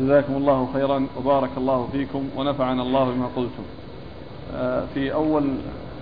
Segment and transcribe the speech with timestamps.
[0.00, 3.62] جزاكم الله خيرا وبارك الله فيكم ونفعنا الله بما قلتم.
[4.56, 5.54] آه، في أول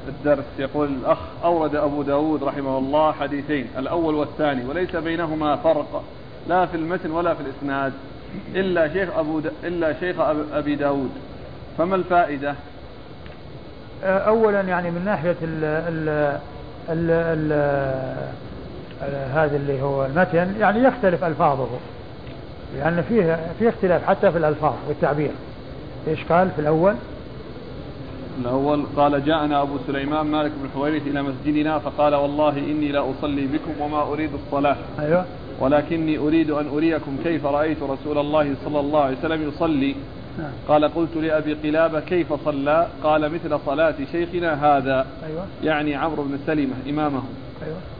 [0.08, 6.02] الدرس يقول الأخ أورد أبو داود رحمه الله حديثين الأول والثاني وليس بينهما فرق
[6.48, 7.92] لا في المتن ولا في الإسناد
[8.54, 9.52] إلا شيخ أبو د...
[9.64, 10.16] إلا شيخ
[10.52, 11.10] أبي داود.
[11.78, 12.54] فما الفائدة؟
[14.04, 16.08] آه، أولا يعني من ناحية ال ال
[16.88, 17.52] ال ال
[19.32, 21.68] هذا اللي هو المتن يعني يختلف ألفاظه.
[22.76, 25.30] لأن فيه في اختلاف حتى في الألفاظ والتعبير
[26.08, 26.94] إيش قال في الأول؟
[28.40, 33.46] الأول قال جاءنا أبو سليمان مالك بن حويرث إلى مسجدنا فقال والله إني لا أصلي
[33.46, 35.24] بكم وما أريد الصلاة أيوه
[35.60, 39.94] ولكني أريد أن أريكم كيف رأيت رسول الله صلى الله عليه وسلم يصلي
[40.38, 40.50] نعم.
[40.68, 45.46] قال قلت لأبي قلابة كيف صلى قال مثل صلاة شيخنا هذا أيوة.
[45.64, 47.51] يعني عمرو بن سلمة إمامه أيوة.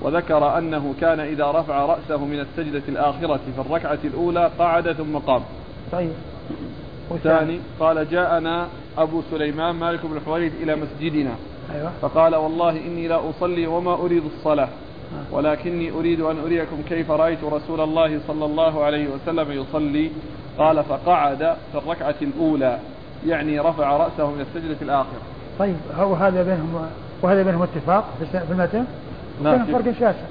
[0.03, 5.43] وذكر أنه كان إذا رفع رأسه من السجدة الآخرة في الركعة الأولى قعد ثم قام.
[5.93, 6.13] طيب.
[7.11, 8.67] والثاني قال جاءنا
[8.99, 11.31] أبو سليمان مالك بن حويرث إلى مسجدنا.
[11.75, 11.91] أيوة.
[12.03, 15.35] فقال والله إني لا أصلي وما أريد الصلاة آه.
[15.35, 20.11] ولكني أريد أن أريكم كيف رأيت رسول الله صلى الله عليه وسلم يصلي.
[20.59, 22.79] قال فقعد في الركعة الأولى
[23.27, 25.23] يعني رفع رأسه من السجدة الآخرة.
[25.59, 26.89] طيب هو هذا بينهم
[27.23, 28.85] وهذا بينهم اتفاق في المتن؟
[29.43, 29.65] نعم.
[29.65, 30.27] فرق شاسع.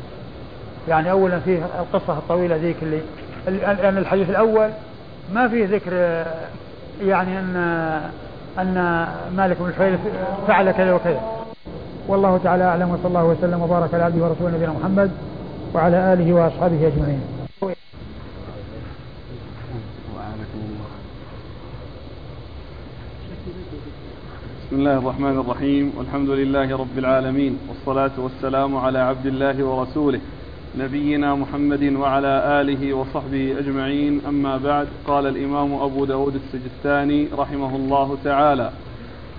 [0.88, 3.02] يعني أولا فيه القصة الطويلة ذيك اللي
[3.48, 4.70] لأن الحديث الأول
[5.34, 5.94] ما فيه ذكر
[7.02, 7.56] يعني أن
[8.59, 10.00] أن مالك بن الحويرث
[10.48, 11.22] فعل كذا وكذا.
[12.08, 15.12] والله تعالى أعلم وصلى الله وسلم وبارك على عبده ورسوله نبينا محمد
[15.73, 17.41] وعلى آله وأصحابه أجمعين.
[24.72, 25.94] بسم الله الرحمن الرحيم.
[25.97, 27.58] والحمد لله رب العالمين.
[27.69, 30.19] والصلاة والسلام على عبد الله ورسوله
[30.80, 34.22] نبينا محمد وعلى آله وصحبه أجمعين.
[34.28, 38.72] أما بعد قال الإمام أبو داود السجستاني رحمه الله تعالى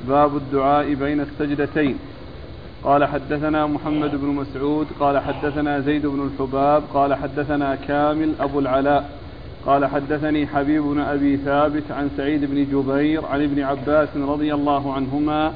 [0.08, 1.96] باب الدعاء بين السجدتين.
[2.84, 9.21] قال حدثنا محمد بن مسعود قال حدثنا زيد بن الحباب قال حدثنا كامل أبو العلاء.
[9.66, 14.92] قال حدثني حبيب بن أبي ثابت عن سعيد بن جبير عن ابن عباس رضي الله
[14.92, 15.52] عنهما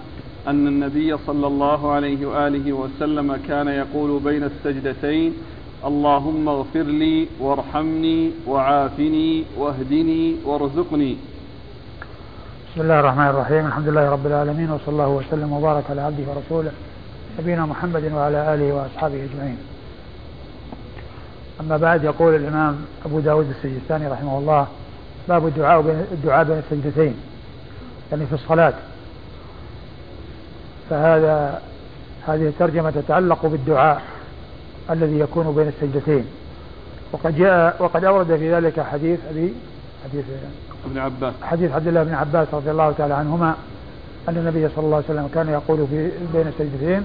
[0.49, 5.33] أن النبي صلى الله عليه وآله وسلم كان يقول بين السجدتين
[5.85, 11.17] اللهم اغفر لي وارحمني وعافني واهدني وارزقني.
[12.73, 16.73] بسم الله الرحمن الرحيم الحمد لله رب العالمين وصلى الله وسلم وبارك على عبده ورسوله
[17.39, 19.59] نبينا محمد وعلى آله وأصحابه أجمعين.
[21.61, 24.67] أما بعد يقول الإمام أبو داود السجستاني رحمه الله
[25.29, 27.15] باب الدعاء بين الدعاء بين السجدتين
[28.13, 28.75] يعني في الصلاة.
[30.91, 31.63] فهذا
[32.27, 34.03] هذه الترجمة تتعلق بالدعاء
[34.91, 36.25] الذي يكون بين السجدتين.
[37.13, 39.55] وقد جاء وقد أورد في ذلك حديث أبي
[40.05, 40.25] حديث
[40.87, 41.35] ابن عباس.
[41.43, 43.55] حديث عبد الله بن عباس رضي الله تعالى عنهما
[44.29, 47.03] أن النبي صلى الله عليه وسلم كان يقول في بين السجدتين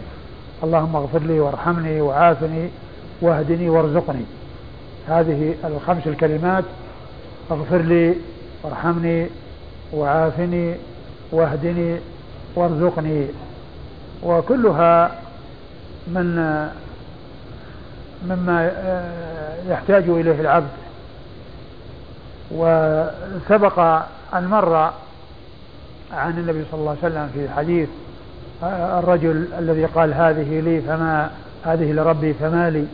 [0.64, 2.70] اللهم اغفر لي وارحمني وعافني
[3.22, 4.26] واهدني وارزقني.
[5.12, 6.64] هذه الخمس الكلمات
[7.52, 8.16] اغفر لي
[8.64, 9.28] وارحمني
[9.94, 10.76] وعافني
[11.32, 11.98] واهدني
[12.56, 13.28] وارزقني.
[14.24, 15.12] وكلها
[16.08, 16.36] من
[18.30, 18.72] مما
[19.70, 20.70] يحتاج إليه العبد.
[22.52, 23.80] وسبق
[24.34, 24.76] أن مر
[26.14, 27.90] عن النبي صلى الله عليه وسلم في حديث
[28.64, 31.30] الرجل الذي قال هذه لي فما
[31.66, 32.86] هذه لربي فما لي.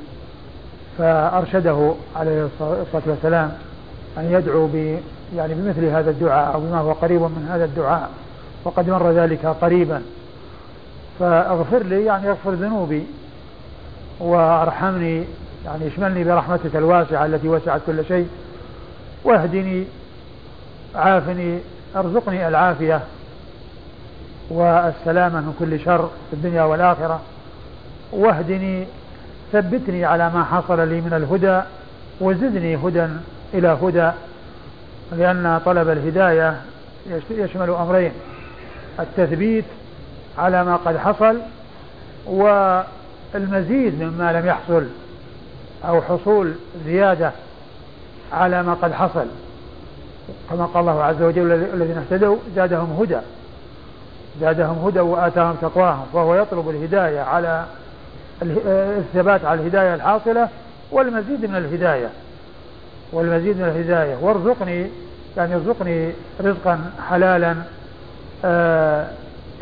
[0.97, 3.51] فأرشده عليه الصلاة والسلام
[4.17, 4.99] أن يدعو ب
[5.35, 8.09] يعني بمثل هذا الدعاء أو بما هو قريب من هذا الدعاء
[8.63, 10.01] وقد مر ذلك قريبا.
[11.19, 13.03] فاغفر لي يعني اغفر ذنوبي
[14.19, 15.23] وارحمني
[15.65, 18.29] يعني اشملني برحمتك الواسعة التي وسعت كل شيء
[19.23, 19.83] واهدني
[20.95, 21.59] عافني
[21.95, 23.01] ارزقني العافية
[24.49, 27.21] والسلامة من كل شر في الدنيا والآخرة
[28.11, 28.87] واهدني
[29.51, 31.61] ثبتني على ما حصل لي من الهدى
[32.21, 33.07] وزدني هدى
[33.53, 34.11] إلى هدى
[35.11, 36.61] لأن طلب الهداية
[37.29, 38.11] يشمل أمرين
[38.99, 39.65] التثبيت
[40.37, 41.37] على ما قد حصل
[42.25, 44.83] والمزيد مما لم يحصل
[45.87, 46.53] أو حصول
[46.85, 47.31] زيادة
[48.33, 49.25] على ما قد حصل.
[50.49, 53.19] كما قال الله عز وجل الذين اهتدوا زادهم هدى
[54.41, 57.65] زادهم هدى وآتاهم تقواهم فهو يطلب الهداية على
[58.41, 60.49] الثبات على الهداية الحاصلة
[60.91, 62.09] والمزيد من الهداية.
[63.13, 64.15] والمزيد من الهداية.
[64.21, 64.87] وارزقني
[65.37, 66.11] يعني ارزقني
[66.41, 67.55] رزقا حلالا
[68.45, 69.07] آه،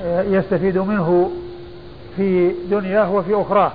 [0.01, 1.31] آه، يستفيد منه
[2.16, 3.72] في دنياه وفي أخراه.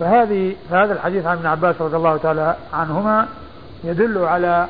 [0.00, 3.28] فهذه فهذا الحديث عن ابن عباس رضي الله تعالى عنهما
[3.84, 4.66] يدل على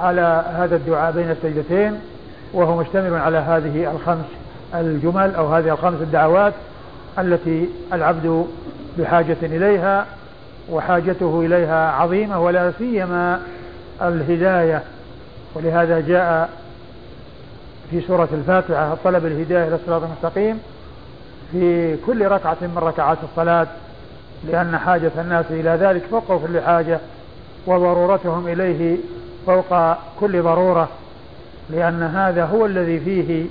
[0.00, 2.00] على هذا الدعاء بين السجدتين
[2.52, 4.26] وهو مشتمل على هذه الخمس
[4.74, 6.52] الجمل أو هذه الخمس الدعوات
[7.18, 8.46] التي العبد
[8.98, 10.06] بحاجة إليها
[10.70, 13.40] وحاجته إليها عظيمة ولا سيما
[14.02, 14.82] الهداية.
[15.54, 16.50] ولهذا جاء
[17.90, 20.60] في سورة الفاتحة طلب الهداية إلى الصراط المستقيم
[21.52, 23.66] في كل ركعة من ركعات الصلاة
[24.44, 26.98] لأن حاجة الناس إلى ذلك فوق كل حاجة
[27.66, 28.96] وضرورتهم إليه
[29.46, 30.88] فوق كل ضرورة
[31.70, 33.46] لأن هذا هو الذي فيه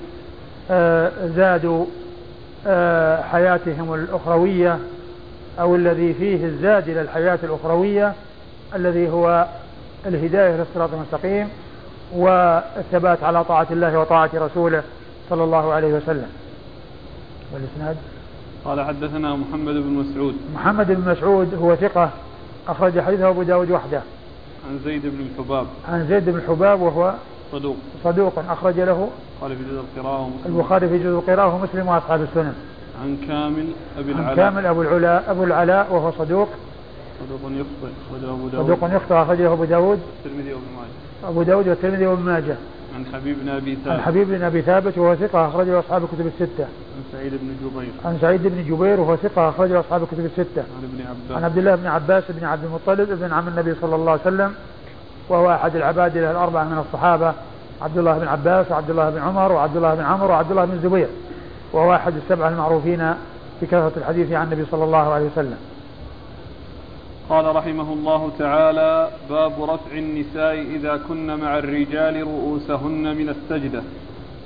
[0.70, 1.86] آه، زاد
[2.66, 4.78] آه، حياتهم الأخروية
[5.60, 8.12] أو الذي فيه الزاد إلى الحياة الأخروية
[8.74, 9.46] الذي هو
[10.06, 11.48] الهداية إلى الصراط المستقيم
[12.12, 14.82] والثبات على طاعة الله وطاعة رسوله
[15.30, 16.28] صلى الله عليه وسلم.
[17.52, 17.96] والإسناد؟
[18.64, 20.34] قال حدثنا محمد بن مسعود.
[20.54, 22.10] محمد بن مسعود هو ثقة
[22.68, 24.00] أخرج حديثه أبو داود وحده.
[24.70, 25.66] عن زيد بن الحباب.
[25.88, 27.14] عن زيد بن الحباب وهو
[27.52, 27.76] صدوق.
[28.04, 29.10] صدوق أخرج له
[29.40, 30.56] قال في جزء القراءة ومسلم.
[30.56, 32.54] البخاري في جزء القراءة ومسلم وأصحاب السنن.
[33.02, 33.66] عن كامل
[33.98, 34.30] أبي العلاء.
[34.30, 36.48] عن كامل أبو العلاء أبو العلاء وهو صدوق.
[37.20, 38.64] صدوق يخطئ أخرجه أبو داود.
[38.64, 40.00] صدوق يخطئ أخرجه أبو داود.
[40.24, 41.30] الترمذي وابن ماجه.
[41.30, 42.56] أبو داود والترمذي وابن ماجه.
[42.96, 43.88] عن حبيب بن أبي ثابت.
[43.88, 46.64] عن حبيب بن أبي ثابت وهو ثقة أخرجه أصحاب الكتب الستة.
[46.64, 47.92] عن سعيد بن جبير.
[48.04, 50.62] عن سعيد بن جبير وهو ثقة أخرجه أصحاب الكتب الستة.
[50.62, 51.36] عن ابن عباس.
[51.36, 54.54] عن عبد الله بن عباس بن عبد المطلب ابن عم النبي صلى الله عليه وسلم.
[55.28, 57.32] وهو أحد العباد الأربعة من الصحابة
[57.82, 60.72] عبد الله بن عباس وعبد الله بن عمر وعبد الله بن عمرو وعبد الله بن
[60.72, 61.08] الزبير.
[61.72, 63.14] وهو أحد السبعة المعروفين
[63.62, 65.58] بكثرة الحديث عن النبي صلى الله عليه وسلم.
[67.28, 73.82] قال رحمه الله تعالى باب رفع النساء إذا كن مع الرجال رؤوسهن من السجدة.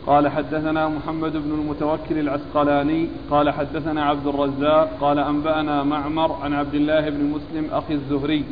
[0.07, 3.09] قال حدثنا محمد بن المتوكل العسقلاني.
[3.31, 4.89] قال حدثنا عبد الرزاق.
[5.01, 8.45] قال أنبأنا معمر عن عبد الله بن مسلم أخي الزهري.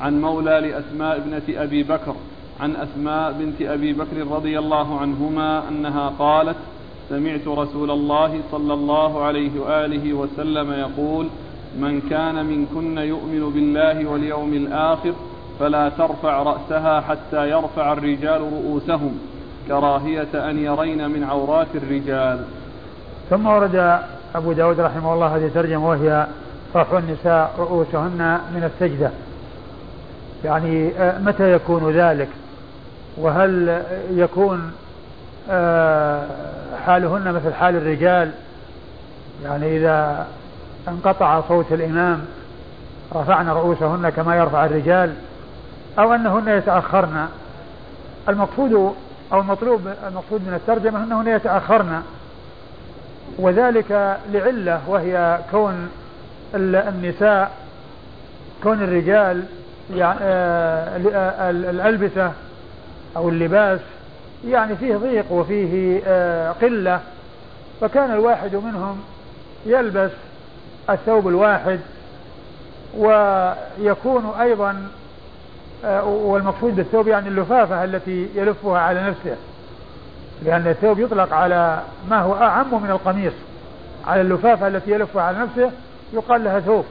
[0.00, 2.14] عن مولى لأسماء ابنة أبي بكر
[2.60, 6.56] عن أسماء بنت أبي بكر رضي الله عنهما أنها قالت
[7.08, 11.26] سمعت رسول الله صلى الله عليه وآله وسلم يقول
[11.78, 15.12] من كان منكن يؤمن بالله واليوم الآخر
[15.60, 19.18] فلا ترفع رأسها حتى يرفع الرجال رؤوسهم
[19.68, 22.44] كراهية أن يرين من عورات الرجال.
[23.30, 24.00] ثم ورد
[24.34, 26.26] أبو داود رحمه الله هذه الترجمة وهي
[26.76, 29.10] رفع النساء رؤوسهن من السجدة.
[30.44, 32.28] يعني آه، متى يكون ذلك؟
[33.16, 34.72] وهل يكون
[35.50, 36.26] آه،
[36.86, 38.30] حالهن مثل حال الرجال؟
[39.44, 40.26] يعني إذا
[40.88, 42.24] انقطع صوت الإمام
[43.14, 45.14] رفعن رؤوسهن كما يرفع الرجال
[45.98, 47.26] أو أنهن يتأخرن.
[48.28, 48.94] المقصود
[49.32, 52.02] أو المطلوب المقصود من الترجمة أنهن يتأخرن.
[53.38, 55.88] وذلك لعلة وهي كون
[56.54, 57.50] النساء
[58.62, 59.44] كون الرجال
[59.94, 62.32] يعني آه، الألبسة
[63.16, 63.80] أو اللباس
[64.46, 67.00] يعني فيه ضيق وفيه آه، قلة.
[67.80, 69.00] فكان الواحد منهم
[69.66, 70.10] يلبس
[70.90, 71.80] الثوب الواحد
[72.96, 74.88] ويكون أيضا
[75.84, 79.36] آه، والمقصود بالثوب يعني اللفافة التي يلفها على نفسه
[80.42, 83.32] لأن الثوب يطلق على ما هو أعم من القميص.
[84.06, 85.70] على اللفافة التي يلفها على نفسه
[86.12, 86.84] يقال لها ثوب.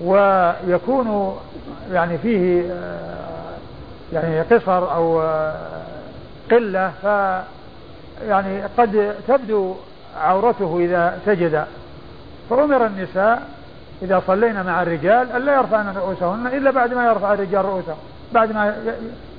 [0.00, 1.36] ويكون
[1.92, 2.62] يعني فيه
[4.12, 5.22] يعني قصر أو
[6.50, 7.04] قلة ف
[8.28, 9.74] يعني قد تبدو
[10.20, 11.64] عورته إذا سجد.
[12.50, 13.42] فأمر النساء
[14.02, 17.96] إذا صلينا مع الرجال ألا يرفعن رؤوسهن إلا بعد ما يرفع الرجال رؤوسهم
[18.32, 18.76] بعد ما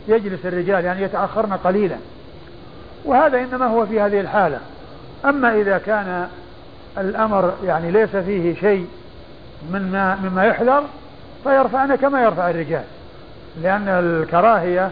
[0.07, 1.95] يجلس الرجال يعني يتأخرن قليلا.
[3.05, 4.59] وهذا إنما هو في هذه الحالة.
[5.25, 6.27] أما إذا كان
[6.97, 8.87] الأمر يعني ليس فيه شيء
[9.71, 10.83] مما مما يحذر
[11.43, 12.83] فيرفعن كما يرفع الرجال.
[13.61, 14.89] لأن الكراهية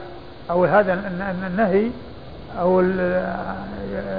[0.51, 0.93] أو هذا
[1.47, 1.89] النهي
[2.59, 2.83] أو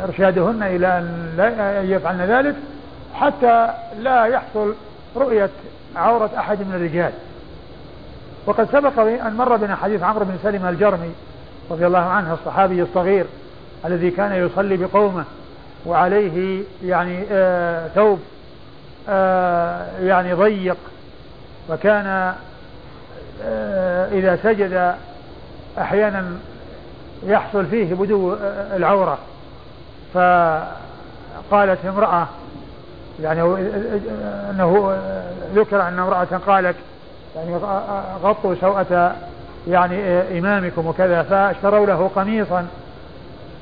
[0.04, 2.54] إرشادهن إلى أن لا يفعلن ذلك
[3.14, 4.74] حتى لا يحصل
[5.16, 5.50] رؤية
[5.96, 7.12] عورة أحد من الرجال.
[8.46, 11.12] وقد سبق أن مر بنا حديث عمرو بن سلمة الجرمي
[11.70, 13.26] رضي الله عنه الصحابي الصغير
[13.84, 15.24] الذي كان يصلي بقومه
[15.86, 18.20] وعليه يعني آه ثوب
[20.02, 20.76] يعني ضيق
[21.70, 22.34] وكان
[23.44, 24.94] آه إذا سجد
[25.78, 26.24] أحيانا
[27.26, 29.18] يحصل فيه بدو آه، العورة.
[30.14, 32.26] فقالت امرأة
[33.22, 33.42] يعني
[34.50, 34.96] أنه
[35.54, 36.76] ذكر أن امرأة قالت
[37.36, 37.56] يعني
[38.22, 39.16] غطوا سوءة
[39.68, 39.98] يعني
[40.38, 42.66] إمامكم وكذا فاشتروا له قميصا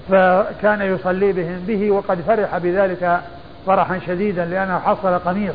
[0.09, 3.21] فكان يصلي بهم به وقد فرح بذلك
[3.67, 5.55] فرحا شديدا لأنه حصل قميص.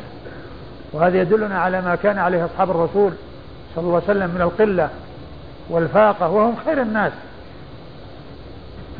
[0.92, 3.12] وهذا يدلنا على ما كان عليه أصحاب الرسول
[3.74, 4.88] صلى الله عليه وسلم من القلة
[5.70, 7.12] والفاقة وهم خير الناس.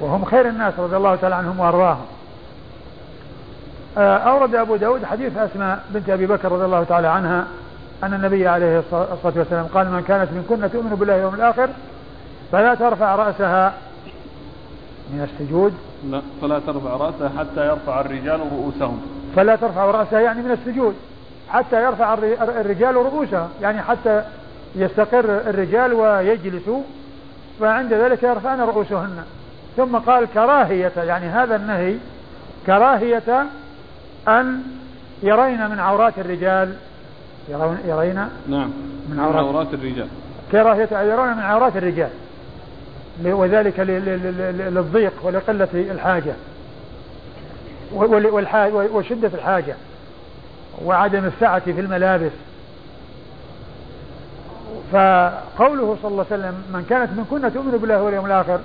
[0.01, 2.07] وهم خير الناس رضي الله تعالى عنهم وأرضاهم.
[3.99, 7.45] آه، أورد أبو داود حديث أسماء بنت أبي بكر رضي الله تعالى عنها
[8.03, 11.69] أن النبي عليه الصلاة والسلام قال من كانت من كنا تؤمن بالله واليوم الآخر
[12.53, 13.73] فلا ترفع رأسها
[15.13, 15.75] من السجود؟
[16.11, 19.01] لا فلا ترفع رأسها حتى يرفع الرجال رؤوسهم.
[19.37, 20.95] فلا ترفع رأسها يعني من السجود
[21.49, 22.15] حتى يرفع
[22.61, 24.23] الرجال رؤوسهم يعني حتى
[24.75, 26.83] يستقر الرجال ويجلسوا
[27.61, 29.25] فعند ذلك يرفعن رؤوسهن.
[29.77, 31.95] ثم قال كراهية يعني هذا النهي
[32.67, 33.47] كراهية
[34.29, 34.63] أن
[35.23, 36.75] يرين من عورات الرجال.
[37.49, 38.71] يرون يرين؟ نعم
[39.09, 40.09] من عورات, من عورات الرجال.
[40.53, 42.11] كراهية أن يرون من عورات الرجال.
[43.25, 46.35] وذلك للضيق ولقلة الحاجة.
[48.73, 49.75] وشدة الحاجة.
[50.85, 52.33] وعدم السعة في الملابس.
[54.93, 58.61] فقوله صلى الله عليه وسلم من كانت من كنا تؤمن بالله واليوم الآخر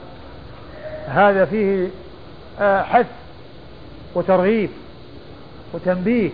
[1.07, 1.87] هذا فيه
[2.61, 3.05] آه، حث
[4.15, 4.69] وترغيب
[5.73, 6.29] وتنبيه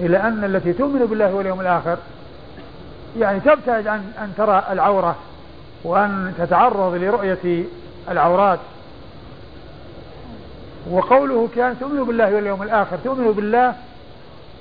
[0.00, 1.96] إلى أن التي تؤمن بالله واليوم الآخر
[3.18, 5.16] يعني تبتعد عن أن ترى العورة.
[5.84, 7.64] وأن تتعرض لرؤية
[8.10, 8.58] العورات.
[10.90, 13.74] وقوله كأن تؤمن بالله واليوم الآخر تؤمن بالله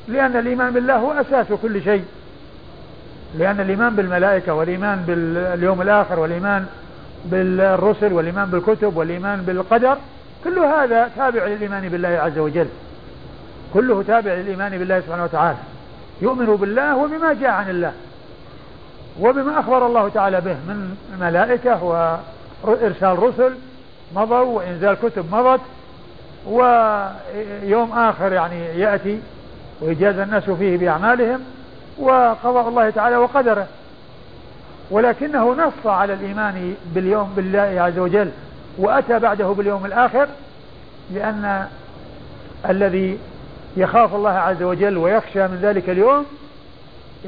[0.08, 2.06] لأن الإيمان بالله هو أساس كل شيء.
[3.38, 6.66] لأن الإيمان بالملائكة والإيمان باليوم الآخر والإيمان
[7.26, 9.98] بالرسل والإيمان بالكتب والإيمان بالقدر
[10.44, 12.68] كل هذا تابع للإيمان بالله عز وجل.
[13.74, 15.58] كله تابع للإيمان بالله سبحانه وتعالى.
[16.22, 17.94] يؤمن بالله وبما جاء عن الله.
[19.20, 21.84] وبما أخبر الله تعالى به من ملائكة
[22.64, 23.54] وإرسال رسل
[24.16, 25.62] مضوا وإنزال كتب مضت
[26.48, 29.20] ويوم آخر يعني يأتي
[29.82, 31.40] ويجازى الناس فيه بأعمالهم
[32.00, 33.68] وقضاء الله تعالى وقدره.
[34.92, 38.32] ولكنه نص على الإيمان باليوم بالله عز وجل
[38.78, 40.28] وأتى بعده باليوم الآخر
[41.14, 41.68] لأن
[42.70, 43.18] الذي
[43.78, 46.26] يخاف الله عز وجل ويخشى من ذلك اليوم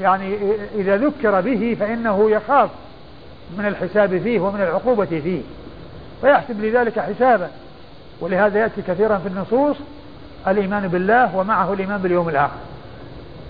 [0.02, 0.38] يعني
[0.76, 2.70] إذا ذكر به فإنه يخاف
[3.58, 5.42] من الحساب فيه ومن العقوبة فيه.
[6.22, 7.48] فيحسب لذلك حسابا
[8.20, 9.76] ولهذا يأتي كثيرا في النصوص
[10.48, 12.58] الإيمان بالله ومعه الإيمان باليوم الآخر.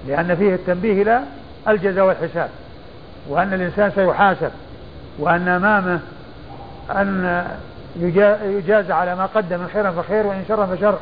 [0.08, 1.22] لأن فيه التنبيه إلى
[1.68, 2.50] الجزاء والحساب.
[3.30, 4.52] وأن الإنسان سيحاسب.
[5.20, 6.00] وأن أمامه
[6.92, 7.44] أن
[8.46, 11.00] يجاز على ما قدم خيرا فخير وإن شرا فشر.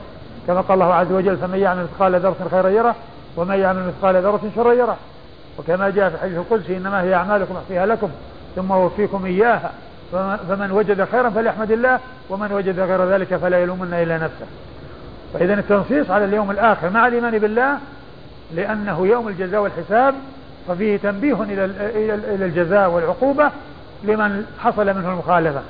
[0.48, 2.96] كما قال الله عز وجل فمن يعمل مثقال ذرة خيرا يره
[3.38, 4.98] ومن يعمل مثقال ذرة شرا يره.
[5.60, 8.10] وكما جاء في الحديث القدسي إنما هي أعمالكم أحصيها لكم
[8.56, 9.72] ثم أوفيكم إياها.
[10.50, 14.46] فمن وجد خيرا فليحمد الله ومن وجد غير ذلك فلا يلومن إلا نفسه.
[15.34, 17.78] فإذا التنصيص على اليوم الآخر مع الإيمان بالله
[18.56, 20.16] لأنه يوم الجزاء والحساب
[20.68, 21.66] ففيه تنبيه إلى
[22.36, 23.52] إلى الجزاء والعقوبة
[24.04, 25.62] لمن حصل منه المخالفة.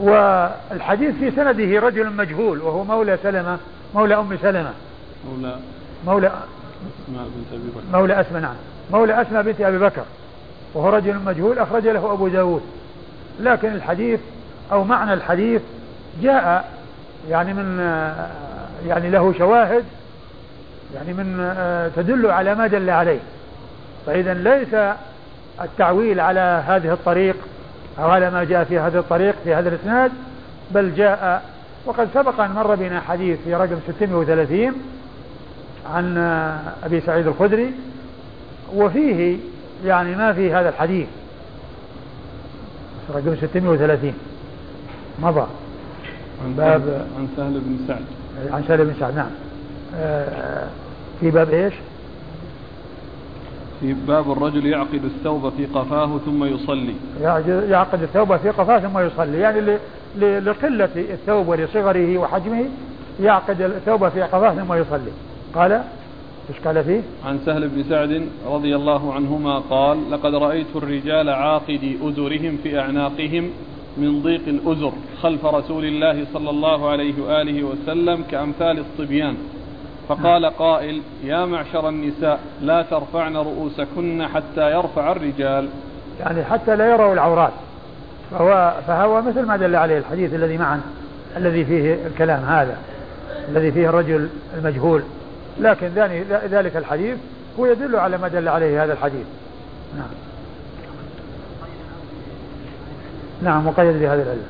[0.00, 3.58] والحديث في سنده رجل مجهول وهو مولى سلمة
[3.94, 4.72] مولى أم سلمة.
[5.30, 5.56] مولى.
[6.06, 6.32] مولى
[7.92, 8.54] مولى أسماء نعم.
[8.92, 10.02] مولى أسماء بنت أبي بكر.
[10.74, 12.62] وهو رجل مجهول أخرج له أبو داود.
[13.40, 14.20] لكن الحديث
[14.72, 15.62] أو معنى الحديث
[16.22, 16.68] جاء
[17.30, 17.78] يعني من
[18.86, 19.84] يعني له شواهد
[20.94, 21.52] يعني من
[21.96, 23.20] تدل على ما دل عليه.
[24.06, 24.96] فإذا ليس
[25.62, 27.36] التعويل على هذه الطريق
[27.98, 30.12] أو على ما جاء في هذه الطريق في هذا الإسناد
[30.70, 31.42] بل جاء
[31.86, 34.72] وقد سبق أن مر بنا حديث في رقم 630
[35.86, 36.18] عن
[36.84, 37.70] أبي سعيد الخدري
[38.76, 39.36] وفيه
[39.84, 41.06] يعني ما في هذا الحديث.
[43.14, 44.14] رقم 630
[45.22, 45.46] مضى.
[46.44, 48.04] عن باب عن سهل بن سعد.
[48.52, 49.30] عن سهل بن سعد نعم.
[49.96, 50.66] آه،
[51.20, 51.74] في باب إيش؟
[53.80, 56.94] في باب الرجل يعقد الثوب في قفاه ثم يصلي.
[57.68, 59.40] يعقد الثوب في قفاه ثم يصلي.
[59.40, 59.78] يعني
[60.40, 62.64] لقلة الثوب ولصغره وحجمه
[63.20, 65.12] يعقد الثوب في قفاه ثم يصلي.
[65.54, 65.72] قال
[66.50, 71.98] إيش قال فيه؟ عن سهل بن سعد رضي الله عنهما قال: لقد رأيت الرجال عاقدي
[72.02, 73.50] أزرهم في أعناقهم
[73.96, 74.92] من ضيق الأزر
[75.22, 79.36] خلف رسول الله صلى الله عليه وآله وسلم كأمثال الصبيان.
[80.08, 85.68] فقال قائل يا معشر النساء لا ترفعن رؤوسكن حتى يرفع الرجال.
[86.20, 87.52] يعني حتى لا يروا العورات.
[88.30, 90.82] فهو, فهو مثل ما دل عليه الحديث الذي معنا
[91.36, 92.76] الذي فيه الكلام هذا
[93.48, 94.28] الذي فيه الرجل
[94.58, 95.02] المجهول.
[95.60, 95.88] لكن
[96.50, 97.16] ذلك الحديث
[97.58, 99.26] هو يدل على ما دل عليه هذا الحديث.
[99.96, 100.08] نعم.
[103.42, 104.42] نعم مقيد بهذه العلة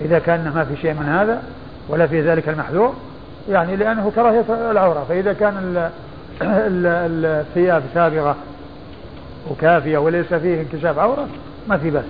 [0.00, 1.42] إذا كان ما في شيء من هذا
[1.88, 2.94] ولا في ذلك المحذور
[3.48, 5.06] يعني لأنه كراهية العورة.
[5.08, 5.90] فإذا كان
[6.42, 8.36] الثياب سابغة
[9.50, 11.28] وكافية وليس فيه انكشاف عورة
[11.68, 12.04] ما في بس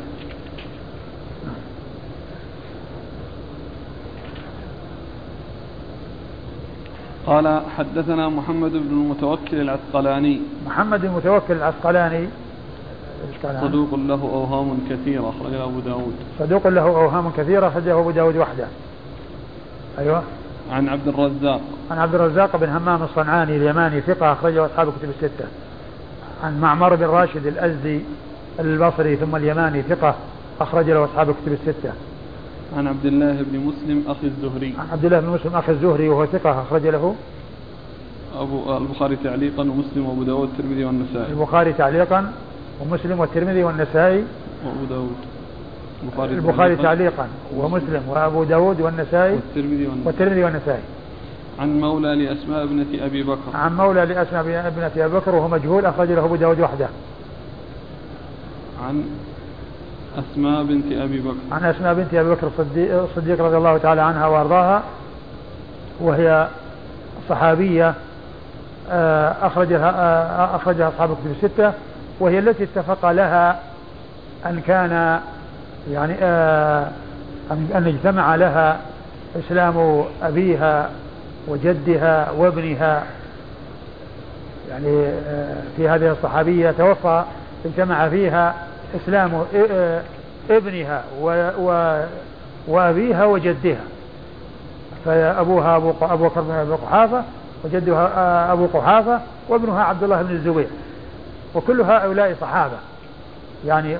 [7.26, 10.40] قال حدثنا محمد بن المتوكل العسقلاني.
[10.66, 12.26] محمد المتوكل العسقلاني.
[13.62, 16.14] صدوق له أوهام كثيرة أخرجه أبو داود.
[16.38, 18.66] صدوق له أوهام كثيرة أخرجه أبو داود وحده.
[19.98, 20.22] أيوه.
[20.72, 21.60] عن عبد الرزاق.
[21.90, 25.44] عن عبد الرزاق بن همام الصنعاني اليماني ثقة أخرجه أصحاب الكتب الستة.
[26.44, 28.00] عن معمر بن راشد الأزدي
[28.60, 30.14] البصري ثم اليماني ثقة
[30.60, 31.92] أخرج له أصحاب الكتب الستة.
[32.76, 34.74] عن عبد الله بن مسلم أخي الزهري.
[34.78, 37.14] عن عبد الله بن مسلم أخي الزهري وهو ثقة أخرج له.
[38.36, 41.32] أبو البخاري تعليقا ومسلم وأبو داود والترمذي والنسائي.
[41.32, 42.32] البخاري تعليقا
[42.80, 44.24] ومسلم والترمذي والنسائي.
[44.66, 45.16] وأبو داود.
[46.02, 49.34] البخاري, البخاري تعليقا ومسلم وأبو داود والنسائي.
[49.34, 50.82] والترمذي والنسائي, والترمذي والنسائي.
[51.58, 53.50] عن مولى لأسماء ابنة أبي بكر.
[53.54, 56.88] عن مولى لأسماء ابنة أبي بكر وهو مجهول أخرج له أبو داود وحده.
[58.88, 59.04] عن
[60.16, 61.36] أسماء بنت أبي بكر.
[61.52, 64.82] عن أسماء بنت أبي بكر الصديق, الصديق رضي الله تعالى عنها وأرضاها
[66.00, 66.48] وهي
[67.28, 67.94] صحابية
[68.90, 71.72] آه، أخرجها آه، أخرجها أصحاب الكتب الستة
[72.20, 73.60] وهي التي اتفق لها
[74.46, 75.20] أن كان
[75.90, 76.88] يعني آه،
[77.50, 78.78] أن اجتمع لها
[79.38, 80.90] إسلام أبيها
[81.48, 83.02] وجدها وابنها.
[84.70, 85.10] يعني
[85.76, 87.24] في هذه الصحابية توفى
[87.64, 88.54] اجتمع فيها
[88.96, 89.44] إسلام
[90.50, 91.04] ابنها
[92.68, 93.80] وأبيها وجدها.
[95.04, 97.22] فأبوها أبو أبو بكر بن قحافة
[97.64, 100.68] وجدها أبو قحافة وابنها عبد الله بن الزبير.
[101.54, 102.76] وكل هؤلاء صحابة.
[103.66, 103.98] يعني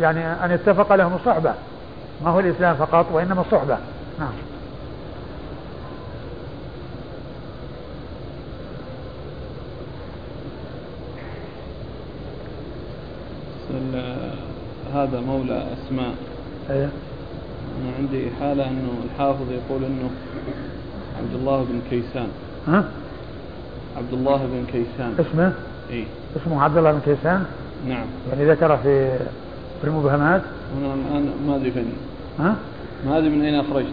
[0.00, 1.52] يعني أن اتفق لهم الصحبة
[2.24, 3.76] ما هو الإسلام فقط وإنما الصحبة
[4.18, 4.32] نعم.
[14.94, 16.14] هذا مولى أسماء
[16.70, 16.88] أيه.
[17.80, 20.10] أنا عندي حالة أنه الحافظ يقول أنه
[21.18, 22.28] عبد الله بن كيسان
[22.68, 22.84] ها؟
[23.96, 25.52] عبد الله بن كيسان اسمه؟
[25.90, 26.04] إي
[26.36, 27.44] اسمه عبد الله بن كيسان؟
[27.88, 29.18] نعم يعني ذكره في
[29.80, 30.42] في المبهمات؟
[30.78, 31.92] هنا الآن ما أدري فين
[32.38, 32.56] ها؟
[33.06, 33.92] ما أدري من أين أخرجت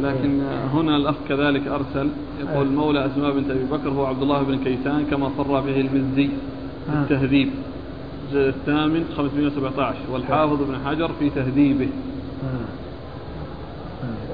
[0.00, 0.40] لكن
[0.74, 2.08] هنا الأخ كذلك أرسل
[2.40, 2.74] يقول أيه.
[2.74, 6.30] مولى أسماء بنت أبي بكر هو عبد الله بن كيسان كما صر به المزي
[7.08, 7.60] في
[8.34, 11.88] التهذيب الثامن 517 والحافظ ابن حجر في تهذيبه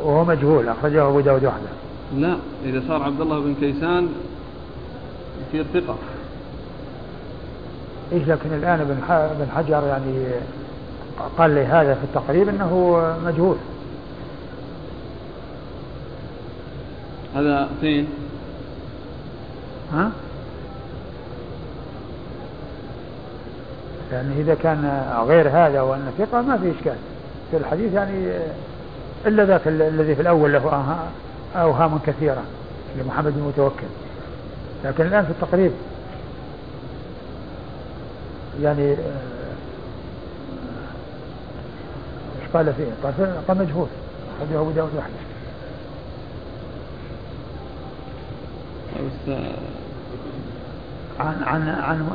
[0.02, 1.68] وهو مجهول أخرجه أبو داود وحده
[2.16, 4.08] لا إذا صار عبد الله بن كيسان
[5.48, 5.96] يصير ثقة
[8.12, 8.80] إيش لكن الآن
[9.10, 10.26] ابن حجر يعني
[11.38, 13.56] قال لي هذا في التقريب أنه مجهول
[17.36, 18.06] هذا فين؟
[19.92, 20.10] ها؟
[24.12, 26.96] يعني إذا كان غير هذا وأن ثقة ما في إشكال.
[27.50, 28.32] في الحديث يعني
[29.26, 30.96] إلا ذاك الذي في الأول له
[31.56, 32.42] أوهام كثيرة
[32.98, 33.86] لمحمد بن متوكل.
[34.84, 35.72] لكن الآن في التقريب.
[38.62, 38.98] يعني إيش
[42.54, 43.14] قال فيه؟ قال
[43.48, 43.88] قال مجهول.
[44.40, 45.28] أخرجه أبو داود وحده
[51.20, 52.08] عن عن عن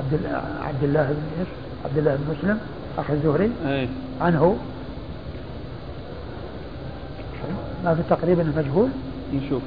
[0.00, 0.20] عبد
[0.62, 1.48] عبد الله بن إيش؟
[1.84, 2.58] عبد الله بن مسلم
[2.98, 3.50] أخي الزهري.
[3.66, 3.88] أي.
[4.20, 4.56] عنه.
[7.84, 8.88] ما في تقريبا مجهول
[9.34, 9.62] نشوف.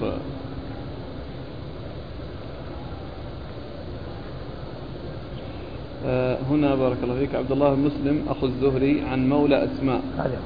[6.06, 7.36] آه هنا بارك الله فيك.
[7.36, 10.02] عبد الله بن مسلم أخو الزهري عن مولى أسماء.
[10.18, 10.38] هذا.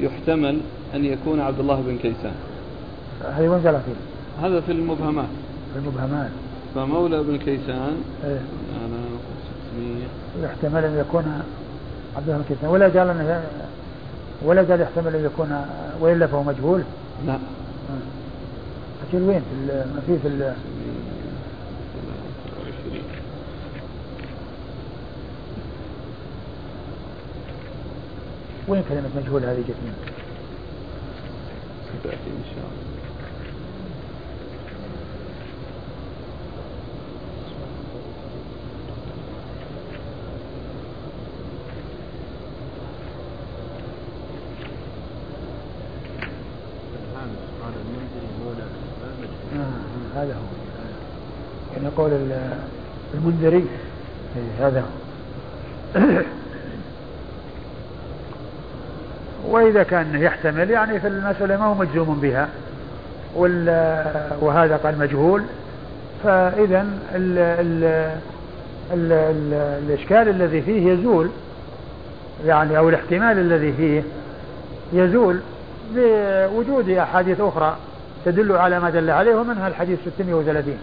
[0.00, 0.60] يحتمل
[0.94, 2.34] أن يكون عبد الله بن كيسان.
[3.22, 3.80] هذه وين قال
[4.42, 5.28] هذا في المبهمات.
[5.72, 6.30] في المبهمات.
[6.78, 8.40] فمولى بن كيسان إيه.
[9.72, 11.42] 600 يحتمل أن يكون
[12.16, 13.42] عبد الله بن كيسان ولا قال أنه
[14.42, 15.66] ولا قال يحتمل أن يكون
[16.00, 16.82] وإلا فهو مجهول؟
[17.26, 17.38] لا.
[19.10, 20.52] أجل وين؟ في ما في في
[28.68, 30.12] وين كلمة مجهول هذه جت منك؟
[32.00, 32.88] ستأتي إن شاء الله
[50.18, 50.40] هذا هو
[52.08, 52.30] يقول
[53.14, 53.66] المنذري.
[54.60, 54.84] هذا.
[55.96, 56.02] هو
[59.54, 62.48] وإذا كان يحتمل يعني في المسألة ما هو مجزوم بها.
[64.40, 65.42] وهذا قال مجهول.
[66.24, 67.38] فإذا ال
[68.92, 69.12] ال
[69.88, 71.30] الإشكال الذي فيه يزول
[72.46, 74.02] يعني أو الاحتمال الذي فيه
[74.92, 75.40] يزول
[75.94, 77.76] بوجود أحاديث أخرى
[78.24, 80.78] تدل على ما دل عليه ومنها الحديث 630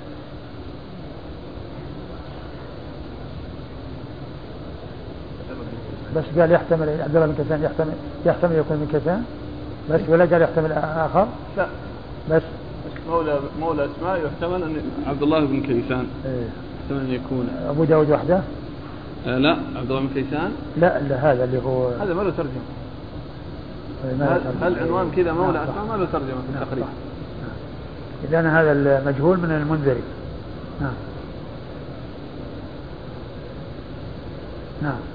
[6.15, 7.93] بس قال يحتمل عبد الله بن كيسان يحتمل
[8.25, 9.23] يحتمل يكون من كيسان
[9.91, 11.67] بس ولا قال يحتمل آخر؟ لا.
[12.31, 12.41] بس.
[13.09, 16.07] مولى مولى أسماء يحتمل ان عبد الله بن كيسان.
[16.25, 16.47] إيه.
[16.81, 17.49] يحتمل أن يكون.
[17.69, 18.41] أبو داود وحده؟
[19.27, 19.57] آه لا.
[19.75, 22.61] عبد الله بن كيسان؟ لا لا هذا اللي هو هذا ما له ترجمة.
[24.05, 25.63] إيه، هل, عنوان كذا مولى.
[25.63, 26.85] أسماء؟ ما له ترجمة في التقريب.
[28.29, 30.03] إذا هذا المجهول من المنذري.
[30.81, 30.93] نعم.
[34.81, 35.14] نعم.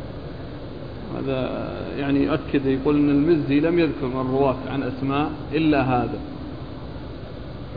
[1.18, 1.68] هذا
[1.98, 6.18] يعني يؤكد يقول إن المزي لم يذكر الرواة عن أسماء إلا هذا.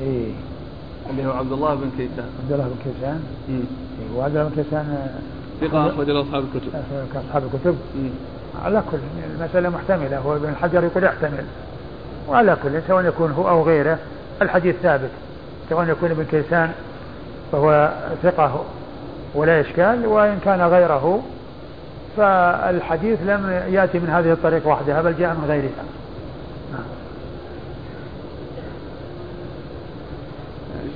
[0.02, 0.32] إيه.
[1.10, 2.30] اللي هو عبد الله بن كيسان.
[2.43, 3.56] عبد الله بن كيسان؟ مم.
[3.56, 4.17] إيه.
[4.17, 5.08] وعبد الله بن كيسان؟
[5.62, 6.72] ثقة أخرج له أصحاب الكتب.
[7.13, 7.76] كأصحاب الكتب.
[8.65, 8.98] على كل
[9.39, 10.17] المسألة محتملة.
[10.17, 11.46] هو ابن الحجر يقول يحتمل.
[12.30, 14.00] وعلى كل سواء يكون هو أو غيره
[14.41, 15.10] الحديث ثابت.
[15.69, 16.72] سواء يكون ابن كيسان
[17.52, 17.93] فهو
[18.24, 18.63] ثقة
[19.36, 21.24] ولا إشكال وإن كان غيره
[22.17, 25.84] فالحديث لم يأتي من هذه الطريق وحدها بل جاء من غيرها.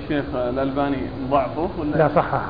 [0.03, 2.49] الشيخ الألباني ضعفه ولا؟ لا صحها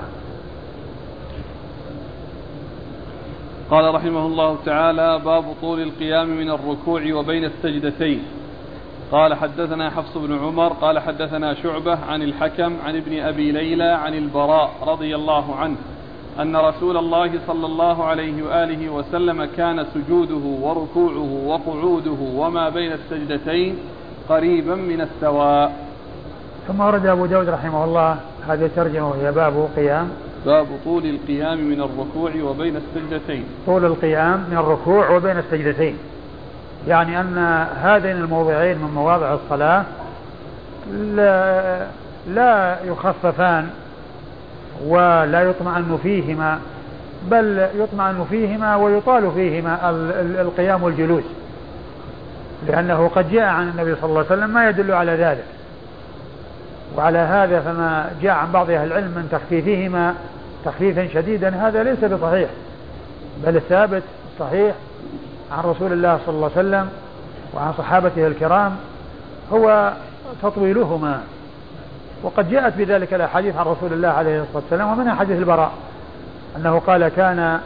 [3.69, 8.23] قال رحمه الله تعالى باب طول القيام من الركوع وبين السجدتين.
[9.11, 14.13] قال حدثنا حفص بن عمر قال حدثنا شعبة عن الحكم عن ابن أبي ليلى عن
[14.13, 15.77] البراء رضي الله عنه.
[16.39, 23.77] أن رسول الله صلى الله عليه وآله وسلم كان سجوده وركوعه وقعوده وما بين السجدتين
[24.29, 25.71] قريبا من السواء.
[26.67, 30.09] ثم ورد أبو داود رحمه الله هذه الترجمة وهي باب قيام.
[30.45, 33.43] باب طول القيام من الركوع وبين السجدتين.
[33.65, 35.97] طول القيام من الركوع وبين السجدتين.
[36.87, 39.83] يعني أن هذين الموضعين من مواضع الصلاة
[40.93, 41.87] لا,
[42.29, 43.69] لا يخففان
[44.85, 46.59] ولا يطمئن فيهما
[47.31, 51.23] بل يطمئن فيهما ويطال فيهما ال- ال- القيام والجلوس.
[52.67, 55.43] لأنه قد جاء عن النبي صلى الله عليه وسلم ما يدل على ذلك.
[56.97, 60.13] وعلى هذا فما جاء عن بعض أهل العلم من تخفيفهما
[60.65, 62.49] تخفيفا شديدا هذا ليس بصحيح.
[63.45, 64.03] بل الثابت
[64.39, 64.75] صحيح
[65.51, 66.89] عن رسول الله صلى الله عليه وسلم
[67.53, 68.75] وعن صحابته الكرام
[69.53, 69.93] هو
[70.43, 71.21] تطويلهما.
[72.23, 75.71] وقد جاءت بذلك الأحاديث عن رسول الله عليه الصلاة والسلام ومنها حديث البراء
[76.57, 77.59] أنه قال كان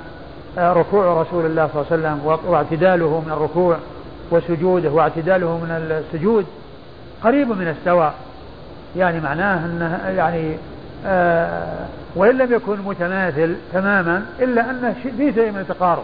[0.58, 3.78] آه، ركوع رسول الله صلى الله عليه وسلم واعتداله من الركوع
[4.32, 6.46] وسجوده واعتداله من السجود
[7.24, 8.14] قريب من السواء
[8.96, 10.58] يعني معناه أنه يعني
[11.06, 11.86] آه
[12.16, 16.04] وإن لم يكن متماثل تماما إلا أنه في شيء من التقارب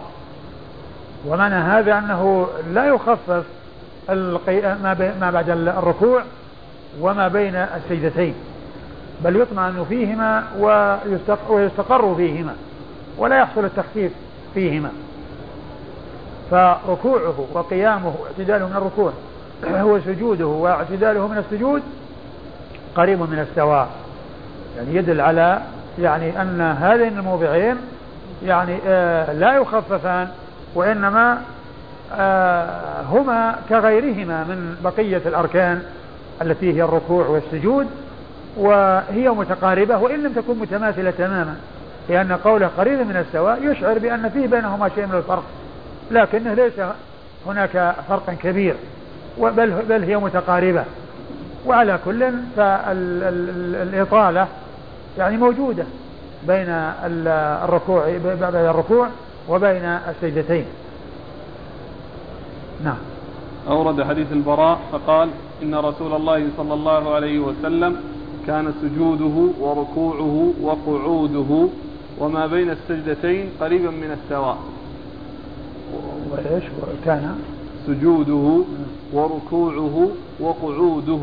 [1.26, 3.44] ومعنى هذا أنه لا يخفف.
[5.20, 6.22] ما بعد الركوع
[7.00, 8.34] وما بين السجدتين
[9.24, 11.50] بل يطمئن فيهما ويستق...
[11.50, 12.54] ويستقر فيهما
[13.18, 14.12] ولا يحصل التخفيف
[14.54, 14.90] فيهما.
[16.50, 19.12] فركوعه وقيامه واعتداله من الركوع
[19.64, 21.82] هو سجوده واعتداله من السجود
[22.96, 23.88] قريب من السواء.
[24.76, 25.60] يعني يدل على
[25.98, 27.76] يعني أن هذين الموضعين
[28.44, 30.28] يعني آه لا يخففان
[30.74, 31.42] وإنما
[32.14, 35.82] آه هما كغيرهما من بقية الأركان.
[36.42, 37.86] التي هي الركوع والسجود
[38.56, 41.56] وهي متقاربة وإن لم تكن متماثلة تماما
[42.08, 45.44] لأن قوله قريب من السواء يشعر بأن فيه بينهما شيء من الفرق
[46.10, 46.72] لكنه ليس
[47.46, 48.74] هناك فرق كبير
[49.38, 50.84] بل بل هي متقاربة.
[51.66, 54.46] وعلى كل فالإطالة
[55.18, 55.84] يعني موجودة
[56.46, 59.08] بين الركوع بين الركوع
[59.48, 60.64] وبين السجدتين.
[62.84, 62.98] نعم.
[63.68, 65.30] أورد حديث البراء فقال
[65.62, 67.96] إن رسول الله صلى الله عليه وسلم
[68.46, 71.68] كان سجوده وركوعه وقعوده
[72.18, 74.58] وما بين السجدتين قريبا من السواء.
[76.30, 76.64] وإيش؟
[77.04, 77.38] كان.
[77.86, 78.64] سجوده
[79.12, 81.20] وركوعه وقعوده.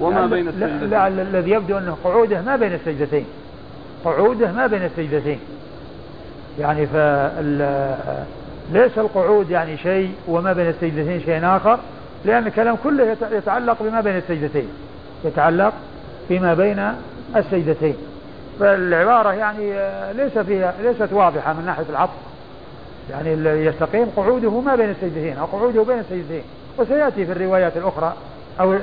[0.00, 0.90] وما بين السجدتين.
[0.90, 3.24] لا الذي يبدو أنه قعوده ما بين السجدتين.
[4.04, 5.38] قعوده ما بين السجدتين.
[6.60, 7.96] يعني فال
[8.72, 11.78] ليس القعود يعني شيء وما بين السجدتين شيء آخر.
[12.24, 14.68] لأن الكلام كله يتعلق بما بين السجدتين.
[15.24, 15.72] يتعلق
[16.28, 16.92] فيما بين
[17.36, 17.96] السجدتين.
[18.60, 19.72] فالعبارة يعني
[20.12, 22.12] ليس فيها ليست واضحة من ناحية العطف.
[23.10, 23.30] يعني
[23.66, 26.42] يستقيم قعوده ما بين السجدتين أو قعوده بين السجدتين.
[26.78, 28.12] وسيأتي في الروايات الأخرى
[28.60, 28.74] أو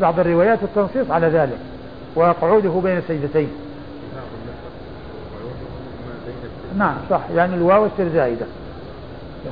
[0.00, 1.58] بعض الروايات التنصيص على ذلك
[2.14, 3.48] وقعوده بين السجدتين.
[6.78, 7.20] نعم صح.
[7.34, 8.46] يعني الواو تصير زائدة.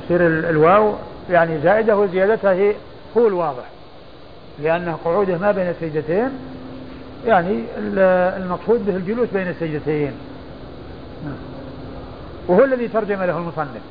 [0.03, 0.93] يصير الواو
[1.29, 2.73] يعني زائدة وزيادتها هي
[3.17, 3.63] هو الواضح
[4.63, 6.29] لأن قعوده ما بين السجدتين
[7.25, 7.63] يعني
[8.37, 10.11] المقصود به الجلوس بين السجدتين.
[12.47, 13.81] وهو الذي ترجم له المصنف.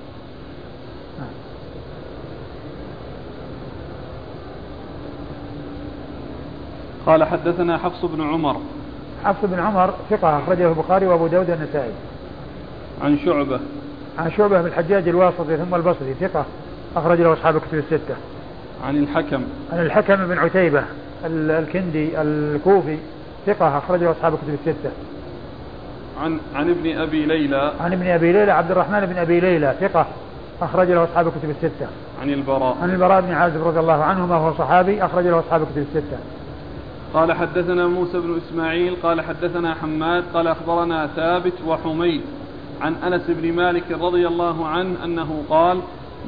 [7.07, 8.57] قال حدثنا حفص بن عمر
[9.25, 11.93] حفص بن عمر ثقة أخرجه البخاري وأبو داود النسائي
[13.03, 13.61] عن شعبة
[14.19, 16.45] عن شعبة بن الحجاج الواسطي ثم البصري ثقة
[16.97, 18.15] أخرج له أصحاب الكتب الستة
[18.85, 19.43] عن الحكم.
[19.73, 20.85] عن الحكم بن عتيبة
[21.25, 22.99] الكندي الكوفي
[23.47, 24.91] ثقة أخرج له أصحاب الكتب الستة.
[26.23, 27.73] عن عن ابن أبي ليلى.
[27.81, 30.07] عن ابن أبي ليلى عبد الرحمن بن أبي ليلى ثقة
[30.63, 31.87] أخرج له أصحاب الكتب الستة.
[32.23, 32.77] عن البراء.
[32.83, 36.19] عن البراء بن عازب رضي الله عنهما وهو صحابي أخرج له أصحاب الكتب الستة.
[37.15, 42.21] قال حدثنا موسى بن إسماعيل قال حدثنا حماد قال أخبرنا ثابت وحميد
[42.81, 45.81] عن أنس بن مالك رضي الله عنه أنه قال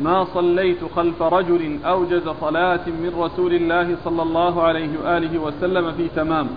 [0.03, 6.09] ما صليت خلف رجل أوجز صلاة من رسول الله صلى الله عليه وآله وسلم في
[6.17, 6.49] تمام.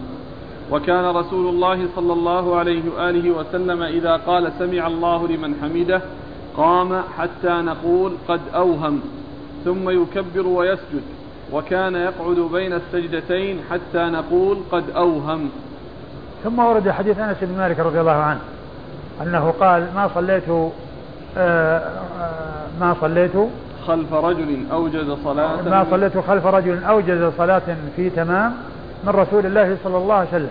[0.71, 6.01] وكان رسول الله صلى الله عليه وآله وسلم إذا قال سمع الله لمن حمده
[6.57, 9.01] قام حتى نقول قد أوهم
[9.65, 11.03] ثم يكبر ويسجد
[11.53, 15.49] وكان يقعد بين السجدتين حتى نقول قد أوهم.
[16.43, 18.39] ثم ورد حديث أنس بن مالك رضي الله عنه
[19.21, 20.43] أنه قال ما صليت
[22.79, 23.31] ما صليت؟
[23.87, 25.61] خلف رجل أوجز صلاة.
[25.61, 27.61] ما صليت خلف رجل أوجز صلاة
[27.95, 28.53] في تمام
[29.03, 30.49] من رسول الله صلى الله عليه وسلم.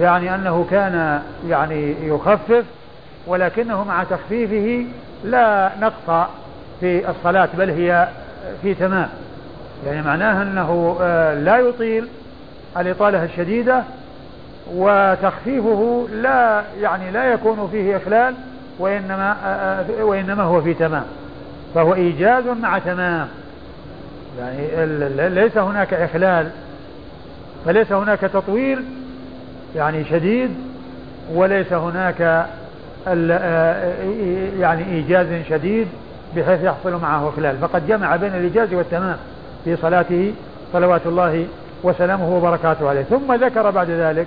[0.00, 2.64] يعني أنه كان يعني يخفف
[3.26, 4.86] ولكنه مع تخفيفه
[5.24, 6.28] لا نقص
[6.80, 8.08] في الصلاة بل هي
[8.62, 9.08] في تمام.
[9.86, 12.08] يعني معناها أنه آه، لا يطيل
[12.76, 13.82] الإطالة الشديدة
[14.74, 18.34] وتخفيفه لا يعني لا يكون فيه إخلال.
[18.78, 21.04] وإنما آه، آه، وإنما هو في تمام.
[21.74, 23.28] فهو إيجاز مع تمام.
[24.38, 24.86] يعني
[25.28, 26.50] ليس هناك إخلال.
[27.64, 28.84] فليس هناك تطويل
[29.76, 30.50] يعني شديد
[31.34, 32.46] وليس هناك
[34.60, 35.88] يعني إيجاز شديد
[36.36, 37.56] بحيث يحصل معه إخلال.
[37.58, 39.16] فقد جمع بين الإيجاز والتمام
[39.64, 40.32] في صلاته
[40.72, 41.46] صلوات الله
[41.82, 43.02] وسلامه وبركاته عليه.
[43.02, 44.26] ثم ذكر بعد ذلك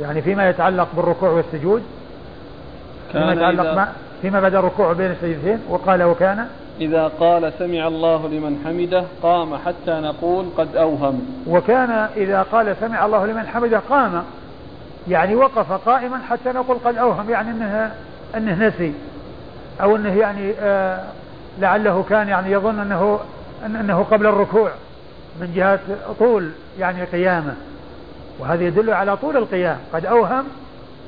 [0.00, 1.82] يعني فيما يتعلق بالركوع والسجود
[3.14, 3.88] فيما يتعلق
[4.22, 6.46] فيما بعد الركوع بين السجدتين وقال وكان
[6.80, 11.44] إذا قال سمع الله لمن حمده قام حتى نقول قد أوهم.
[11.46, 14.22] وكان إذا قال سمع الله لمن حمده قام.
[15.08, 17.94] يعني وقف قائما حتى نقول قد أوهم يعني أنه
[18.36, 18.92] أنه نسي.
[19.82, 21.00] أو أنه يعني آه
[21.60, 23.20] لعله كان يعني يظن أنه
[23.66, 24.70] أنه قبل الركوع
[25.40, 25.80] من جهة
[26.18, 27.54] طول يعني قيامه
[28.38, 29.78] وهذا يدل على طول القيام.
[29.92, 30.44] قد أوهم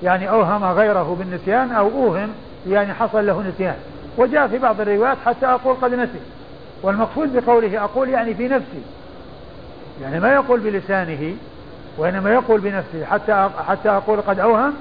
[0.02, 2.28] يعني أوهم غيره بالنسيان أو أوهم
[2.68, 3.74] يعني حصل له نسيان.
[4.18, 6.20] وجاء في بعض الروايات حتى أقول قد نسي.
[6.82, 8.82] والمقصود بقوله أقول يعني في نفسي.
[10.02, 11.35] يعني ما يقول بلسانه
[11.98, 13.04] وإنما يقول بنفسه.
[13.04, 14.74] حتى حتى أقول قد أوهم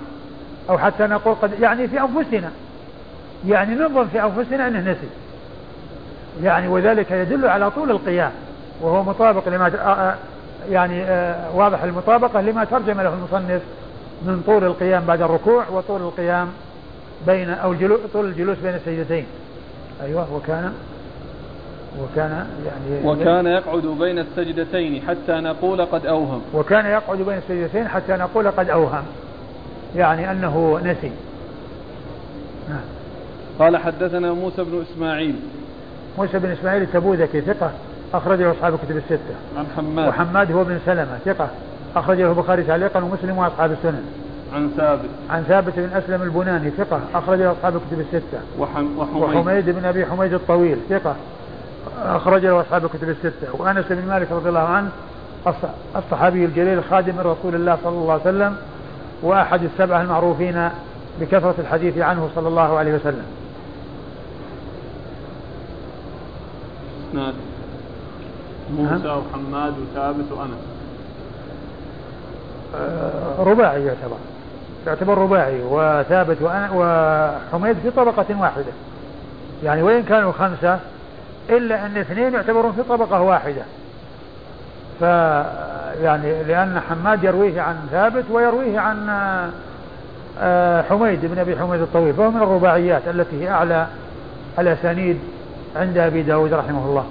[0.70, 2.52] أو حتى نقول قد يعني في أنفسنا.
[3.48, 5.10] يعني ننظر في أنفسنا أنه نسي.
[6.44, 8.32] يعني وذلك يدل على طول القيام.
[8.82, 10.16] وهو مطابق لما
[10.70, 11.02] يعني
[11.54, 13.62] واضح المطابقة لما ترجم له المصنف
[14.22, 16.48] من طول القيام بعد الركوع وطول القيام
[17.28, 19.26] بين أو الجلوس طول الجلوس بين السجدتين.
[20.04, 20.74] أيوه وكان
[22.04, 26.42] وكان يعني وكان يقعد بين السجدتين حتى نقول قد أوهم.
[26.54, 29.04] وكان يقعد بين السجدتين حتى نقول قد أوهم.
[29.96, 31.12] يعني أنه نسي.
[32.70, 32.80] نعم.
[33.60, 35.36] قال حدثنا موسى بن إسماعيل.
[36.18, 37.72] موسى بن إسماعيل التبوذكي ثقة
[38.14, 39.36] أخرجه أصحاب الكتب الستة.
[39.58, 40.08] عن حماد.
[40.08, 41.50] وحماد هو بن سلمة ثقة.
[41.96, 44.06] أخرجه البخاري تعليقا ومسلم وأصحاب السنن.
[44.54, 45.10] عن ثابت.
[45.30, 48.40] عن ثابت بن أسلم البناني ثقة أخرجه أصحاب الكتب الستة.
[48.60, 51.16] وحم وحميد, وحميد بن أبي حميد الطويل ثقة
[52.04, 53.48] أخرج له أصحاب الكتب الستة.
[53.54, 54.90] وأنس بن مالك رضي الله عنه
[55.96, 58.56] الصحابي الجليل خادم رسول الله صلى الله عليه وسلم
[59.22, 60.70] وأحد السبعة المعروفين
[61.22, 63.26] بكثرة الحديث عنه صلى الله عليه وسلم.
[67.14, 67.34] نعم
[68.78, 70.75] موسى وحماد وثابت وأنس.
[73.40, 74.18] رباعي يعتبر.
[74.88, 78.74] يعتبر رباعي وثابت وحميد في طبقة واحدة.
[79.64, 80.80] يعني وإن كانوا خمسة
[81.50, 83.62] إلا أن اثنين يعتبرون في طبقة واحدة.
[85.00, 85.02] ف
[86.04, 89.10] يعني لأن حماد يرويه عن ثابت ويرويه عن
[90.40, 92.14] آه، حميد بن أبي حميد الطويل.
[92.14, 93.88] فهو من الرباعيات التي هي أعلى
[94.60, 95.20] الأسانيد
[95.76, 97.06] عند أبي داود رحمه الله.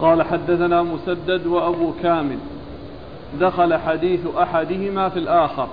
[0.00, 2.38] قال حدثنا مسدد وأبو كامل.
[3.40, 5.68] دخل حديث أحدهما في الآخر.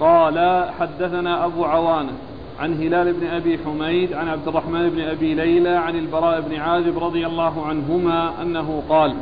[0.00, 2.12] قال حدثنا أبو عوانة
[2.60, 7.04] عن هلال بن أبي حميد عن عبد الرحمن بن أبي ليلى عن البراء بن عازب
[7.04, 9.14] رضي الله عنهما أنه قال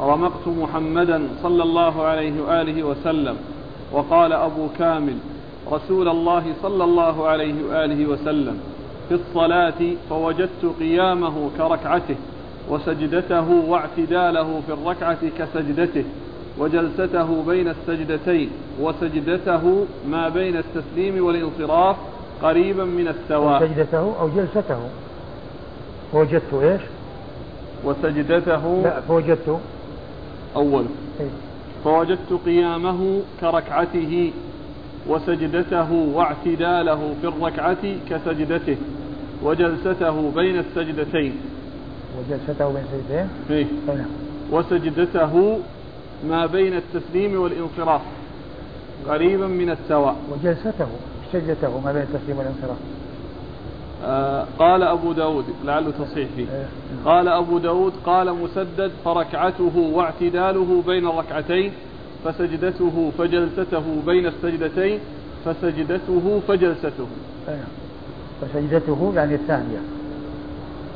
[0.00, 3.36] رمقت محمدا صلى الله عليه وآله وسلم.
[3.92, 5.16] وقال أبو كامل
[5.72, 8.60] رسول الله صلى الله عليه وآله وسلم
[9.08, 12.16] في الصلاة فوجدت قيامه كركعته
[12.68, 16.04] وسجدته واعتداله في الركعة كسجدته.
[16.58, 21.96] وجلسته بين السجدتين وسجدته ما بين التسليم والانصراف
[22.42, 24.80] قريبا من السواء سجدته أو جلسته؟
[26.12, 26.80] فوجدت إيش؟
[27.84, 29.58] وسجدته لا فوجدت
[30.56, 30.84] أول.
[31.20, 31.26] إيه؟
[31.84, 34.32] فوجدت قيامه كركعته
[35.08, 38.76] وسجدته واعتداله في الركعة كسجدته
[39.42, 41.32] وجلسته بين السجدتين.
[42.18, 44.06] وجلسته بين السجدتين؟ فيه نعم
[44.52, 45.58] وسجدته
[46.28, 48.00] ما بين التسليم والانصراف.
[49.08, 50.16] قريبا من السواء.
[50.30, 50.86] وجلسته
[51.32, 52.76] سجدته ما بين التسليم والانصراف.
[54.04, 56.46] آه قال أبو داود لعله تصحيح فيه.
[56.52, 56.66] إيه.
[57.04, 61.72] قال أبو داود قال مسدد فركعته واعتداله بين الركعتين
[62.24, 64.98] فسجدته فجلسته بين السجدتين
[65.44, 67.06] فسجدته فجلسته.
[67.48, 67.58] نعم
[68.40, 69.78] فسجدته يعني الثانية.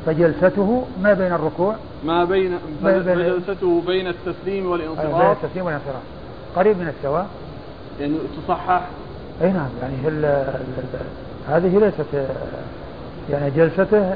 [0.07, 5.43] فجلسته ما بين الركوع ما بين بين- بين- فجلسته بين التسليم بين والانصراف.
[5.43, 6.01] التسليم والانصراف.
[6.55, 7.27] قريب من السواء؟
[7.99, 8.13] يعني
[8.47, 8.81] تصحح.
[9.41, 10.45] أي نعم يعني ال-
[11.49, 12.25] هذه ليست آه،
[13.29, 14.15] يعني جلسته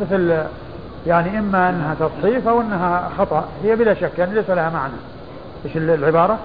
[0.00, 0.42] مثل
[1.06, 3.44] يعني إما أنها تصحيف أو أنها خطأ.
[3.64, 4.92] هي بلا شك يعني ليس لها معنى.
[5.64, 6.38] إيش ال- العبارة؟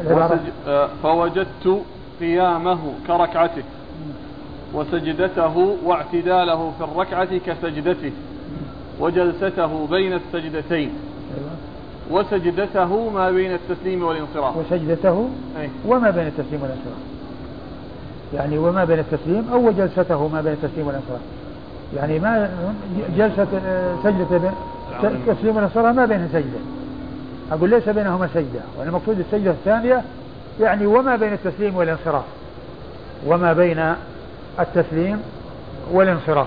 [0.00, 0.38] العبارة.
[0.66, 1.82] آه، فوجدت
[2.20, 3.62] قيامه كركعته.
[4.74, 8.12] وسجدته واعتداله في الركعة كسجدته
[9.00, 10.90] وجلسته بين السجدتين.
[12.10, 14.56] وسجدته ما بين التسليم والانصراف.
[14.56, 15.28] وسجدته
[15.60, 15.68] أي.
[15.86, 16.98] وما بين التسليم والانصراف.
[18.34, 21.20] يعني وما بين التسليم أو جلسته ما بين التسليم والانصراف.
[21.96, 22.50] يعني ما
[23.16, 24.52] جلسة آه، سجدة بين
[25.04, 26.58] التسليم والانصراف ما بينها سجدة.
[27.52, 30.02] أقول ليس بينهما سجدة والمقصود السجدة الثانية
[30.60, 32.24] يعني وما بين التسليم والانصراف.
[33.26, 33.94] وما بين
[34.60, 35.22] التسليم
[35.92, 36.46] والانصراف.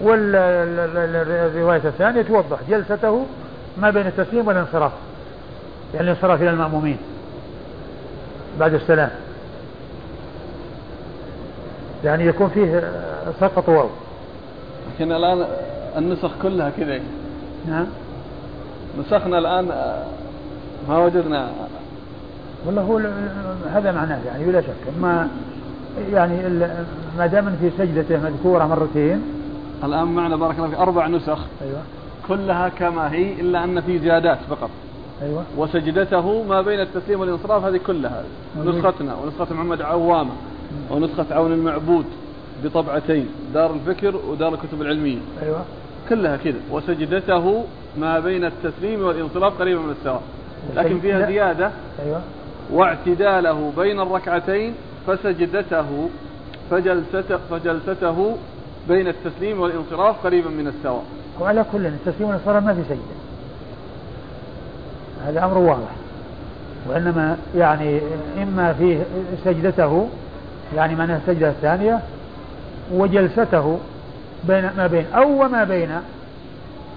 [0.00, 3.26] والرواية الثانية توضح جلسته
[3.78, 4.92] ما بين التسليم والانصراف.
[5.94, 6.98] يعني الانصراف إلى المأمومين.
[8.60, 9.10] بعد السلام.
[12.04, 12.92] يعني يكون فيه
[13.40, 13.88] سقط واو.
[14.94, 15.44] لكن الآن
[15.96, 17.00] النسخ كلها كذا
[17.68, 17.86] نعم.
[18.98, 19.68] نسخنا الآن
[20.88, 21.50] ما وجدنا.
[22.66, 23.00] والله هو
[23.74, 24.68] هذا معناه يعني بلا شك.
[24.98, 25.28] أما
[26.12, 26.48] يعني
[27.18, 29.22] ما دام في سجدته مذكورة مرتين.
[29.84, 31.38] الآن معنا بارك الله في أربع نسخ.
[31.62, 31.82] أيوه.
[32.28, 34.70] كلها كما هي إلا أن في زيادات فقط.
[35.22, 35.44] أيوه.
[35.56, 38.22] وسجدته ما بين التسليم والانصراف هذه كلها.
[38.56, 38.74] موجود.
[38.74, 40.32] نسختنا ونسخة محمد عوامة
[40.90, 42.04] ونسخة عون المعبود
[42.64, 45.18] بطبعتين دار الفكر ودار الكتب العلمية.
[45.42, 45.64] أيوه.
[46.08, 46.60] كلها كذا.
[46.70, 47.64] وسجدته
[47.98, 50.22] ما بين التسليم والانصراف قريبا من السواء
[50.76, 51.00] لكن.
[51.00, 51.70] فيها زيادة.
[52.06, 52.20] أيوه.
[52.72, 54.74] واعتداله بين الركعتين
[55.06, 56.08] فسجدته
[56.70, 58.36] فجلسته, فجلسته
[58.88, 61.04] بين التسليم والانصراف قريبا من السواء.
[61.40, 63.24] وعلى كل التسليم والانصراف ما في سجدة.
[65.26, 65.90] هذا أمر واضح.
[66.88, 68.00] وإنما يعني
[68.42, 69.02] إما فيه
[69.44, 70.08] سجدته
[70.76, 72.00] يعني معناها السجدة الثانية
[72.92, 73.78] وجلسته
[74.44, 75.90] بين ما بين أو وما بين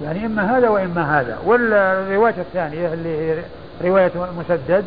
[0.04, 1.38] يعني إما هذا وإما هذا.
[1.46, 3.44] والروايه الثانية اللي هي
[3.84, 4.86] رواية مسدد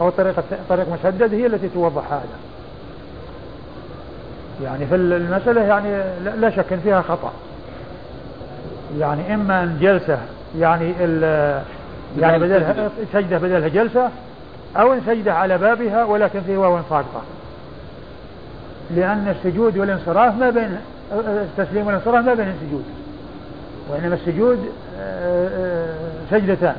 [0.00, 2.49] أو طريقه طريق مسدد هي التي توضح هذا.
[4.64, 6.02] يعني في المسألة يعني
[6.40, 7.32] لا- شك إن فيها خطأ.
[8.98, 10.18] يعني إما أن جلسة
[10.58, 11.62] يعني ال-
[12.20, 13.38] يعني بدل بدلها سجدة.
[13.38, 14.08] بدلها جلسة
[14.76, 17.22] أو إن سجده على بابها ولكن فيه واو صادقه
[18.90, 20.76] لأن السجود والانصراف ما بين
[21.12, 22.84] التسليم والانصراف ما بين السجود.
[23.90, 24.58] وإنما السجود
[25.00, 25.94] آه، آه،
[26.30, 26.76] سجدتان.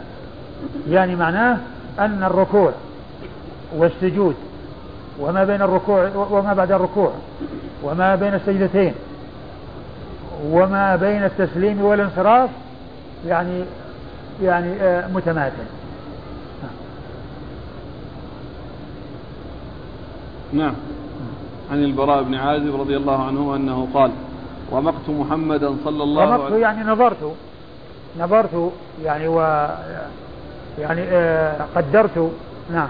[0.90, 1.58] يعني معناه
[2.00, 2.72] أن الركوع
[3.76, 4.36] والسجود
[5.20, 7.12] وما بين الركوع وما بعد الركوع.
[7.84, 8.94] وما بين السجدتين.
[10.46, 12.50] وما بين التسليم والانصراف
[13.28, 13.64] يعني
[14.44, 15.64] يعني آه، متماثل.
[20.54, 20.74] نعم.
[21.72, 24.12] عن البراء بن عازب رضي الله عنه أنه قال
[24.74, 27.36] رمقت محمدا صلى الله رمقت عليه يعني نظرت
[28.20, 28.72] نظرت
[29.04, 29.68] يعني و
[30.80, 32.32] يعني آه، قدرت.
[32.74, 32.90] نعم.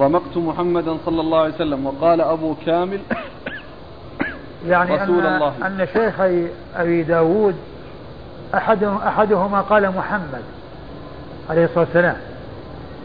[0.00, 3.00] رمقت محمدا صلى الله عليه وسلم وقال أبو كامل
[4.66, 5.52] يعني رسول أن الله.
[5.66, 6.46] أن شيخي
[6.76, 7.54] أبي داود
[8.54, 10.42] أحد أحدهما قال محمد
[11.50, 12.16] عليه الصلاة والسلام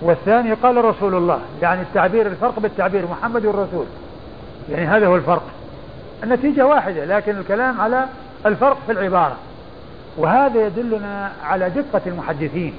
[0.01, 3.85] والثاني قال رسول الله يعني التعبير الفرق بالتعبير محمد والرسول.
[4.69, 5.43] يعني هذا هو الفرق.
[6.23, 8.05] النتيجة واحدة لكن الكلام على
[8.45, 9.35] الفرق في العبارة.
[10.17, 12.73] وهذا يدلنا على دقة المحدثين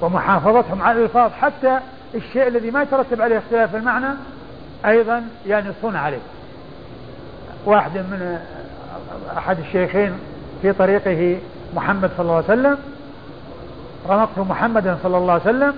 [0.00, 1.78] ومحافظتهم على الألفاظ حتى
[2.14, 4.08] الشيء الذي ما يترتب عليه اختلاف المعنى
[4.86, 6.18] أيضا ينصون عليه.
[7.66, 8.38] واحد من
[9.38, 10.12] أحد الشيخين
[10.62, 11.38] في طريقه
[11.74, 12.78] محمد صلى الله عليه وسلم
[14.08, 15.74] رمقت محمدا صلى الله عليه وسلم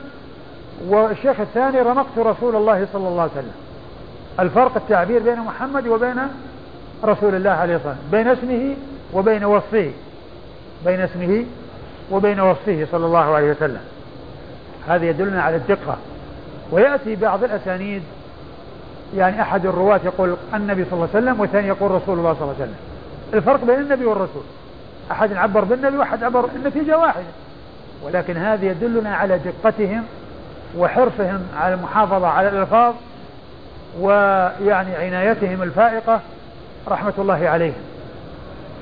[0.89, 3.55] والشيخ الثاني رمقت رسول الله صلى الله عليه وسلم.
[4.41, 6.17] الفرق التعبير بين محمد وبين
[7.05, 8.77] رسول الله عليه الصلاة والسلام بين اسمه
[9.13, 9.91] وبين وصفه
[10.85, 11.45] بين اسمه
[12.11, 13.81] وبين وصفه صلى الله عليه وسلم.
[14.89, 15.97] هذا يدلنا على الدقة.
[16.71, 18.03] ويأتي بعض الأسانيد
[19.17, 22.55] يعني أحد الرواة يقول النبي صلى الله عليه وسلم والثاني يقول رسول الله صلى الله
[22.55, 22.77] عليه وسلم.
[23.35, 24.43] الفرق بين النبي والرسول.
[25.11, 27.27] أحد عبر بالنبي وأحد عبر النتيجة واحدة.
[28.03, 30.05] ولكن هذا يدلنا على دقتهم
[30.79, 32.95] وحرصهم على المحافظة على الألفاظ
[34.01, 36.21] ويعني عنايتهم الفائقة
[36.89, 37.83] رحمة الله عليهم.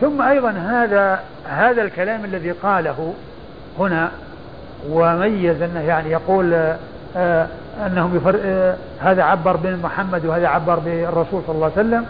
[0.01, 3.15] ثم أيضا هذا هذا الكلام الذي قاله
[3.79, 4.11] هنا
[4.91, 6.75] وميز أنه يعني يقول
[7.17, 7.47] آه
[7.87, 8.37] أنهم يفر
[9.01, 12.07] هذا عبر بن محمد وهذا عبر بالرسول صلى الله عليه وسلم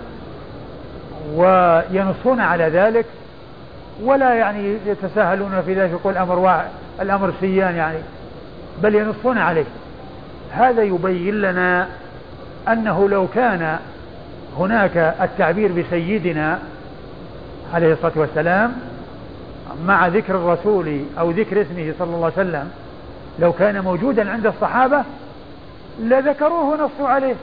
[1.34, 3.06] وينصون على ذلك
[4.02, 6.68] ولا يعني يتساهلون في ذلك يقول الأمر واحد
[7.00, 7.98] الأمر سيان يعني
[8.82, 9.64] بل ينصون عليه.
[10.52, 11.88] هذا يبين لنا
[12.68, 13.78] أنه لو كان
[14.58, 16.58] هناك التعبير بسيدنا
[17.74, 18.72] عليه الصلاة والسلام
[19.86, 22.70] مع ذكر الرسول أو ذكر اسمه صلى الله عليه وسلم
[23.38, 25.02] لو كان موجودا عند الصحابة
[26.01, 27.34] لذكروه ونصوا عليه.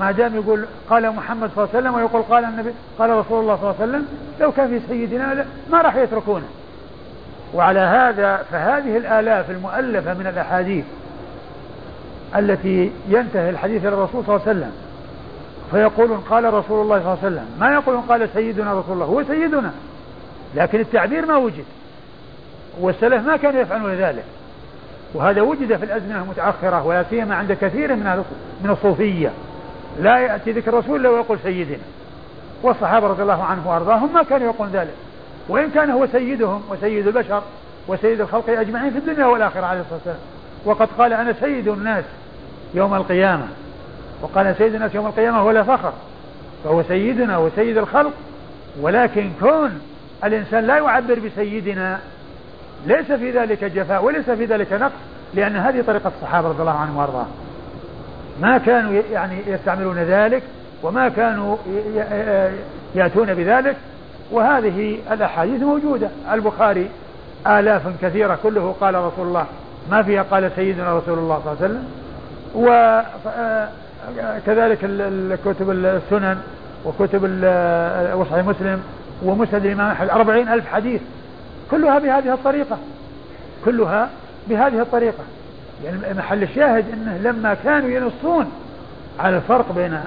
[0.00, 3.56] ما دام يقول قال محمد صلى الله عليه وسلم ويقول قال النبي قال رسول الله
[3.56, 4.06] صلى الله عليه وسلم
[4.40, 6.46] لو كان في سيدنا ما راح يتركونه.
[7.54, 10.84] وعلى هذا فهذه الآلاف المؤلفة من الأحاديث
[12.36, 14.72] التي ينتهي الحديث إلى الرسول صلى الله عليه وسلم
[15.70, 17.46] فيقولون قال رسول الله صلى الله عليه وسلم.
[17.60, 19.72] ما يقولون قال سيدنا رسول الله هو سيدنا.
[20.54, 21.64] لكن التعبير ما وجد.
[22.80, 24.24] والسلف ما كانوا يفعلون ذلك.
[25.14, 28.24] وهذا وجد في الأزمنة المتأخرة ولا سيما عند كثير من
[28.64, 29.32] من الصوفية.
[30.00, 31.78] لا يأتي ذكر الرسول إلا ويقول سيدنا.
[32.62, 34.94] والصحابة رضي الله عنهم وأرضاهم ما كانوا يقولون ذلك.
[35.48, 37.42] وإن كان هو سيدهم وسيد البشر
[37.88, 40.18] وسيد الخلق أجمعين في الدنيا والآخرة عليه الصلاة والسلام.
[40.64, 42.04] وقد قال أنا سيد الناس
[42.74, 43.48] يوم القيامة.
[44.22, 45.92] وقال سيد الناس يوم القيامة هو لا فخر.
[46.64, 48.12] فهو سيدنا وسيد الخلق.
[48.80, 49.80] ولكن كون
[50.24, 51.98] الإنسان لا يعبر بسيدنا
[52.86, 54.92] ليس في ذلك جفاء وليس في ذلك نقص
[55.34, 57.30] لأن هذه طريقة الصحابة رضي الله عنهم وأرضاهم.
[58.40, 60.42] ما كانوا يعني يستعملون ذلك
[60.82, 61.56] وما كانوا
[62.94, 63.76] يأتون بذلك.
[64.30, 66.08] وهذه الأحاديث موجودة.
[66.32, 66.88] البخاري
[67.46, 69.46] آلاف كثيرة كله قال رسول الله
[69.90, 71.84] ما فيها قال سيدنا رسول الله صلى الله عليه وسلم.
[74.36, 74.78] وكذلك
[75.44, 76.38] كتب السنن
[76.84, 77.22] وكتب
[78.14, 78.82] وصحيح مسلم
[79.22, 81.00] ومسند الإمام أحمد أربعين ألف حديث.
[81.70, 82.78] كلها بهذه الطريقة.
[83.64, 84.08] كلها
[84.48, 85.24] بهذه الطريقة.
[85.84, 88.52] يعني محل الشاهد أنه لما كانوا ينصون
[89.20, 90.00] على الفرق بين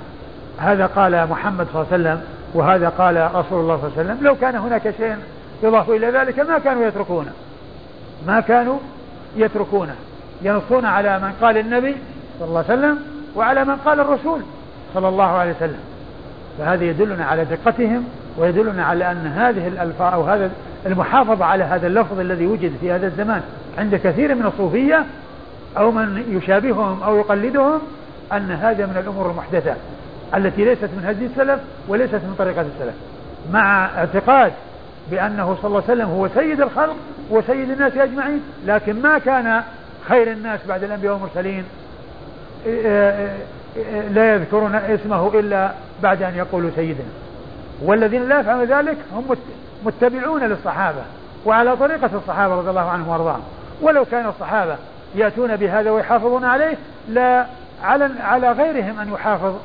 [0.57, 2.21] هذا قال محمد صلى الله عليه وسلم
[2.53, 5.15] وهذا قال رسول الله صلى الله عليه وسلم لو كان هناك شيء
[5.63, 7.31] يضاف إلى ذلك ما كانوا يتركونه.
[8.27, 8.77] ما كانوا
[9.35, 9.95] يتركونه.
[10.41, 11.95] ينصون على من قال النبي
[12.39, 12.99] صلى الله عليه وسلم
[13.35, 14.41] وعلى من قال الرسول
[14.93, 15.79] صلى الله عليه وسلم.
[16.59, 18.03] فهذا يدلنا على دقتهم
[18.37, 20.51] ويدلنا على أن هذه الألفاظ أو هذا
[20.85, 23.41] المحافظة على هذا اللفظ الذي وجد في هذا الزمان
[23.77, 25.05] عند كثير من الصوفية
[25.77, 27.79] أو من يشابههم أو يقلدهم
[28.33, 29.75] أن هذا من الأمور المحدثة
[30.35, 32.95] التي ليست من هدي السلف وليست من طريقة السلف
[33.51, 34.53] مع اعتقاد
[35.11, 36.95] بأنه صلى الله عليه وسلم هو سيد الخلق
[37.29, 39.61] وسيد الناس أجمعين لكن ما كان
[40.07, 41.63] خير الناس بعد الأنبياء والمرسلين
[44.11, 45.71] لا يذكرون اسمه إلا
[46.03, 47.05] بعد أن يقولوا سيدنا.
[47.81, 49.35] والذين لا يفعلون ذلك هم
[49.85, 51.01] متبعون للصحابة
[51.45, 53.41] وعلى طريقة الصحابة رضي الله عنهم وأرضاهم.
[53.81, 54.75] ولو كان الصحابة
[55.15, 56.77] يأتون بهذا ويحافظون عليه
[57.09, 57.45] لا
[57.83, 59.55] على على غيرهم أن يحافظ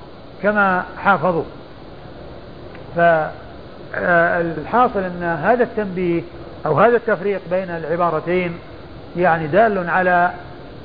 [0.43, 1.45] كما حافظوا.
[2.97, 6.23] فالحاصل أن هذا التنبيه
[6.67, 8.59] أو هذا التفريق بين العبارتين
[9.17, 10.31] يعني دال على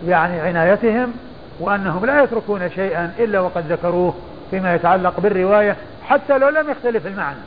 [0.07, 1.13] يعني عنايتهم
[1.59, 4.13] وأنهم لا يتركون شيئا إلا وقد ذكروه
[4.51, 5.75] فيما يتعلق بالرواية
[6.05, 7.39] حتى لو لم يختلف المعنى.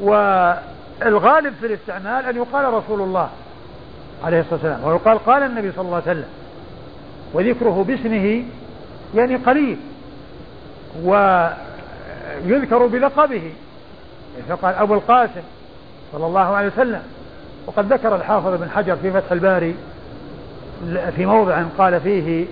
[0.00, 3.28] والغالب في الاستعمال أن يقال رسول الله
[4.24, 6.28] عليه الصلاة والسلام ويقال قال النبي صلى الله عليه وسلم.
[7.32, 8.44] وذكره باسمه
[9.14, 9.76] يعني قليل
[11.04, 13.52] ويذكر بلقبه.
[14.48, 15.42] فقال أبو القاسم
[16.12, 17.02] صلى الله عليه وسلم
[17.66, 19.74] وقد ذكر الحافظ بن حجر في فتح الباري
[21.16, 22.46] في موضع قال فيه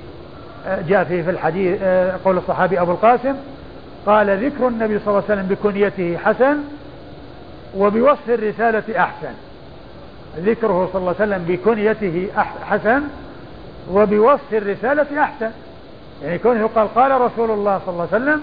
[0.88, 1.82] جاء فيه في الحديث
[2.24, 3.34] قول الصحابي أبو القاسم
[4.06, 6.56] قال ذكر النبي صلى الله عليه وسلم بكنيته حسن
[7.76, 9.32] وبوصف الرسالة أحسن.
[10.38, 12.28] ذكره صلى الله عليه وسلم بكنيته
[12.64, 13.02] حسن
[13.92, 15.50] وبوصف الرسالة أحسن.
[16.22, 18.42] يعني كونه يقال قال رسول الله صلى الله عليه وسلم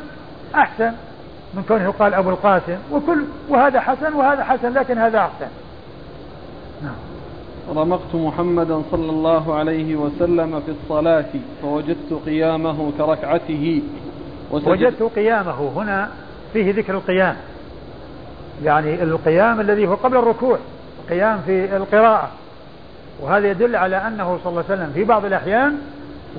[0.56, 0.92] أحسن
[1.54, 2.78] من كونه يقال أبو القاسم.
[2.92, 5.48] وكل وهذا حسن وهذا حسن لكن هذا أحسن.
[6.84, 6.96] نعم.
[7.76, 11.26] رمقت محمدا صلى الله عليه وسلم في الصلاة
[11.62, 13.82] فوجدت قيامه كركعته.
[14.54, 16.10] وجدت قيامه هنا
[16.54, 17.36] فيه ذكر القيام.
[18.64, 20.58] يعني القيام الذي هو قبل الركوع
[21.04, 22.32] القيام في القراءة.
[23.22, 25.78] وهذا يدل على أنه صلى الله عليه وسلم في بعض الأحيان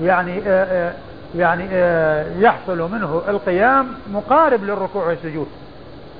[0.01, 0.93] يعني آآ آه، آه،
[1.35, 5.47] يعني آآ آه، يحصل منه القيام مقارب للركوع والسجود.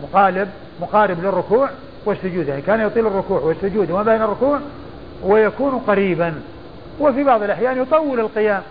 [0.03, 0.47] مقارب
[0.81, 1.69] مقارب للركوع
[2.05, 2.47] والسجود.
[2.47, 4.59] يعني كان يطيل الركوع والسجود وما بين الركوع
[5.23, 6.33] ويكون قريبا.
[6.99, 8.61] وفي بعض الأحيان يطول القيام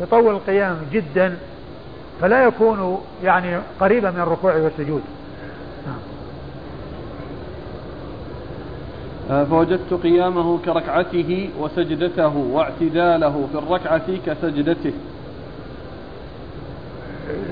[0.00, 1.36] يطول القيام جدا.
[2.20, 5.02] فلا يكون يعني قريبا من الركوع والسجود.
[9.30, 14.92] آه، فوجدت قيامه كركعته وسجدته واعتداله في الركعة كسجدته.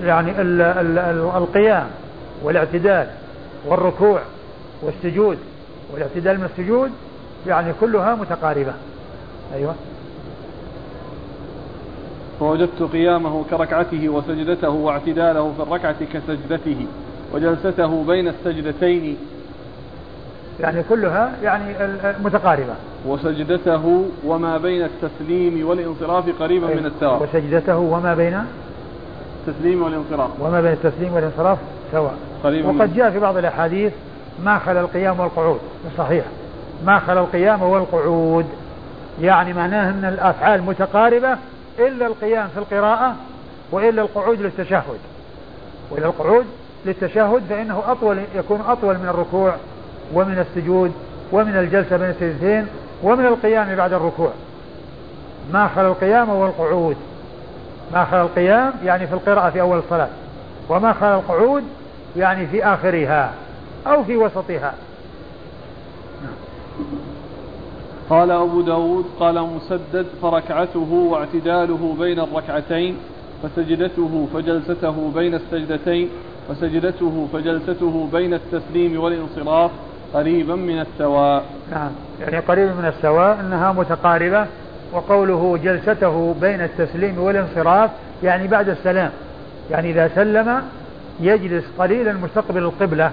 [0.04, 1.86] يعني ال ال ال القيام
[2.42, 3.06] والاعتدال
[3.66, 4.20] والركوع
[4.82, 5.38] والسجود
[5.92, 6.90] والاعتدال من السجود
[7.46, 8.72] يعني كلها متقاربة.
[9.54, 9.74] أيوة.
[12.40, 16.86] فوجدت قيامه كركعته وسجدته واعتداله في الركعة كسجدته
[17.34, 19.16] وجلسته بين السجدتين.
[20.60, 21.64] يعني كلها يعني
[22.24, 22.74] متقاربة.
[23.06, 28.44] وسجدته وما بين التسليم والانصراف قريبا من السواء وسجدته وما بين
[29.48, 30.30] التسليم والانصراف.
[30.40, 31.58] وما بين التسليم والانصراف
[31.92, 32.14] سواء.
[32.44, 33.92] قريبا وقد جاء في بعض الأحاديث
[34.44, 35.60] ما خلا القيام والقعود.
[35.98, 36.24] صحيح.
[36.86, 38.46] ما خلا القيام والقعود.
[39.22, 41.36] يعني معناه أن الأفعال متقاربة
[41.78, 43.14] إلا القيام في القراءة
[43.72, 44.98] وإلا القعود للتشهد.
[45.90, 46.46] وإلا القعود
[46.86, 49.54] للتشهد فإنه أطول يكون أطول من الركوع
[50.14, 50.92] ومن السجود
[51.32, 52.66] ومن الجلسة بين السجدتين
[53.02, 54.30] ومن القيام بعد الركوع.
[55.52, 56.96] ما خلا القيام والقعود
[57.92, 60.08] ما خلا القيام يعني في القراءة في أول الصلاة.
[60.68, 61.64] وما خلا القعود
[62.16, 63.32] يعني في آخرها
[63.86, 64.74] أو في وسطها.
[68.10, 72.96] قال أبو داود قال مسدد فركعته واعتداله بين الركعتين
[73.42, 76.08] فسجدته فجلسته بين السجدتين
[76.50, 79.70] وسجدته فجلسته بين التسليم والانصراف
[80.14, 81.44] قريبا من السواء.
[81.72, 81.90] نعم.
[82.20, 84.46] يعني قريبا من السواء أنها متقاربة
[84.92, 87.90] وقوله جلسته بين التسليم والانصراف
[88.22, 89.10] يعني بعد السلام.
[89.70, 90.62] يعني إذا سلم
[91.20, 93.10] يجلس قليلا مستقبل القبلة.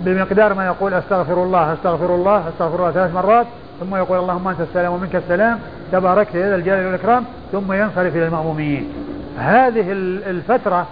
[0.00, 3.46] بمقدار ما يقول أستغفر الله أستغفر الله أستغفر الله ثلاث مرات
[3.80, 5.58] ثم يقول اللهم أنت السلام ومنك السلام
[5.92, 8.92] تباركت يا ذا الجلال والإكرام ثم ينصرف إلى المأمومين.
[9.38, 9.92] هذه
[10.26, 10.86] الفترة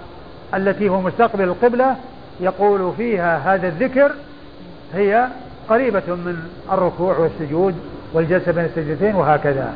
[0.54, 1.96] التي هو مستقبل القبلة
[2.40, 4.12] يقول فيها هذا الذكر
[4.94, 5.26] هي
[5.68, 6.36] قريبة من
[6.72, 7.74] الركوع والسجود
[8.12, 9.72] والجلسة بين السجدتين وهكذا.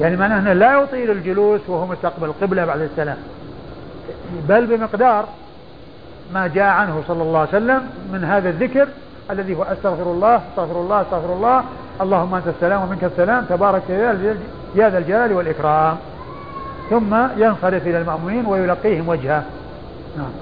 [0.00, 3.16] يعني معناه أنه لا يطيل الجلوس وهو مستقبل القبلة بعد السلام
[4.48, 5.28] بل بمقدار
[6.34, 8.88] ما جاء عنه صلى الله عليه وسلم من هذا الذكر
[9.30, 11.64] الذي هو أستغفر الله أستغفر الله أستغفر الله.
[12.00, 13.44] اللهم أنت السلام ومنك السلام.
[13.44, 13.90] تبارك
[14.74, 15.96] يا ذا الجلال والإكرام.
[16.90, 19.42] ثم ينصرف إلى المأمومين ويلقيهم وجهه.
[20.16, 20.32] نعم.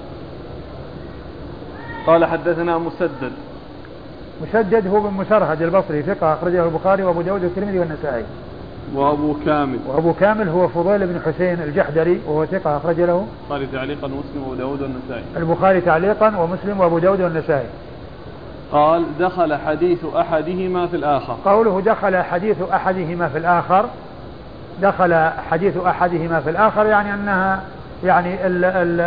[2.07, 3.32] قال حدثنا مسدد.
[4.43, 8.24] مسدد هو بن مسرهد البصري ثقة أخرجه البخاري وأبو داود والترمذي والنسائي.
[8.95, 9.78] وأبو كامل.
[9.86, 13.26] وأبو كامل هو فضيل بن حسين الجحدري وهو ثقة أخرج له.
[13.51, 15.24] البخاري تعليقا ومسلم وأبو داود والنسائي.
[15.36, 17.66] البخاري تعليقا ومسلم وأبو داود والنسائي.
[18.72, 21.36] قال دخل حديث أحدهما في الآخر.
[21.45, 23.84] قوله دخل حديث أحدهما في الآخر
[24.82, 27.62] دخل حديث أحدهما في الآخر يعني أنها
[28.05, 29.01] يعني ال ال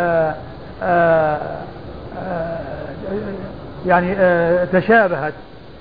[0.82, 1.38] آه
[2.18, 2.58] آه
[3.86, 5.32] يعني آه، تشابهت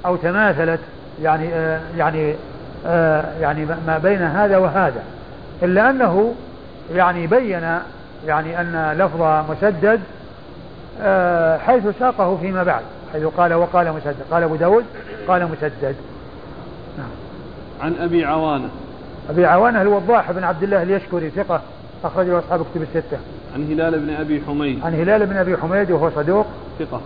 [0.05, 0.79] أو تماثلت
[1.21, 1.49] يعني
[1.97, 2.35] يعني
[3.41, 5.03] يعني ما بين هذا وهذا.
[5.63, 6.35] إلا أنه
[6.93, 7.79] يعني بين
[8.27, 9.21] يعني أن لفظ
[9.51, 9.99] مسدد
[11.65, 12.81] حيث ساقه فيما بعد
[13.13, 14.85] حيث قال وقال مسدد قال أبو داود
[15.27, 15.95] قال مسدد.
[16.97, 17.09] نعم.
[17.81, 18.69] عن أبي عوانة.
[19.29, 21.61] أبي عوانة الوضاح بن عبد الله اليشكري ثقة
[22.03, 23.17] أخرجه أصحاب كتب الستة.
[23.55, 24.79] عن هلال بن أبي حميد.
[24.85, 26.45] عن هلال بن أبي حميد وهو صدوق.
[26.79, 27.01] ثقة.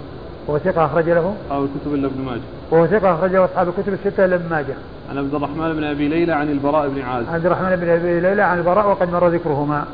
[0.47, 2.41] وهو ثقة أخرج له؟ أصحاب الكتب إلا ابن ماجه.
[2.71, 4.75] وهو ثقة أخرج له أصحاب الكتب الستة إلا ابن ماجه.
[5.09, 8.19] عن عبد الرحمن بن أبي ليلى عن البراء بن عازب عن عبد الرحمن بن أبي
[8.19, 9.85] ليلى عن البراء وقد مر ذكرهما.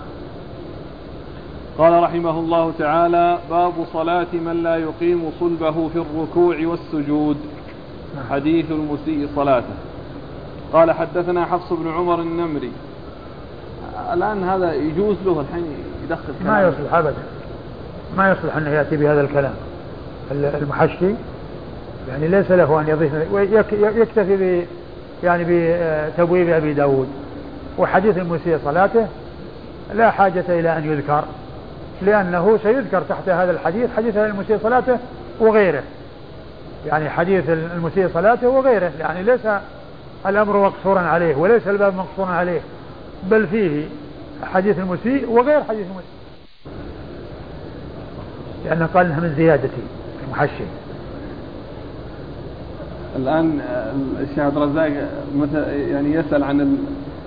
[1.77, 7.37] قال رحمه الله تعالى باب صلاة من لا يقيم صلبه في الركوع والسجود.
[8.15, 8.25] نعم.
[8.29, 9.73] حديث المسيء صلاته.
[10.73, 12.71] قال حدثنا حفص بن عمر النمري.
[14.13, 15.65] الآن هذا يجوز له الحين
[16.03, 17.23] يدخل كلام ما يصلح أبدا.
[18.17, 19.53] ما يصلح أنه يأتي بهذا الكلام.
[20.31, 21.13] المحشي
[22.09, 23.11] يعني ليس له أن يضيف
[23.71, 24.65] يكتفي ب
[25.23, 27.07] يعني بتبويب أبي داود.
[27.77, 29.07] وحديث المسيء صلاته
[29.93, 31.23] لا حاجة إلى أن يذكر
[32.01, 34.97] لأنه سيذكر تحت هذا الحديث حديث المسيء صلاته
[35.39, 35.83] وغيره.
[36.87, 39.47] يعني حديث المسيء صلاته وغيره يعني ليس
[40.25, 42.59] الأمر مقصورا عليه وليس الباب مقصورا عليه
[43.23, 43.85] بل فيه
[44.53, 46.11] حديث المسيء وغير حديث المسيء
[48.65, 49.69] لأنه قال إنها من زيادة
[50.31, 50.63] المحشي
[53.15, 53.61] الآن
[54.21, 54.91] الشيخ عبد الرزاق
[55.91, 56.77] يعني يسأل عن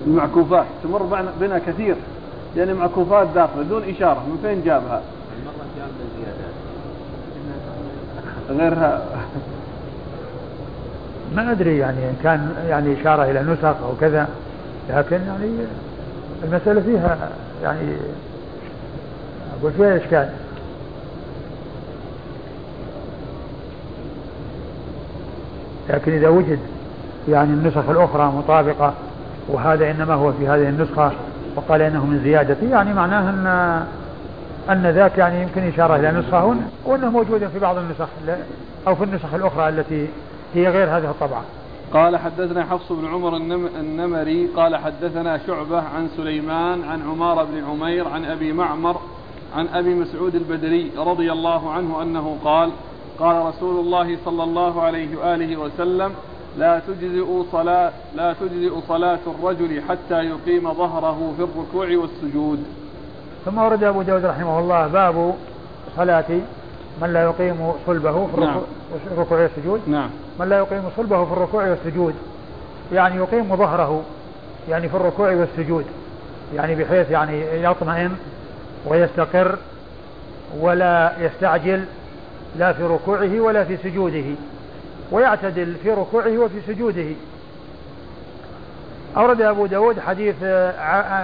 [0.07, 0.65] المعكوفات.
[0.83, 1.03] تمر
[1.39, 1.95] بنا كثير.
[2.57, 4.19] يعني معكوفات داخلة دون إشارة.
[4.19, 5.01] من فين جابها؟
[8.49, 9.05] غيرها.
[11.35, 14.27] ما أدري يعني إن كان يعني إشارة إلى نسخ أو كذا
[14.89, 15.49] لكن يعني
[16.43, 17.29] المسألة فيها
[17.63, 17.95] يعني
[19.59, 20.29] أقول فيها إشكال.
[25.89, 26.59] لكن إذا وجد
[27.29, 28.93] يعني النسخ الأخرى مطابقة
[29.47, 31.11] وهذا إنما هو في هذه النسخة
[31.55, 33.47] وقال إنه من زيادته يعني معناه أن
[34.69, 36.55] أن ذاك يعني يمكن إشارة إلى نسخة
[36.85, 38.07] وأنه موجود في بعض النسخ
[38.87, 40.07] أو في النسخ الأخرى التي
[40.53, 41.41] هي غير هذه الطبعة.
[41.93, 43.37] قال حدثنا حفص بن عمر
[43.79, 48.97] النمري قال حدثنا شعبة عن سليمان عن عمار بن عمير عن أبي معمر
[49.55, 52.69] عن أبي مسعود البدري رضي الله عنه أنه قال
[53.19, 56.11] قال رسول الله صلى الله عليه وآله وسلم
[56.57, 62.63] لا تجزئ صلاة لا تجزئ صلاة الرجل حتى يقيم ظهره في الركوع والسجود.
[63.45, 65.35] ثم ورد أبو داود رحمه الله باب
[65.97, 66.25] صلاة
[67.01, 68.61] من لا يقيم صلبه في نعم.
[69.11, 69.81] الركوع والسجود.
[69.87, 70.09] نعم.
[70.39, 72.13] من لا يقيم صلبه في الركوع والسجود.
[72.93, 74.03] يعني يقيم ظهره
[74.69, 75.85] يعني في الركوع والسجود.
[76.55, 78.15] يعني بحيث يعني يطمئن
[78.87, 79.57] ويستقر
[80.59, 81.85] ولا يستعجل
[82.57, 84.23] لا في ركوعه ولا في سجوده
[85.11, 87.05] ويعتدل في ركوعه وفي سجوده.
[89.17, 90.43] أورد أبو داود حديث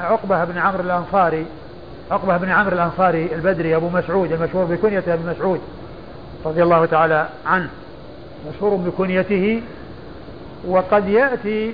[0.09, 1.45] عقبة بن عمرو الأنصاري
[2.11, 5.59] عقبة بن عمرو الأنصاري البدري أبو مسعود المشهور بكنيته أبي مسعود
[6.45, 7.69] رضي الله تعالى عنه
[8.49, 9.61] مشهور بكنيته.
[10.67, 11.73] وقد يأتي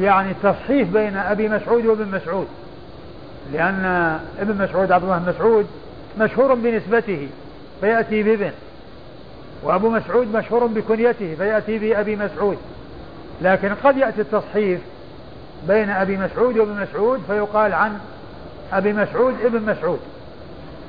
[0.00, 2.46] يعني تصحيف بين أبي مسعود وابن مسعود
[3.52, 3.84] لأن
[4.40, 5.66] ابن مسعود عبد الله بن مسعود
[6.18, 7.28] مشهور بنسبته.
[7.84, 8.50] فيأتي بابن.
[9.62, 12.56] وأبو مسعود مشهور بكنيته فيأتي بأبي مسعود.
[13.42, 14.80] لكن قد يأتي التصحيف
[15.68, 17.98] بين أبي مسعود وابن مسعود فيقال عن
[18.72, 19.98] أبي مسعود ابن مسعود.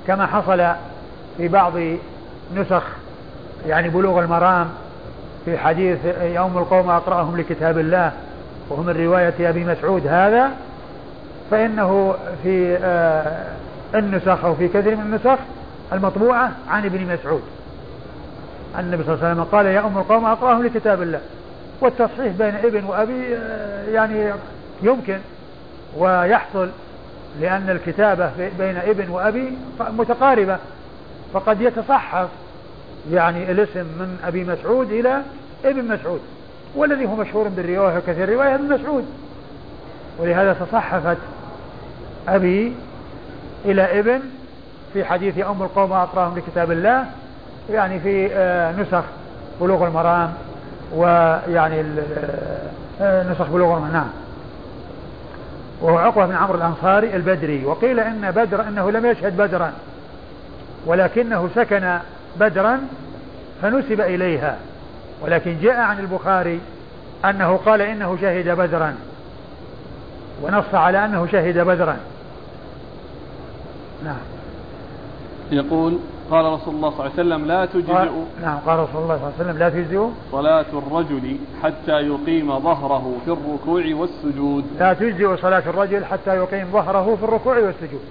[0.07, 0.67] كما حصل
[1.37, 1.73] في بعض
[2.55, 2.83] نسخ
[3.67, 4.69] يعني بلوغ المرام
[5.45, 8.11] في حديث يوم القوم أقرأهم لكتاب الله
[8.69, 10.51] وهو من رواية أبي مسعود هذا
[11.51, 13.45] فإنه في آه،
[13.95, 15.39] النسخ أو في كثير من النسخ
[15.93, 17.41] المطبوعة عن ابن مسعود.
[18.79, 21.21] النبي صلى الله عليه وسلم قال يا أم القوم أقرأهم لكتاب الله.
[21.81, 24.33] والتصحيح بين ابن وأبي آه، يعني
[24.81, 25.17] يمكن
[25.97, 26.69] ويحصل
[27.41, 30.57] لأن الكتابة بين ابن وأبي متقاربة.
[31.33, 32.29] فقد يتصحف
[33.11, 35.21] يعني الاسم من أبي مسعود إلى
[35.65, 36.19] ابن مسعود
[36.75, 39.05] والذي هو مشهور بالرواية كثير رواية ابن مسعود.
[40.19, 41.17] ولهذا تصحفت
[42.27, 42.73] أبي
[43.65, 44.21] إلى ابن
[44.95, 47.05] في حديث أم القوم أقراهم لكتاب الله
[47.69, 49.03] يعني في آه، نسخ
[49.61, 50.33] بلوغ المرام
[50.93, 51.83] ويعني
[53.01, 53.93] آه، نسخ بلوغ المرام.
[53.93, 54.09] نعم.
[55.81, 59.71] وهو عقبة بن عمرو الأنصاري البدري وقيل إن بدر أنه لم يشهد بدرا
[60.85, 61.97] ولكنه سكن
[62.39, 62.79] بدرا
[63.61, 64.57] فنسب إليها.
[65.21, 66.59] ولكن جاء عن البخاري
[67.25, 68.95] أنه قال إنه شهد بدرا
[70.41, 71.97] ونص على أنه شهد بدرا.
[74.05, 74.34] نعم.
[75.51, 75.99] يقول
[76.31, 79.33] قال رسول الله صلى الله عليه وسلم لا تجزئ نعم قال رسول الله صلى الله
[79.39, 84.65] عليه وسلم لا تجزئ صلاة الرجل حتى يقيم ظهره في الركوع والسجود.
[84.79, 88.01] لا تجزئ صلاة الرجل حتى يقيم ظهره في الركوع والسجود.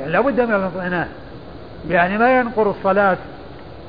[0.00, 1.08] يعني لابد من الاطمئنان.
[1.88, 3.16] يعني ما ينقر الصلاة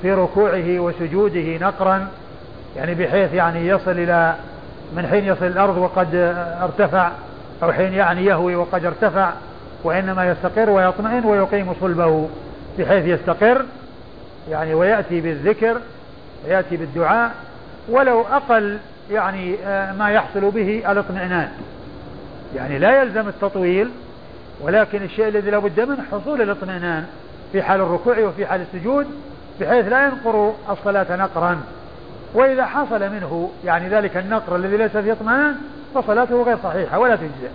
[0.02, 2.08] في ركوعه وسجوده نقرا
[2.76, 4.36] يعني بحيث يعني يصل إلى
[4.96, 6.16] من حين يصل الأرض وقد
[6.62, 7.12] ارتفع
[7.64, 9.32] أو حين يعني يهوي وقد ارتفع
[9.84, 12.28] وإنما يستقر ويطمئن ويقيم صلبه.
[12.80, 13.66] بحيث يستقر
[14.50, 15.78] يعني ويأتي بالذكر
[16.46, 17.32] ويأتي بالدعاء
[17.90, 18.78] ولو أقل
[19.12, 21.50] يعني آه، ما يحصل به الاطمئنان.
[22.56, 23.90] يعني لا يلزم التطويل
[24.62, 27.06] ولكن الشيء الذي لا بد منه حصول الاطمئنان
[27.52, 29.08] في حال الركوع وفي حال السجود
[29.62, 31.62] بحيث لا ينقر الصلاة نقرا.
[32.34, 35.56] وإذا حصل منه يعني ذلك النقر الذي ليس فيه اطمئنان
[35.96, 37.50] فصلاته غير صحيحة ولا تجزئ.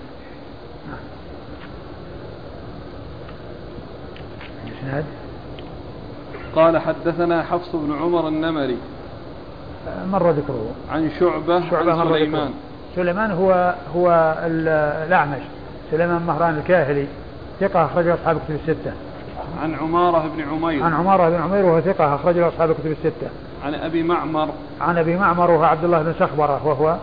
[4.89, 5.05] الإسناد
[6.57, 8.76] قال حدثنا حفص بن عمر النمري
[10.12, 12.51] مر ذكره عن شعبة, شعبة عن سليمان
[12.97, 14.34] سليمان هو هو
[15.07, 15.43] الأعمش
[15.91, 17.07] سليمان مهران الكاهلي
[17.61, 18.93] ثقة أخرج أصحاب الكتب الستة.
[19.62, 20.82] عن عمارة بن عمير.
[20.82, 23.28] عن عمارة بن عمير وهو ثقة أخرج أصحاب الكتب الستة.
[23.64, 24.49] عن أبي معمر.
[24.80, 26.97] عن أبي معمر وهو عبد الله بن سخبرة وهو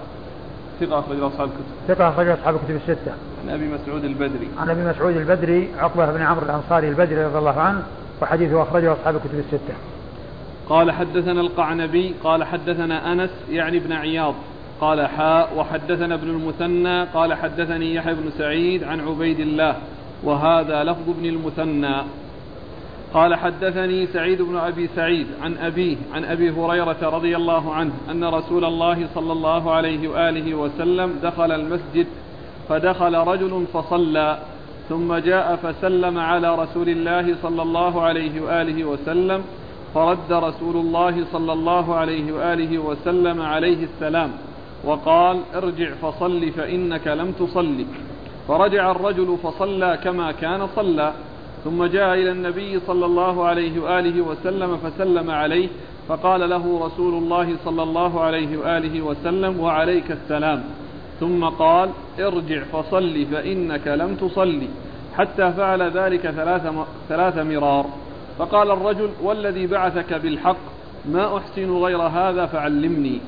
[0.80, 1.96] ثقة أخرج أصحاب الكتب.
[1.96, 3.12] ثقة أخرج أصحاب الكتب الستة.
[3.46, 4.48] عن أبي مسعود البدري.
[4.58, 7.84] عن أبي مسعود البدري عقبة بن عمرو الأنصاري البدري رضي الله عنه
[8.22, 9.74] وحديثه أخرجه أصحاب الكتب الستة.
[10.70, 14.36] قال حدثنا القعنبي قال حدثنا أنس يعني ابن عياض
[14.82, 19.76] قال حاء وحدثنا ابن المثنى قال حدثني يحيى بن سعيد عن عبيد الله
[20.24, 21.96] وهذا لفظ ابن المثنى
[23.14, 28.24] قال حدثني سعيد بن أبي سعيد عن أبيه عن أبي هريرة رضي الله عنه أن
[28.24, 32.08] رسول الله صلى الله عليه وآله وسلم دخل المسجد
[32.70, 34.38] فدخل رجل فصلى
[34.89, 39.43] ثم جاء فسلم على رسول الله صلى الله عليه وآله وسلم
[39.93, 44.32] فرد رسول الله صلى الله عليه وآله وسلم عليه السلام
[44.84, 47.86] وقال ارجع فصل فإنك لم تصل
[48.47, 51.13] فرجع الرجل فصلى كما كان صلى
[51.63, 55.68] ثم جاء إلى النبي صلى الله عليه وآله وسلم فسلم عليه
[56.07, 60.63] فقال له رسول الله صلى الله عليه وآله وسلم وعليك السلام.
[61.20, 61.89] ثم قال
[62.20, 64.61] ارجع فصل فإنك لم تصل
[65.18, 66.74] حتى فعل ذلك ثلاث,
[67.09, 67.86] ثلاث مرار.
[68.39, 70.57] فقال الرجل والذي بعثك بالحق
[71.05, 73.20] ما أحسن غير هذا فعلمني.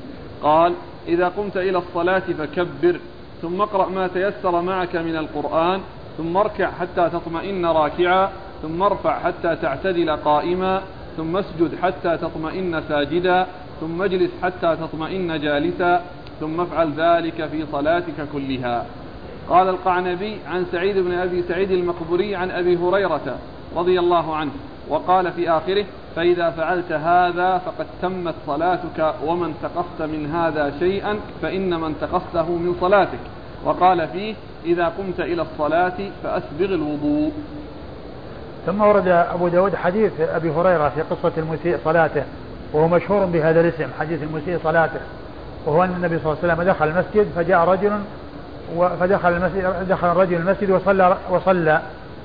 [0.42, 0.72] قال
[1.08, 3.00] إذا قمت إلى الصلاة فكبر
[3.42, 5.80] ثم اقرأ ما تيسر معك من القرآن
[6.18, 8.30] ثم اركع حتى تطمئن راكعا
[8.62, 10.82] ثم ارفع حتى تعتدل قائما
[11.16, 13.46] ثم اسجد حتى تطمئن ساجدا
[13.80, 16.02] ثم اجلس حتى تطمئن جالسا.
[16.40, 18.86] ثم افعل ذلك في صلاتك كلها.
[19.48, 23.38] قال القعنبي عن سعيد بن أبي سعيد المقبوري عن أبي هريرة
[23.76, 24.50] رضي الله عنه
[24.88, 25.84] وقال في آخره
[26.16, 33.18] فإذا فعلت هذا فقد تمت صلاتك ومن تقصت من هذا شيئا فانما انتقصته من صلاتك.
[33.64, 34.34] وقال فيه
[34.64, 37.32] إذا قمت إلى الصلاة فأسبغ الوضوء.
[38.66, 42.22] ثم ورد أبو داود حديث أبي هريرة في قصة المسيء صلاته
[42.72, 45.00] وهو مشهور بهذا الاسم حديث المسيء صلاته.
[45.68, 47.92] وهو أن النبي صلى الله عليه وسلم دخل المسجد فجاء رجل
[49.00, 51.80] فدخل المسجد دخل الرجل المسجد وصلى وصلى.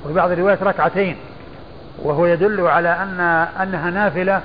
[0.05, 1.15] وفي بعض الروايات ركعتين.
[2.03, 3.19] وهو يدل على أن
[3.61, 4.41] أنها نافلة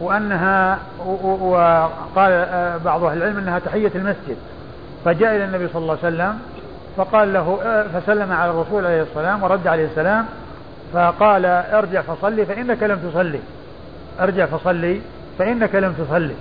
[0.00, 0.78] وأنها
[1.40, 2.46] وقال
[2.84, 4.36] بعض أهل العلم أنها تحية المسجد.
[5.04, 6.38] فجاء إلى النبي صلى الله عليه وسلم
[6.96, 10.26] فقال له آه، فسلم على الرسول عليه السلام ورد عليه السلام
[10.92, 13.40] فقال ارجع فصلي فإنك لم تصلي.
[14.20, 15.00] ارجع فصلي
[15.38, 16.34] فإنك لم تصلي.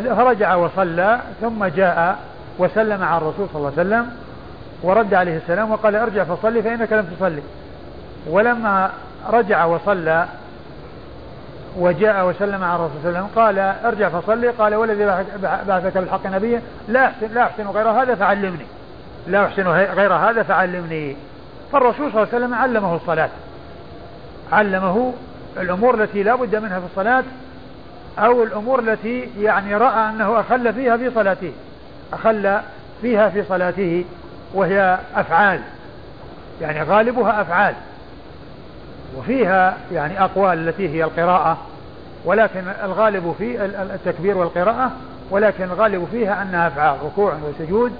[0.00, 2.18] فرجع وصلى ثم جاء
[2.58, 4.10] وسلم على الرسول صلى الله عليه وسلم
[4.82, 7.42] ورد عليه السلام وقال ارجع فصلي فإنك لم تصلي.
[8.26, 8.90] ولما
[9.30, 10.26] رجع وصلى
[11.78, 15.24] وجاء وسلم على الرسول صلى الله عليه وسلم قال ارجع فصلي قال والذي
[15.68, 18.66] بعثك بالحق نبيا لا أحسن لا أحسن غير هذا فعلمني.
[19.26, 21.16] لا أحسن غير هذا فعلمني.
[21.72, 23.28] فالرسول صلى الله عليه وسلم علمه الصلاة.
[24.52, 25.12] علمه
[25.60, 27.24] الأمور التي لا بد منها في الصلاة
[28.18, 31.52] أو الأمور التي يعني رأى أنه أخل فيها في صلاته.
[32.12, 32.58] أخل
[33.02, 34.04] فيها في صلاته
[34.54, 35.60] وهي أفعال.
[36.60, 37.74] يعني غالبها أفعال.
[39.18, 41.58] وفيها يعني أقوال التي هي القراءة
[42.24, 44.90] ولكن الغالب في التكبير والقراءة
[45.30, 47.92] ولكن الغالب فيها أنها أفعال ركوع وسجود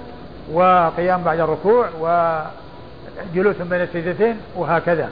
[0.51, 5.09] وقيام بعد الركوع وجلوس بين السجدتين وهكذا.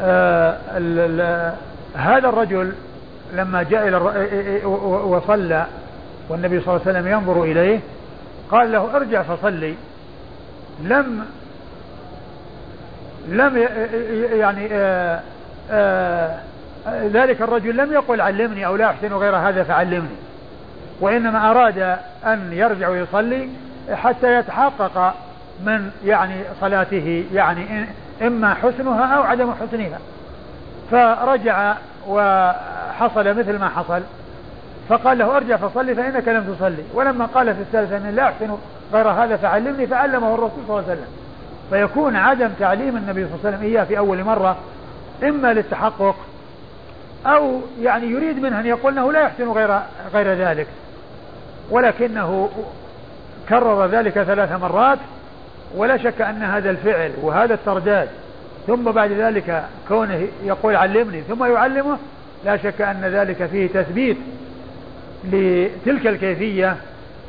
[0.00, 0.58] آه
[1.96, 2.72] هذا الرجل
[3.32, 3.96] لما جاء إلى
[5.04, 5.66] وصلى
[6.28, 7.80] والنبي صلى الله عليه وسلم ينظر إليه
[8.50, 9.74] قال له ارجع فصلي.
[10.84, 11.24] لم
[13.28, 13.68] لم
[14.32, 15.20] يعني آه،
[15.70, 16.38] آه،
[16.86, 20.16] ذلك الرجل لم يقل علمني أو لا أحسن غير هذا فعلمني.
[21.00, 21.78] وإنما أراد
[22.26, 23.48] أن يرجع ويصلي
[23.92, 25.14] حتى يتحقق
[25.64, 27.86] من يعني صلاته يعني
[28.22, 29.98] إما حسنها أو عدم حسنها.
[30.90, 31.74] فرجع
[32.08, 34.02] وحصل مثل ما حصل
[34.88, 36.82] فقال له ارجع فصلي فإنك لم تصلي.
[36.94, 38.56] ولما قال في الثالثة أن لا أحسن
[38.92, 41.08] غير هذا فعلمني فعلمه الرسول صلى الله عليه وسلم.
[41.70, 44.56] فيكون عدم تعليم النبي صلى الله عليه وسلم إياه في أول مرة
[45.22, 46.16] إما للتحقق
[47.26, 49.80] أو يعني يريد منه أن يقول أنه لا يحسن غير
[50.14, 50.66] غير ذلك.
[51.70, 52.48] ولكنه
[53.48, 54.98] كرر ذلك ثلاث مرات
[55.74, 58.08] ولا شك أن هذا الفعل وهذا الترداد
[58.66, 61.98] ثم بعد ذلك كونه يقول علمني ثم يعلمه
[62.44, 64.16] لا شك أن ذلك فيه تثبيت
[65.24, 66.76] لتلك الكيفية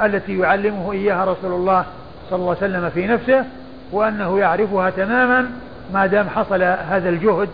[0.01, 1.85] التي يعلمه إياها رسول الله
[2.29, 3.45] صلى الله عليه وسلم في نفسه
[3.91, 5.49] وأنه يعرفها تماما
[5.93, 7.49] ما دام حصل هذا الجهد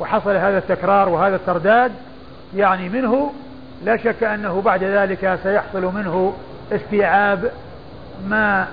[0.00, 1.92] وحصل هذا التكرار وهذا الترداد.
[2.56, 3.32] يعني منه
[3.84, 6.34] لا شك أنه بعد ذلك سيحصل منه
[6.72, 7.50] استيعاب
[8.28, 8.66] ما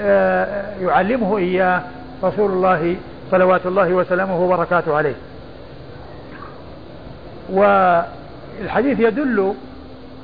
[0.00, 1.82] آه، يعلمه إياه
[2.22, 2.96] رسول الله
[3.30, 5.14] صلوات الله وسلامه وبركاته عليه.
[7.50, 9.54] والحديث يدل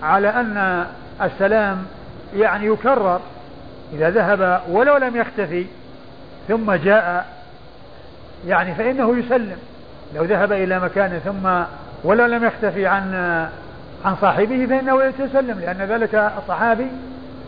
[0.02, 0.86] على أن
[1.22, 1.84] السلام
[2.36, 3.20] يعني يكرر
[3.92, 5.66] إذا ذهب ولو لم يختفي
[6.48, 7.26] ثم جاء
[8.46, 9.56] يعني فإنه يسلم.
[10.14, 11.50] لو ذهب إلى مكان ثم
[12.04, 13.14] ولو لم يختفي عن
[14.04, 16.86] عن صاحبه فإنه يتسلم لأن ذلك الصحابي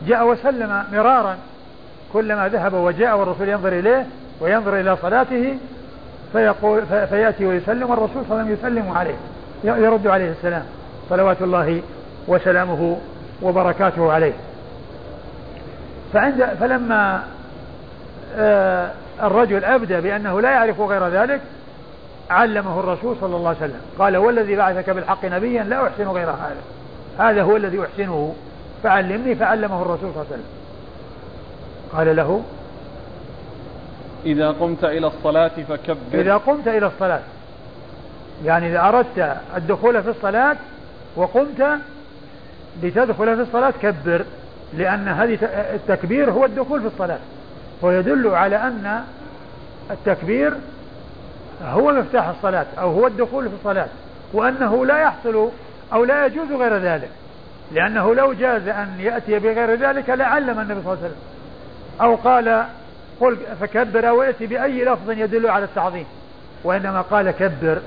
[0.06, 1.36] جاء وسلم مرارا.
[2.12, 4.06] كلما ذهب وجاء والرسول ينظر إليه
[4.40, 5.58] وينظر إلى صلاته
[6.32, 9.14] فيقول فيأتي ويسلم والرسول صلى الله عليه وسلم يسلم عليه
[9.64, 10.64] يرد عليه السلام
[11.10, 11.82] صلوات الله
[12.28, 12.98] وسلامه
[13.42, 14.32] وبركاته عليه.
[16.12, 17.22] فعند فلما
[18.36, 18.90] آه
[19.22, 21.40] الرجل أبدى بأنه لا يعرف غير ذلك
[22.30, 23.80] علمه الرسول صلى الله عليه وسلم.
[23.98, 26.62] قال والذي بعثك بالحق نبيا لا أحسن غير هذا.
[27.18, 28.34] هذا هو الذي أحسنه
[28.82, 30.50] فعلمني فعلمه الرسول صلى الله عليه وسلم.
[31.92, 32.42] قال له
[34.24, 35.96] إذا قمت إلى الصلاة فكبر.
[36.14, 37.20] إذا قمت إلى الصلاة.
[38.44, 40.56] يعني إذا أردت الدخول في الصلاة
[41.16, 41.78] وقمت
[42.82, 44.24] لتدخل في الصلاة كبر
[44.74, 45.38] لأن هذه
[45.74, 47.18] التكبير هو الدخول في الصلاة.
[47.82, 49.04] ويدل على أن
[49.90, 50.52] التكبير
[51.64, 53.88] هو مفتاح الصلاة أو هو الدخول في الصلاة
[54.32, 55.50] وأنه لا يحصل
[55.92, 57.10] أو لا يجوز غير ذلك.
[57.72, 61.16] لأنه لو جاز أن يأتي بغير ذلك لعلم النبي صلى الله عليه وسلم.
[62.00, 62.64] أو قال
[63.20, 66.04] قل فكبر أو يأتي بأي لفظ يدل على التعظيم.
[66.64, 67.78] وإنما قال كبر.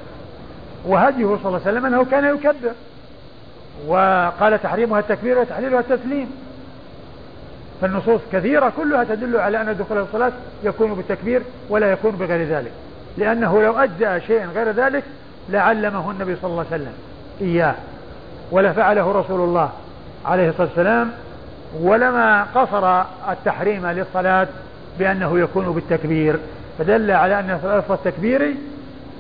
[0.86, 2.72] وهديه صلى الله عليه وسلم أنه كان يكبر.
[3.88, 6.32] وقال تحريمها التكبير وتحليلها التسليم.
[7.82, 10.32] فالنصوص كثيرة كلها تدل على أن دخول الصلاة
[10.64, 12.72] يكون بالتكبير ولا يكون بغير ذلك.
[13.18, 15.04] لأنه لو أجزأ شيئا غير ذلك
[15.50, 16.94] لعلمه النبي صلى الله عليه وسلم.
[17.42, 17.76] إياه.
[18.52, 19.70] ولفعله رسول الله
[20.26, 21.12] عليه الصلاة والسلام.
[21.82, 23.02] ولما قصر
[23.32, 24.48] التحريم للصلاة
[25.00, 26.40] بأنه يكون بالتكبير
[26.78, 28.56] فدل على أن لفظ التكبير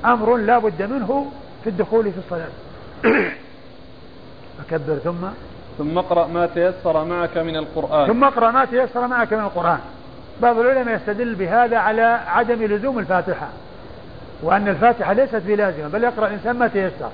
[0.05, 1.31] أمر لا بد منه
[1.63, 2.47] في الدخول في الصلاة.
[4.57, 5.27] فكبر ثم؟
[5.77, 8.07] ثم اقرأ ما تيسر معك من القرآن.
[8.07, 9.79] ثم اقرأ ما تيسر معك من القرآن.
[10.41, 13.47] بعض العلماء يستدل بهذا على عدم لزوم الفاتحة
[14.43, 17.09] وأن الفاتحة ليست بلازمة بل يقرأ الإنسان ما تيسر.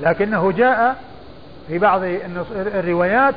[0.00, 0.96] لكنه جاء
[1.68, 2.00] في بعض
[2.56, 3.34] الروايات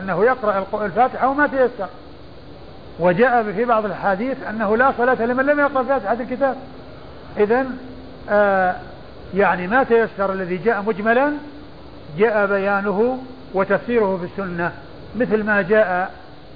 [0.00, 1.88] أنه يقرأ الفاتحة وما تيسر.
[2.98, 6.56] وجاء في بعض الأحاديث أنه لا صلاة لمن لم يقرأ فاتحة الكتاب.
[7.36, 7.66] إذا
[8.30, 8.74] آه
[9.34, 11.32] يعني ما تيسر الذي جاء مجملا
[12.18, 13.18] جاء بيانه
[13.54, 14.72] وتفسيره في السنة
[15.16, 16.10] مثل ما جاء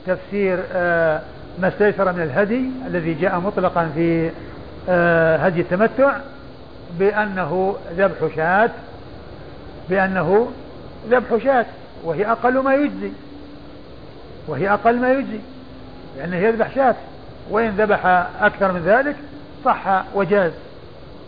[0.06, 1.20] تفسير آه
[1.58, 4.30] ما استيسر من الهدي الذي جاء مطلقا في
[4.88, 6.16] آه هدي التمتع
[6.98, 8.70] بأنه ذبح شاة
[9.90, 10.50] بأنه
[11.10, 11.66] ذبح شاة
[12.04, 13.10] وهي أقل ما يجزي
[14.48, 15.40] وهي أقل ما يجزي.
[16.18, 16.94] لأنه يذبح شاة
[17.50, 18.06] وإن ذبح
[18.40, 19.16] أكثر من ذلك
[19.64, 20.52] صح وجاز.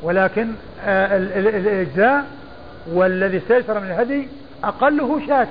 [0.02, 0.48] ولكن
[0.84, 2.24] آه الإجزاء
[2.92, 4.28] والذي استيسر من الهدي
[4.64, 5.48] أقله شاة.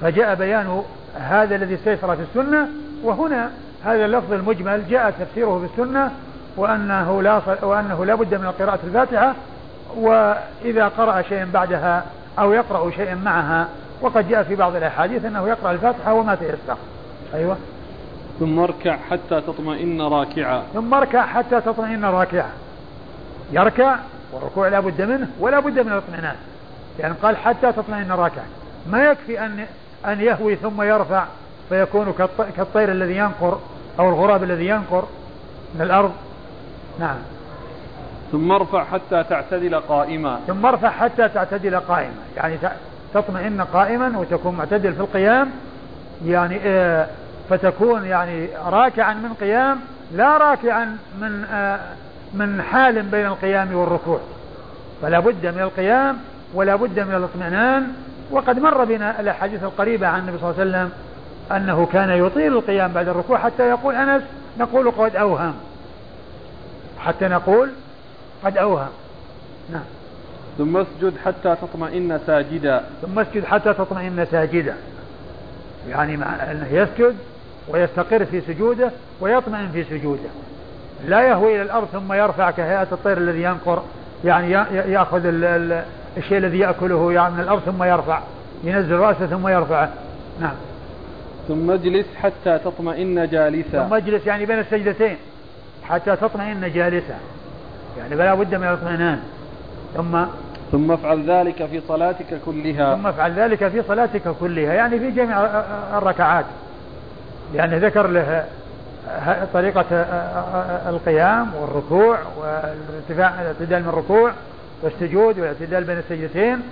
[0.00, 0.82] فجاء بيان
[1.20, 2.68] هذا الذي استيسر في السنة
[3.02, 3.50] وهنا
[3.84, 6.10] هذا اللفظ المجمل جاء تفسيره في السنة
[6.56, 9.34] وأنه لا وأنه لا بد من قراءة الفاتحة
[9.96, 12.04] وإذا قرأ شيئا بعدها
[12.38, 13.68] أو يقرأ شيئا معها
[14.00, 16.76] وقد جاء في بعض الأحاديث أنه يقرأ الفاتحة وما تيسر.
[17.34, 17.56] أيوة.
[18.40, 20.62] ثم اركع حتى تطمئن راكعا.
[20.74, 22.50] ثم اركع حتى تطمئن راكعا.
[23.52, 23.96] يركع
[24.32, 26.36] والركوع لا بد منه ولا بد من الاطمئنان.
[26.98, 28.46] يعني قال حتى تطمئن راكعا.
[28.86, 29.66] ما يكفي أن
[30.06, 31.24] أن يهوي ثم يرفع
[31.68, 32.14] فيكون
[32.56, 33.58] كالطير الذي ينقر
[33.98, 35.04] أو الغراب الذي ينقر
[35.74, 36.12] من الأرض.
[37.00, 37.16] نعم.
[38.32, 40.40] ثم ارفع حتى تعتدل قائما.
[40.46, 42.14] ثم ارفع حتى تعتدل قائما.
[42.36, 42.58] يعني
[43.14, 45.50] تطمئن قائما وتكون معتدل في القيام.
[46.26, 47.06] يعني آه
[47.52, 49.80] فتكون يعني راكعا من قيام
[50.14, 51.80] لا راكعا من آه
[52.34, 54.20] من حال بين القيام والركوع.
[55.02, 56.18] فلا بد من القيام
[56.54, 57.92] ولا بد من الاطمئنان.
[58.30, 60.90] وقد مر بنا الأحاديث القريبة عن النبي صلى الله عليه وسلم
[61.56, 64.22] أنه كان يطيل القيام بعد الركوع حتى يقول أنس
[64.58, 65.54] نقول قد أوهم.
[66.98, 67.70] حتى نقول
[68.44, 68.90] قد أوهم.
[69.72, 69.84] نعم.
[70.58, 72.84] ثم اسجد حتى تطمئن ساجدا.
[73.02, 74.74] ثم اسجد حتى تطمئن ساجدا.
[75.88, 77.16] يعني مع أنه يسجد
[77.68, 78.90] ويستقر في سجوده
[79.20, 80.28] ويطمئن في سجوده.
[81.08, 83.82] لا يهوي إلى الأرض ثم يرفع كهيئة الطير الذي ينقر
[84.24, 84.50] يعني
[84.92, 85.20] يأخذ
[86.16, 88.20] الشيء الذي يأكله يعني من الأرض ثم يرفع
[88.64, 89.90] ينزل رأسه ثم يرفعه.
[90.40, 90.54] نعم.
[91.48, 93.86] ثم اجلس حتى تطمئن جالسا.
[93.88, 95.16] ثم اجلس يعني بين السجدتين
[95.88, 97.14] حتى تطمئن جالسا.
[97.98, 99.20] يعني فلا بد من الاطمئنان.
[99.96, 100.24] ثم
[100.72, 102.94] ثم افعل ذلك في صلاتك كلها.
[102.94, 105.46] ثم افعل ذلك في صلاتك كلها يعني في جميع
[105.98, 106.44] الركعات.
[107.54, 108.44] لأنه ذكر له
[109.52, 109.84] طريقة
[110.88, 114.32] القيام والركوع والارتفاع الاعتدال من الركوع
[114.82, 116.62] والسجود والاعتدال بين السجدتين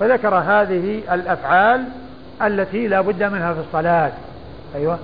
[0.00, 1.84] فذكر هذه الأفعال
[2.42, 4.12] التي لا بد منها في الصلاة.
[4.74, 4.98] أيوة.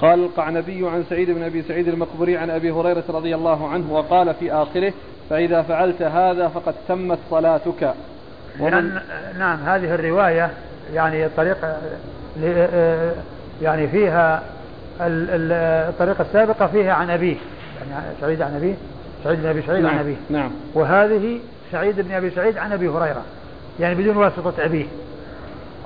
[0.00, 4.34] قال القعنبي عن سعيد بن أبي سعيد المقبري عن أبي هريرة رضي الله عنه وقال
[4.34, 4.92] في آخره
[5.30, 7.94] فإذا فعلت هذا فقد تمت صلاتك.
[8.60, 8.98] ومن
[9.38, 10.50] نعم هذه الرواية
[10.94, 11.76] يعني الطريقة
[13.62, 14.42] يعني فيها
[15.00, 17.36] الطريقة السابقة فيها عن أبيه.
[17.90, 18.74] يعني سعيد عن أبيه؟
[19.24, 20.16] سعيد بن أبي سعيد نعم عن أبيه.
[20.30, 20.50] نعم.
[20.74, 21.38] وهذه
[21.72, 23.22] سعيد بن أبي سعيد عن أبي هريرة.
[23.80, 24.86] يعني بدون واسطة أبيه.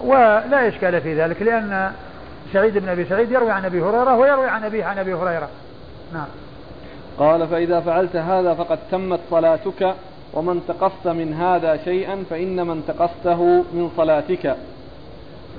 [0.00, 1.92] ولا إشكال في ذلك لأن
[2.52, 5.48] سعيد بن أبي سعيد يروي عن أبي هريرة ويروي عن أبيه عن أبي هريرة.
[6.14, 6.26] نعم.
[7.18, 9.94] قال فإذا فعلت هذا فقد تمت صلاتك
[10.34, 14.56] ومن تقصت من هذا شيئا فإنما انتقصته من صلاتك.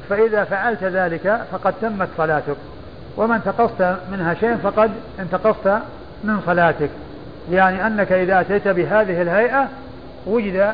[0.10, 2.58] فإذا فعلت ذلك فقد تمت صلاتك.
[3.18, 5.68] ومن تقصت منها شيئا فقد انتقصت
[6.24, 6.90] من صلاتك.
[7.52, 9.68] يعني أنك إذا أتيت بهذه الهيئة
[10.26, 10.74] وجد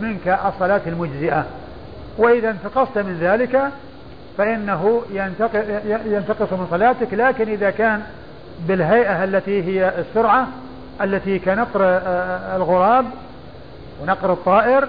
[0.00, 1.44] منك الصلاة المجزئة.
[2.18, 3.60] وإذا انتقصت من ذلك
[4.38, 5.02] فإنه
[6.04, 7.14] ينتقص من صلاتك.
[7.14, 8.02] لكن إذا كان
[8.68, 10.46] بالهيئة التي هي السرعة
[11.02, 11.80] التي كنقر
[12.56, 13.04] الغراب
[14.02, 14.88] ونقر الطائر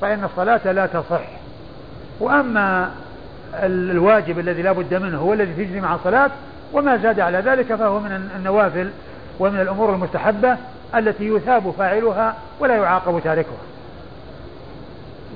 [0.00, 1.20] فإن الصلاة لا تصح.
[2.20, 2.90] وأما
[3.54, 6.30] الواجب الذي لا بد منه هو الذي تجري مع الصلاة
[6.72, 8.90] وما زاد على ذلك فهو من النوافل
[9.40, 10.56] ومن الأمور المستحبة
[10.94, 13.58] التي يثاب فاعلها ولا يعاقب تاركها.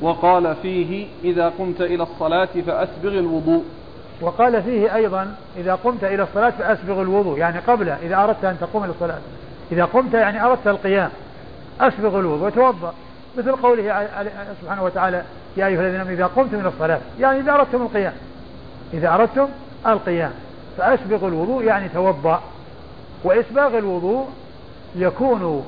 [0.02, 3.64] وقال فيه إذا قمت إلى الصلاة فأسبغ الوضوء.
[4.20, 8.84] وقال فيه أيضا إذا قمت إلى الصلاة فأسبغ الوضوء يعني قبل إذا أردت أن تقوم
[8.84, 9.18] إلى الصلاة.
[9.72, 11.10] إذا قمت يعني أردت القيام
[11.80, 12.94] أسبغ الوضوء وتوضأ
[13.38, 14.08] مثل قوله
[14.62, 15.22] سبحانه وتعالى
[15.56, 17.00] يا أيها الذين إذا قمتم إلى الصلاة.
[17.20, 18.12] يعني إذا أردتم القيام.
[18.94, 19.48] إذا أردتم
[19.86, 20.30] القيام.
[20.78, 22.42] فأسبغ الوضوء يعني توضأ.
[23.24, 24.28] وإسباغ الوضوء
[24.96, 25.66] يكون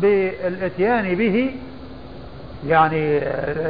[0.00, 1.54] بالإتيان به
[2.66, 3.18] يعني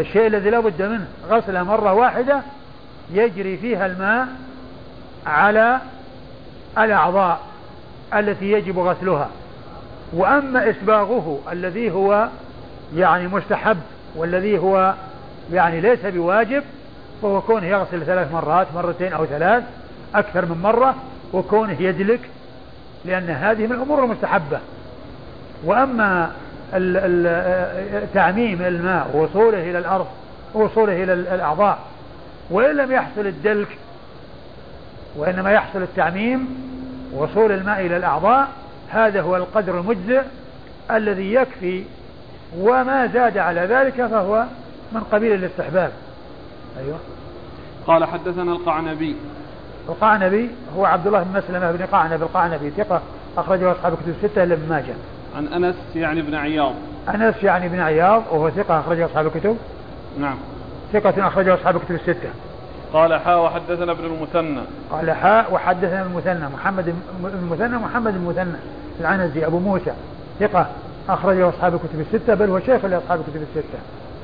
[0.01, 2.43] الشيء الذي لا بد منه غسلة مرة واحدة
[3.11, 4.27] يجري فيها الماء
[5.27, 5.81] على
[6.79, 7.41] الأعضاء
[8.15, 9.29] التي يجب غسلها.
[10.13, 12.29] وأما إسباغه الذي هو
[12.95, 13.79] يعني مستحب
[14.17, 14.95] والذي هو
[15.53, 16.63] يعني ليس بواجب
[17.23, 19.63] فهو كونه يغسل ثلاث مرات مرتين أو ثلاث
[20.15, 20.95] أكثر من مرة
[21.33, 22.21] وكونه يدلك
[23.05, 24.59] لأن هذه من الأمور المستحبة.
[25.65, 26.33] وأما
[28.15, 30.07] تعميم الماء ووصوله إلى الأرض
[30.55, 31.79] ووصوله إلى الأعضاء
[32.51, 33.69] وإن لم يحصل الدلك
[35.17, 36.49] وإنما يحصل التعميم
[37.13, 38.49] وصول الماء إلى الأعضاء
[38.91, 40.23] هذا هو القدر المجزئ
[40.91, 41.85] الذي يكفي
[42.59, 44.45] وما زاد على ذلك فهو
[44.93, 45.93] من قبيل الاستحباب.
[46.79, 46.99] أيوه.
[47.87, 49.17] قال حدثنا القعنبي.
[49.89, 53.01] القعنبي هو عبد الله بن مسلمة بن قعنب القعنبي ثقة
[53.39, 54.95] أخرجه أصحاب كتب الستة ابن ماجه.
[55.37, 56.75] عن أنس يعني بن عياض.
[57.09, 59.57] أنس يعني بن عياض وهو ثقة أخرجه أصحاب الكتب.
[60.19, 60.37] نعم.
[60.93, 62.29] ثقة أخرجه أصحاب الكتب الستة.
[62.93, 64.61] قال حاء وحدثنا ابن المثنى.
[64.91, 66.95] قال حاء وحدثنا المثنى محمد
[67.25, 68.57] المثنى محمد المثنى
[69.01, 69.93] العنزي أبو موسى
[70.41, 70.67] ثقة.
[71.09, 73.79] أخرجه أصحاب الكتب الستة بل هو شيخ لأصحاب الكتب الستة.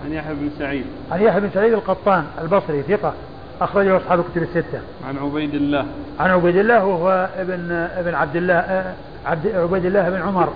[0.05, 0.85] عن يحيى بن سعيد.
[1.12, 3.12] عن يحيى بن سعيد القطان البصري ثقة
[3.61, 4.80] أخرجه أصحاب الكتب الستة.
[5.09, 5.87] عن عبيد الله.
[6.20, 8.95] عن عبيد الله وهو ابن ابن عبد الله
[9.26, 10.53] عبد عبيد الله بن عمر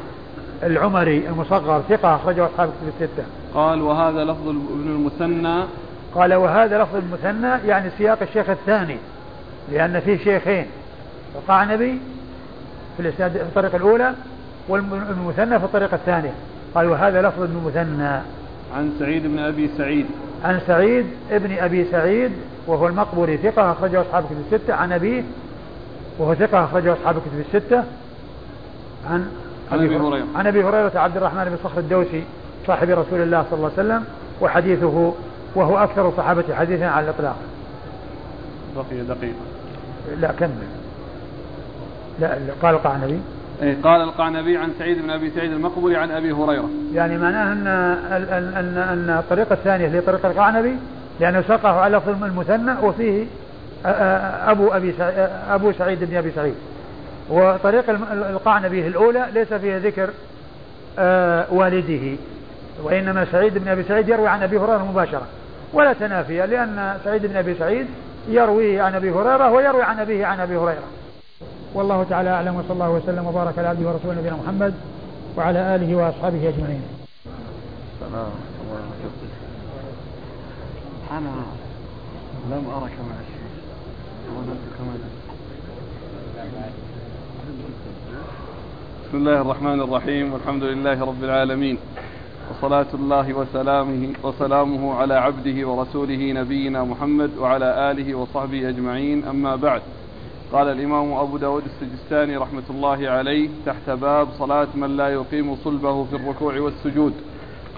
[0.63, 3.25] العمري المصغر ثقة أخرجه أصحاب الكتب الستة.
[3.55, 5.65] قال وهذا لفظ ابن المثنى.
[6.15, 8.97] قال وهذا لفظ المثنى يعني سياق الشيخ الثاني
[9.73, 10.67] لأن فيه شيخين.
[11.37, 11.99] القعنبي
[12.97, 14.15] في الإسناد في الطريقة الأولى
[14.69, 16.33] والمثنى في الطريقة الثانية.
[16.75, 18.21] قال وهذا لفظ ابن المثنى
[18.77, 20.07] عن سعيد بن أبي سعيد.
[20.45, 22.33] عن سعيد ابن أبي سعيد
[22.67, 24.75] وهو المقبوري ثقة أخرجه أصحاب الكتب الستة.
[24.75, 25.23] عن أبيه
[26.19, 27.85] وهو ثقة أخرجه أصحاب الكتب الستة.
[29.11, 29.29] عن
[29.73, 30.27] عن أبي هريرة.
[30.37, 32.25] عن أبي هريرة عبد الرحمن بن صخر الدوسي
[32.67, 34.05] صاحب رسول الله صلى الله عليه وسلم
[34.41, 35.15] وحديثه
[35.55, 37.37] وهو أكثر الصحابة حديثا على الإطلاق.
[38.77, 39.35] بقي دقيقة.
[40.21, 40.67] لا كمل.
[42.21, 43.21] لا قال القعنبي
[43.63, 46.71] إيه قال القعنبي عن سعيد بن أبي سعيد المقبري عن أبي هريرة.
[46.95, 50.77] يعني معناه أن ان ان أن الطريقة الثانية اللي طريقه القعنبي
[51.21, 53.27] لأنه ساقه على لفظ المثنى وفيه
[54.47, 54.95] أبو أبي
[55.51, 56.55] أبو سعيد بن أبي سعيد.
[57.31, 60.11] وطريق القعنبي الأولى ليس فيها ذكر
[61.51, 62.17] والده
[62.83, 65.27] وإنما سعيد بن أبي سعيد يروي عن أبي هريرة مباشرة
[65.73, 67.87] ولا تنافي لأن سعيد بن أبي سعيد
[68.29, 70.85] يروي عن أبي هريرة ويروي عن أبيه عن أبي هريرة.
[71.77, 74.75] والله تعالى أعلم وصلى الله وسلم وبارك على عبده ورسوله نبينا محمد
[75.37, 76.83] وعلى آله وأصحابه أجمعين.
[78.01, 78.31] سلام.
[81.11, 81.35] أنا
[82.51, 83.47] لم أرك مع الشيخ
[89.09, 90.33] بسم الله الرحمن الرحيم.
[90.33, 91.79] والحمد لله رب العالمين.
[92.51, 99.25] وصلاة الله وسلامه وسلامه على عبده ورسوله نبينا محمد وعلى آله وصحبه أجمعين.
[99.25, 99.83] أما بعد
[100.57, 106.05] قال الإمام أبو داود السجستاني رحمة الله عليه تحت باب صلاة من لا يقيم صلبه
[106.05, 107.13] في الركوع والسجود.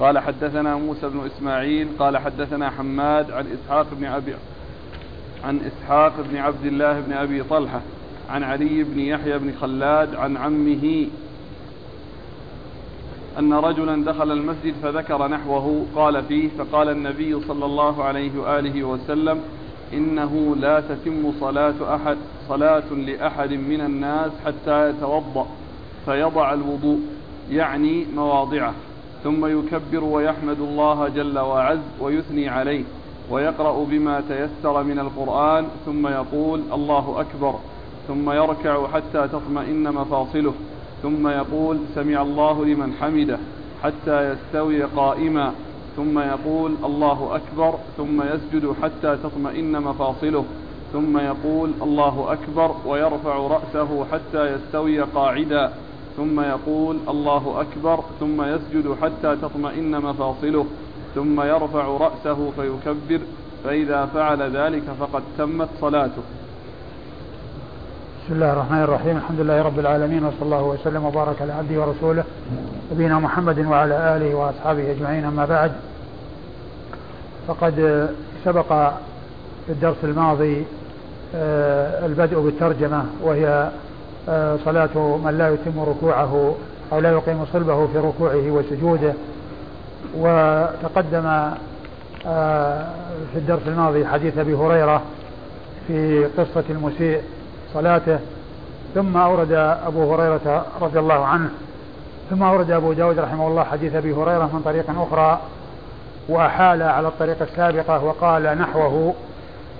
[0.00, 4.34] قال حدثنا موسى بن إسماعيل قال حدثنا حماد عن إسحاق بن أبي
[5.44, 7.80] عن إسحاق بن عبد الله بن أبي طلحة
[8.30, 11.06] عن علي بن يحيى بن خلاد عن عمه
[13.38, 19.40] أن رجلا دخل المسجد فذكر نحوه قال فيه فقال النبي صلى الله عليه وآله وسلم
[19.92, 22.16] إنه لا تتم صلاة أحد
[22.48, 25.46] صلاة لأحد من الناس حتى يتوضأ
[26.04, 27.00] فيضع الوضوء
[27.50, 28.74] يعني مواضعه
[29.24, 32.84] ثم يكبر ويحمد الله جل وعز ويثني عليه
[33.30, 37.54] ويقرأ بما تيسر من القرآن ثم يقول الله أكبر
[38.08, 40.54] ثم يركع حتى تطمئن مفاصله
[41.02, 43.38] ثم يقول سمع الله لمن حمده
[43.82, 45.52] حتى يستوي قائما.
[45.98, 50.44] ثم يقول الله أكبر ثم يسجد حتى تطمئن مفاصله
[50.92, 55.72] ثم يقول الله أكبر ويرفع رأسه حتى يستوي قاعدا
[56.16, 60.66] ثم يقول الله أكبر ثم يسجد حتى تطمئن مفاصله
[61.14, 63.20] ثم يرفع رأسه فيكبر
[63.64, 66.22] فإذا فعل ذلك فقد تمت صلاته.
[68.24, 72.24] بسم الله الرحمن الرحيم الحمد لله رب العالمين وصلى الله وسلم وبارك على عبده ورسوله
[72.92, 75.24] نبينا محمد وعلى آله وأصحابه أجمعين.
[75.24, 75.72] أما بعد
[77.48, 78.08] فقد
[78.44, 78.68] سبق
[79.66, 80.64] في الدرس الماضي
[81.34, 83.70] آه، البدء بالترجمة وهي
[84.28, 86.54] آه، صلاة من لا يتم ركوعه
[86.92, 89.12] أو لا يقيم صلبه في ركوعه وسجوده.
[90.16, 91.26] وتقدم
[92.26, 92.86] آه،
[93.32, 95.02] في الدرس الماضي حديث أبي هريرة
[95.86, 97.22] في قصة المسيء
[97.74, 98.18] صلاته
[98.94, 99.52] ثم أورد
[99.86, 101.50] أبو هريرة رضي الله عنه
[102.30, 105.40] ثم أورد أبو داود رحمه الله حديث أبي هريرة من طريق أخرى
[106.28, 109.14] وأحال على الطريقة السابقة وقال نحوه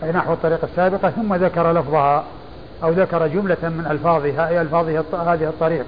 [0.03, 2.25] أي نحو الطريقة السابقة ثم ذكر لفظها
[2.83, 5.87] أو ذكر جملة من ألفاظها أي ألفاظ هذه الطريق.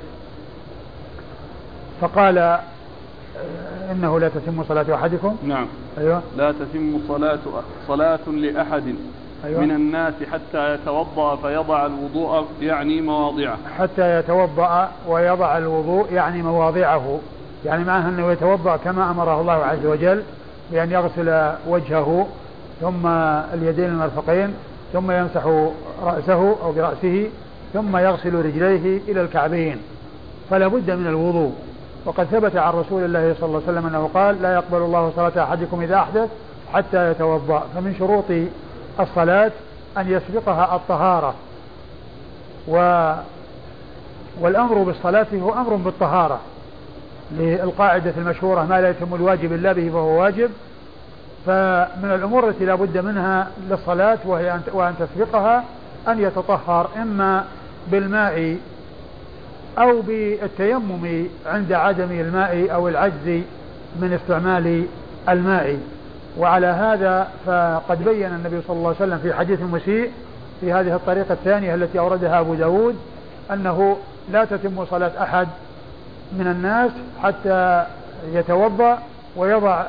[2.00, 2.58] فقال
[3.90, 5.66] إنه لا تتم صلاة أحدكم؟ نعم.
[5.98, 6.22] أيوة.
[6.36, 7.38] لا تتم صلاة
[7.88, 8.94] صلاة لأحد.
[9.44, 9.60] أيوة.
[9.60, 13.56] من الناس حتى يتوضأ فيضع الوضوء يعني مواضعه.
[13.78, 17.18] حتى يتوضأ ويضع الوضوء يعني مواضعه.
[17.64, 20.22] يعني معناه أنه يتوضأ كما أمره الله عز وجل
[20.72, 22.26] بأن يغسل وجهه
[22.80, 23.06] ثم
[23.54, 24.54] اليدين المرفقين
[24.92, 25.46] ثم يمسح
[26.02, 27.26] رأسه أو برأسه
[27.72, 29.76] ثم يغسل رجليه إلى الكعبين.
[30.50, 31.52] فلا بد من الوضوء.
[32.04, 35.44] وقد ثبت عن رسول الله صلى الله عليه وسلم أنه قال لا يقبل الله صلاة
[35.44, 36.28] أحدكم إذا أحدث
[36.72, 37.64] حتى يتوضأ.
[37.74, 38.24] فمن شروط
[39.00, 39.52] الصلاة
[39.98, 41.34] أن يسبقها الطهارة.
[42.68, 43.12] و
[44.40, 46.40] والأمر بالصلاة هو أمر بالطهارة
[47.32, 50.50] للقاعدة المشهورة ما لا يتم الواجب إلا به فهو واجب.
[51.46, 55.64] فمن الأمور التي لا بد منها للصلاة وهي وأن تسبقها
[56.08, 57.44] أن يتطهر إما
[57.90, 58.56] بالماء
[59.78, 63.42] أو بالتيمم عند عدم الماء أو العجز
[64.00, 64.84] من استعمال
[65.28, 65.78] الماء.
[66.38, 70.10] وعلى هذا فقد بين النبي صلى الله عليه وسلم في حديث المسيء
[70.60, 72.96] في هذه الطريقة الثانية التي أوردها أبو داود
[73.52, 73.96] أنه
[74.32, 75.48] لا تتم صلاة أحد
[76.32, 76.90] من الناس
[77.22, 77.86] حتى
[78.32, 78.98] يتوضأ
[79.36, 79.84] ويضع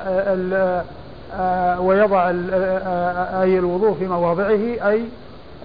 [1.34, 5.04] آه، ويضع آه، أي الوضوء في مواضعه أي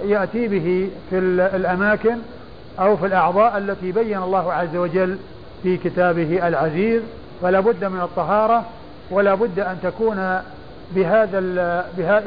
[0.05, 1.19] يأتي به في
[1.57, 2.17] الأماكن
[2.81, 5.19] أو في الأعضاء التي بين الله عز وجل
[5.63, 7.03] في كتابه العزيز.
[7.43, 8.65] فلا بد من الطهارة
[9.11, 10.41] ولا بد أن تكون
[10.95, 11.41] بهذا
[11.97, 12.23] بها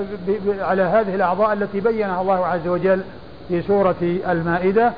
[0.60, 3.02] على هذه الأعضاء التي بينها الله عز وجل
[3.48, 3.95] في سورة
[4.30, 4.91] المائدة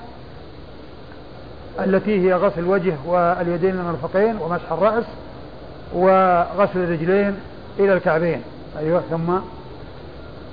[1.79, 5.05] التي هي غسل الوجه واليدين المرفقين ومسح الرأس
[5.93, 7.35] وغسل الرجلين
[7.79, 8.41] إلى الكعبين.
[8.79, 9.37] أيوة ثم؟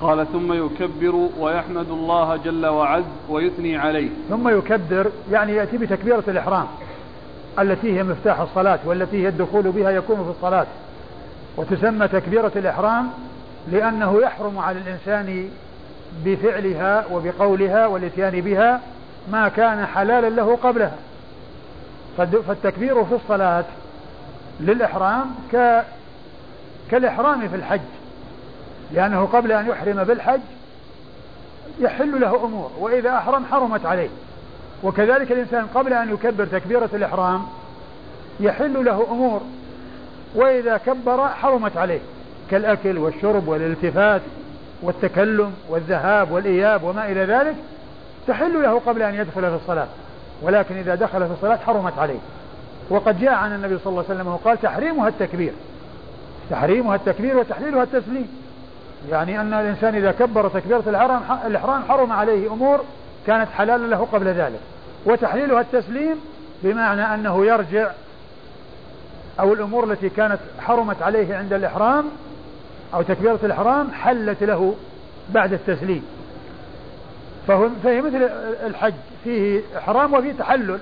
[0.01, 4.09] قال ثم يكبر ويحمد الله جل وعز ويثني عليه.
[4.29, 6.67] ثم يكبر يعني يأتي بتكبيرة الإحرام
[7.59, 10.67] التي هي مفتاح الصلاة والتي هي الدخول بها يكون في الصلاة.
[11.59, 13.11] وتسمى تكبيرة الإحرام
[13.73, 15.51] لأنه يحرم على الإنسان
[16.25, 18.81] بفعلها وبقولها والإتيان بها
[19.33, 20.97] ما كان حلالا له قبلها.
[22.19, 23.65] فالتكبير في الصلاة
[24.61, 25.83] للإحرام ك
[26.91, 27.81] كالإحرام في الحج.
[28.93, 30.41] لأنه قبل أن يحرم بالحج
[31.79, 34.09] يحل له أمور وإذا أحرم حرمت عليه.
[34.83, 37.47] وكذلك الإنسان قبل أن يكبر تكبيرة الإحرام
[38.41, 39.43] يحل له أمور
[40.35, 42.01] وإذا كبر حرمت عليه
[42.51, 44.23] كالأكل والشرب والالتفات
[44.83, 47.55] والتكلم والذهاب والإياب وما إلى ذلك
[48.29, 49.87] تحل له قبل أن يدخل في الصلاة
[50.43, 52.19] ولكن إذا دخل في الصلاة حرمت عليه.
[52.91, 55.53] وقد جاء عن النبي صلى الله عليه وسلم وقال تحريمها التكبير.
[56.51, 58.29] تحريمها التكبير وتحليلها التسليم.
[59.11, 62.81] يعني أن الإنسان إذا كبر تكبيرة الحرام الإحرام حرم عليه أمور
[63.27, 64.61] كانت حلالا له قبل ذلك.
[65.07, 66.17] وتحليلها التسليم
[66.63, 67.91] بمعنى أنه يرجع
[69.41, 72.05] أو الأمور التي كانت حرمت عليه عند الإحرام
[72.95, 74.75] أو تكبيرة الإحرام حلت له
[75.31, 76.05] بعد التسليم.
[77.49, 78.31] فهو فهي مثل
[78.67, 78.95] الحج
[79.25, 80.79] فيه إحرام وفيه تحلل.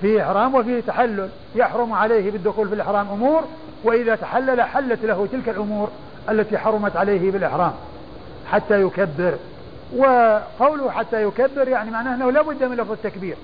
[0.00, 1.28] فيه إحرام وفيه تحلل.
[1.54, 3.44] يحرم عليه بالدخول في الإحرام أمور
[3.84, 5.90] وإذا تحلل حلت له تلك الأمور
[6.30, 7.72] التي حرمت عليه بالإحرام
[8.50, 9.34] حتى يكبر.
[9.96, 13.36] وقوله حتى يكبر يعني معناه أنه لا بد من لفظ التكبير.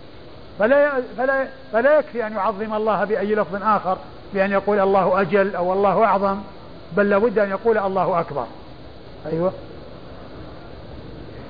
[0.61, 3.99] فلا فلا فلا يكفي أن يعظم الله بأي لفظ آخر
[4.35, 6.39] بأن يقول الله أجل أو الله أعظم
[6.97, 8.47] بل لابد أن يقول الله أكبر.
[9.32, 9.53] أيوه.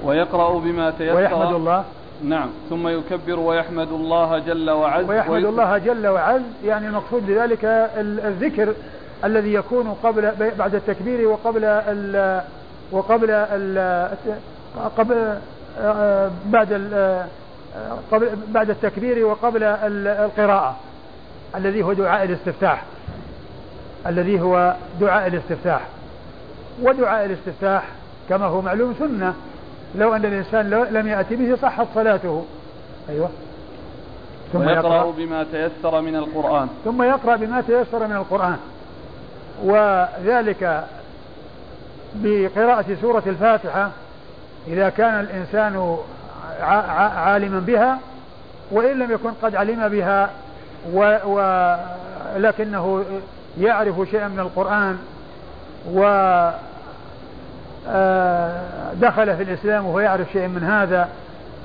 [0.04, 1.16] ويقرأ بما تيسر.
[1.16, 1.84] ويحمد الله.
[2.24, 2.48] نعم.
[2.70, 5.08] ثم يكبر ويحمد الله جل وعز.
[5.08, 7.64] ويحمد الله جل وعز يعني المقصود بذلك
[8.24, 8.74] الذكر
[9.24, 12.42] الذي يكون قبل بعد التكبير وقبل ال
[12.92, 14.08] وقبل ال
[14.96, 15.38] قبل
[16.46, 17.24] بعد ال
[18.12, 20.76] قبل بعد التكبير وقبل القراءة
[21.56, 22.82] الذي هو دعاء الاستفتاح.
[24.06, 25.80] الذي هو دعاء الاستفتاح.
[26.82, 27.84] ودعاء الاستفتاح
[28.28, 29.34] كما هو معلوم سنة.
[29.94, 32.44] لو أن الإنسان لم يأتي به صحت صلاته.
[33.08, 33.30] أيوة.
[34.52, 35.10] ثم يقرأ.
[35.10, 36.68] بما تيسر من القرآن.
[36.84, 38.56] ثم يقرأ بما تيسر من القرآن.
[39.64, 40.84] وذلك
[42.14, 43.90] بقراءة سورة الفاتحة.
[44.66, 45.98] إذا كان الإنسان
[47.16, 47.98] عالما بها
[48.70, 50.30] وإن لم يكن قد علم بها
[50.92, 53.04] ولكنه
[53.60, 54.98] يعرف شيئا من القرآن
[55.92, 56.02] و
[57.88, 58.62] آه،
[58.94, 61.08] دخل في الإسلام وهو يعرف شيئا من هذا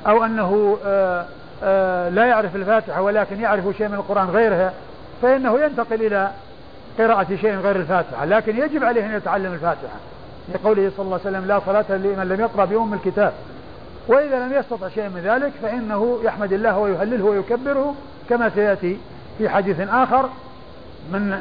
[0.07, 1.25] أو أنه آه،
[1.63, 4.73] آه، لا يعرف الفاتحة ولكن يعرف شيئا من القرآن غيرها
[5.21, 6.29] فإنه ينتقل إلى
[6.99, 9.97] قراءة شيء غير الفاتحة لكن يجب عليه أن يتعلم الفاتحة.
[10.53, 13.33] لقوله صلى الله عليه وسلم لا صلاة لمن لم يقرأ بأم الكتاب.
[14.07, 17.95] وإذا لم يستطع شيئا من ذلك فإنه يحمد الله ويهلله ويكبره
[18.29, 18.97] كما سيأتي
[19.37, 20.29] في حديث آخر
[21.13, 21.33] من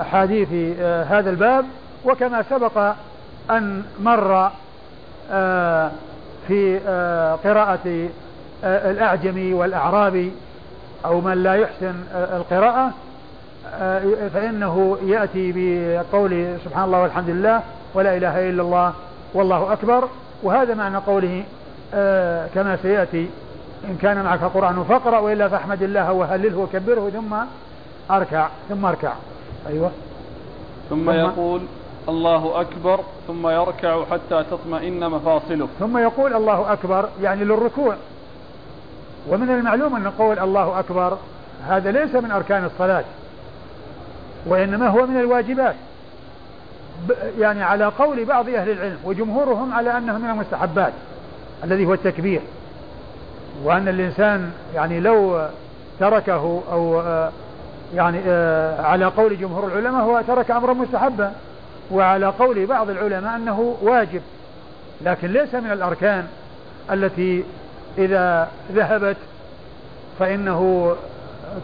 [0.00, 0.78] أحاديث
[1.08, 1.64] هذا الباب.
[2.04, 2.94] وكما سبق
[3.50, 4.50] أن مر
[5.30, 5.90] آه،
[6.48, 8.08] في آه، قراءة
[8.64, 10.32] آه، الأعجمي والأعرابي
[11.04, 12.90] أو من لا يحسن القراءة
[14.34, 17.62] فإنه يأتي بقول سبحان الله والحمد لله
[17.94, 18.92] ولا إله إلا الله
[19.34, 20.08] والله أكبر.
[20.42, 21.44] وهذا معنى قوله
[22.54, 23.30] كما سيأتي
[23.84, 27.34] إن كان معك قرآن فاقرأ وإلا فاحمد الله وهلله وكبره ثم
[28.10, 29.12] أركع ثم أركع.
[29.68, 29.90] أيوه.
[30.90, 31.60] ثم, ثم يقول
[32.08, 35.68] الله أكبر ثم يركع حتى تطمئن مفاصله.
[35.80, 37.94] ثم يقول الله أكبر يعني للركوع.
[39.28, 41.18] ومن المعلوم أن قول الله أكبر
[41.68, 43.04] هذا ليس من أركان الصلاة
[44.46, 45.74] وإنما هو من الواجبات.
[47.38, 50.92] يعني على قول بعض أهل العلم وجمهورهم على أنه من المستحبات.
[51.64, 52.40] الذي هو التكبير.
[53.64, 55.48] وأن الإنسان يعني لو
[56.00, 57.02] تركه أو
[57.94, 58.30] يعني
[58.80, 61.32] على قول جمهور العلماء هو ترك أمرا مستحبا
[61.90, 64.22] وعلى قول بعض العلماء أنه واجب.
[65.00, 66.26] لكن ليس من الأركان
[66.92, 67.44] التي
[67.98, 69.16] إذا ذهبت
[70.18, 70.92] فإنه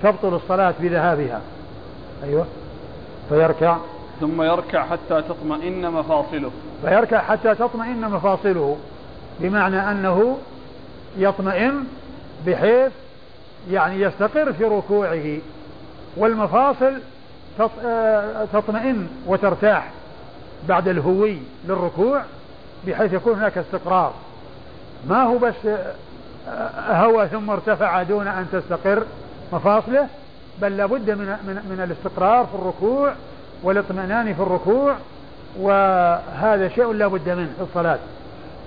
[0.02, 1.40] تبطل الصلاة بذهابها.
[2.24, 2.46] أيوة.
[3.28, 3.76] فيركع.
[4.20, 6.50] ثم يركع حتى تطمئن مفاصله.
[6.82, 8.76] فيركع حتى تطمئن مفاصله.
[9.40, 10.38] بمعنى أنه
[11.18, 11.84] يطمئن
[12.46, 12.92] بحيث
[13.70, 15.38] يعني يستقر في ركوعه
[16.16, 16.98] والمفاصل
[17.84, 19.90] آه، تطمئن وترتاح
[20.68, 21.38] بعد الهوي
[21.68, 22.22] للركوع
[22.86, 24.12] بحيث يكون هناك استقرار.
[25.08, 25.54] ما هو بس
[26.88, 29.04] هوى ثم ارتفع دون أن تستقر
[29.52, 30.06] مفاصله
[30.62, 33.12] بل لابد من, من, من الاستقرار في الركوع
[33.62, 34.94] والاطمئنان في الركوع
[35.60, 37.98] وهذا شيء لا بد منه في الصلاة.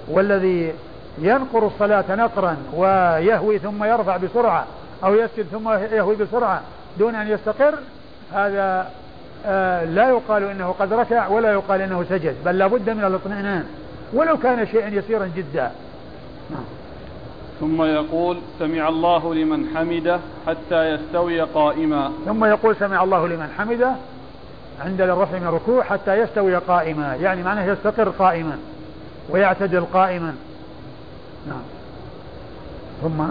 [0.07, 0.73] والذي
[1.17, 4.65] ينقر الصلاة نقرا ويهوي ثم يرفع بسرعة
[5.03, 6.61] أو يسجد ثم يهوي بسرعة
[6.99, 7.73] دون أن يستقر
[8.33, 8.89] هذا
[9.45, 13.65] آه، لا يقال إنه قد ركع ولا يقال إنه سجد بل لابد من الاطمئنان
[14.13, 15.71] ولو كان شيئا يسيرا جدا.
[16.51, 16.63] نعم.
[17.59, 22.11] ثم يقول سمع الله لمن حمده حتى يستوي قائما.
[22.25, 23.91] ثم يقول سمع الله لمن حمده
[24.85, 28.57] عند الرفع من الركوع حتى يستوي قائما يعني معناه يستقر قائما.
[29.31, 30.35] ويعتدل قائما.
[31.47, 31.61] نعم.
[33.01, 33.23] ثم؟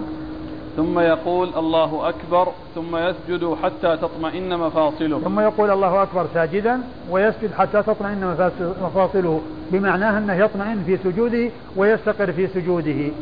[0.76, 5.20] ثم يقول الله أكبر ثم يسجد حتى تطمئن مفاصله.
[5.20, 8.50] ثم يقول الله أكبر ساجدا ويسجد حتى تطمئن
[8.82, 9.40] مفاصله.
[9.72, 13.12] بمعناه أنه يطمئن في سجوده ويستقر في سجوده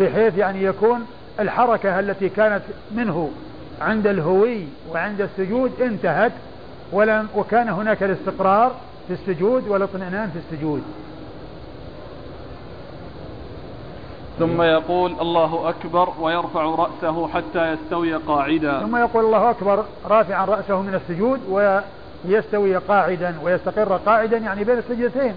[0.00, 1.06] بحيث يعني يكون
[1.40, 2.62] الحركة التي كانت
[2.96, 3.30] منه
[3.80, 6.32] عند الهوي وعند السجود انتهت
[6.92, 8.74] ولم وكان هناك الاستقرار
[9.08, 10.82] في السجود والاطمئنان في السجود.
[14.38, 18.80] ثم يقول الله أكبر ويرفع رأسه حتى يستوي قاعدا.
[18.80, 21.40] ثم يقول الله أكبر رافعا رأسه من السجود
[22.24, 25.34] ويستوي قاعدا ويستقر قاعدا يعني بين السجدتين.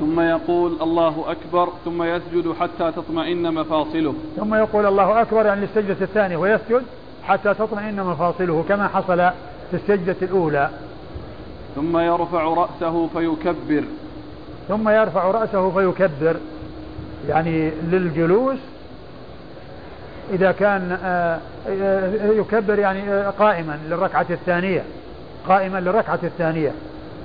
[0.00, 4.14] ثم يقول الله أكبر ثم يسجد حتى تطمئن مفاصله.
[4.36, 6.82] ثم يقول الله أكبر يعني السجدة الثانية ويسجد
[7.24, 9.16] حتى تطمئن مفاصله كما حصل
[9.70, 10.70] في السجدة الأولى.
[11.74, 13.84] ثم يرفع رأسه فيكبر.
[14.68, 16.36] ثم يرفع رأسه فيكبر.
[17.28, 18.58] يعني للجلوس
[20.32, 21.38] إذا كان آه،
[21.68, 24.82] آه، يكبر يعني آه، قائما للركعة الثانية.
[25.48, 26.72] قائما للركعة الثانية.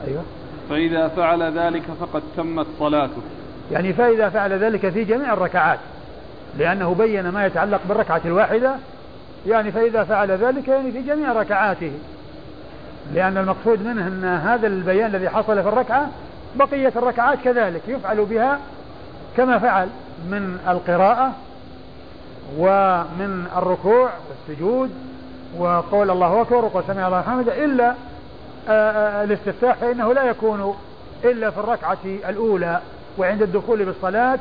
[0.07, 0.23] أيوه.
[0.69, 3.21] فإذا فعل ذلك فقد تمت صلاته.
[3.71, 5.79] يعني فإذا فعل ذلك في جميع الركعات
[6.57, 8.75] لأنه بين ما يتعلق بالركعة الواحدة
[9.47, 11.91] يعني فإذا فعل ذلك يعني في جميع ركعاته.
[13.13, 16.09] لأن المقصود منه أن هذا البيان الذي حصل في الركعة
[16.55, 18.59] بقية الركعات كذلك يفعل بها
[19.37, 19.89] كما فعل
[20.29, 21.31] من القراءة
[22.57, 24.91] ومن الركوع والسجود
[25.57, 27.95] وقول الله أكبر وقول سمع الله حمده إلا
[28.69, 30.75] آه، آه، الاستفتاح فإنه لا يكون
[31.23, 32.79] إلا في الركعة الأولى
[33.17, 34.39] وعند الدخول بالصلاة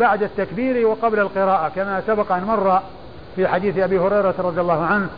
[0.00, 2.82] بعد التكبير وقبل القراءة كما سبق أن مر
[3.36, 5.08] في حديث أبي هريرة رضي الله عنه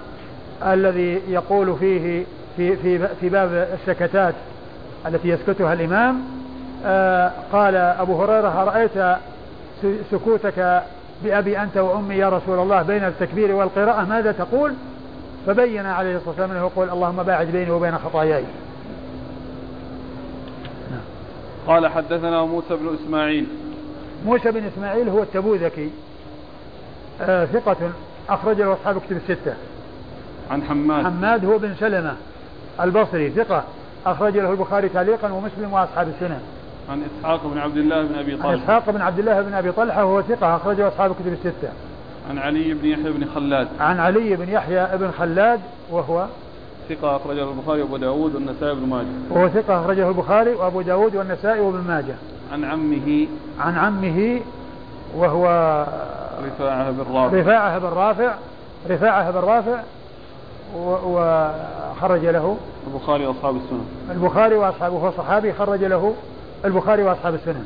[0.62, 2.24] الذي يقول فيه
[2.56, 4.34] في في في باب السكتات
[5.06, 6.20] التي يسكتها الإمام
[6.84, 9.18] آه قال أبو هريرة رأيت
[10.10, 10.82] سكوتك
[11.24, 14.74] بأبي أنت وأمي يا رسول الله بين التكبير والقراءة؟ ماذا تقول؟
[15.46, 18.44] فبين عليه الصلاة والسلام أنه يقول اللهم باعد بيني وبين خطاياي.
[21.66, 23.46] قال حدثنا موسى بن إسماعيل.
[24.26, 25.90] موسى بن إسماعيل هو التبوذكي
[27.20, 27.76] آه ثقة
[28.28, 29.54] أخرج له أصحاب كتب الستة.
[30.50, 31.04] عن حماد.
[31.04, 32.14] حماد هو بن سلمة
[32.80, 33.64] البصري ثقة.
[34.06, 36.40] أخرج له البخاري تعليقا ومسلم وأصحاب السنن
[36.90, 38.48] عن إسحاق بن عبد الله بن أبي طلحة.
[38.48, 41.68] عن إسحاق بن عبد الله بن أبي طلحة وهو ثقة أخرجه أصحاب الكتب الستة.
[42.30, 43.68] عن علي بن يحيى بن خلاد.
[43.80, 45.60] عن علي بن يحيى بن خلاد
[45.90, 46.26] وهو
[46.88, 49.06] ثقة أخرجه البخاري وأبو داود والنسائي بن ماجه.
[49.30, 52.14] وهو ثقة أخرجه البخاري وأبو داود والنسائي وابن ماجه.
[52.52, 53.26] عن عمه.
[53.60, 54.40] عن عمه
[55.16, 55.46] وهو
[56.46, 57.36] رفاعة بن رافع.
[57.36, 58.34] رفاعة بن رافع.
[58.90, 59.78] رفاعة بن رافع.
[60.74, 62.56] وخرج له.
[62.86, 63.86] البخاري وأصحاب السنن.
[64.10, 66.14] البخاري وأصحابه هو صحابي خرج له.
[66.64, 67.64] البخاري وأصحاب السنن.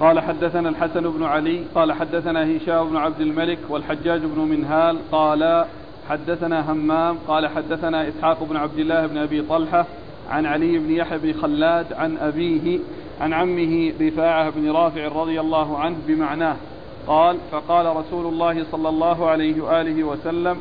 [0.00, 5.64] قال حدثنا الحسن بن علي قال حدثنا هشام بن عبد الملك والحجاج بن منهال قال
[6.08, 9.86] حدثنا همام قال حدثنا إسحاق بن عبد الله بن أبي طلحة
[10.30, 12.78] عن علي بن يحيى بن خلاد عن أبيه
[13.20, 16.56] عن عمه رفاعة بن رافع رضي الله عنه بمعناه.
[17.06, 20.58] قال فقال رسول الله صلى الله عليه وآله وسلم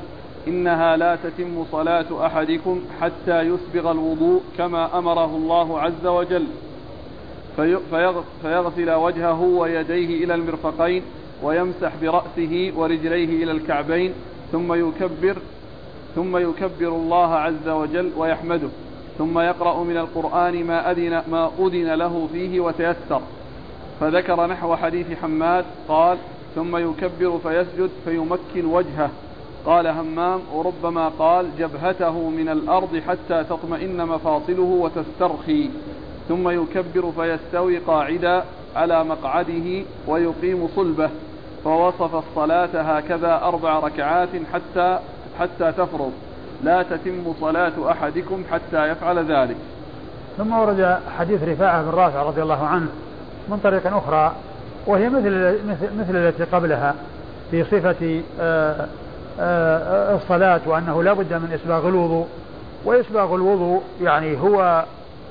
[0.47, 6.45] إنها لا تتم صلاة أحدكم حتى يسبغ الوضوء كما أمره الله عز وجل.
[8.41, 11.03] فيغسل وجهه ويديه إلى المرفقين
[11.43, 14.13] ويمسح برأسه ورجليه إلى الكعبين
[14.51, 15.37] ثم يكبر
[16.15, 18.69] ثم يكبر الله عز وجل ويحمده.
[19.17, 23.21] ثم يقرأ من القرآن ما أذن ما أذن له فيه وتيسر.
[23.99, 26.17] فذكر نحو حديث حماد قال
[26.55, 29.09] ثم يكبر فيسجد فيمكن وجهه.
[29.65, 35.69] قال همام وربما قال جبهته من الأرض حتى تطمئن مفاصله وتسترخي.
[36.29, 38.43] ثم يكبر فيستوي قاعدا
[38.75, 41.09] على مقعده ويقيم صلبه.
[41.63, 44.99] فوصف الصلاة هكذا أربع ركعات حتى
[45.39, 46.11] حتى تفرض
[46.63, 49.57] لا تتم صلاة أحدكم حتى يفعل ذلك.
[50.37, 52.87] ثم ورد حديث رفاعة بن رافع رضي الله عنه
[53.49, 54.35] من طريق أخرى
[54.87, 55.57] وهي مثل
[55.99, 56.95] مثل التي قبلها
[57.51, 58.87] في صفة آه،
[59.39, 62.27] آه، الصلاة وأنه لا بد من إسباغ الوضوء.
[62.85, 64.85] وإسباغ الوضوء يعني هو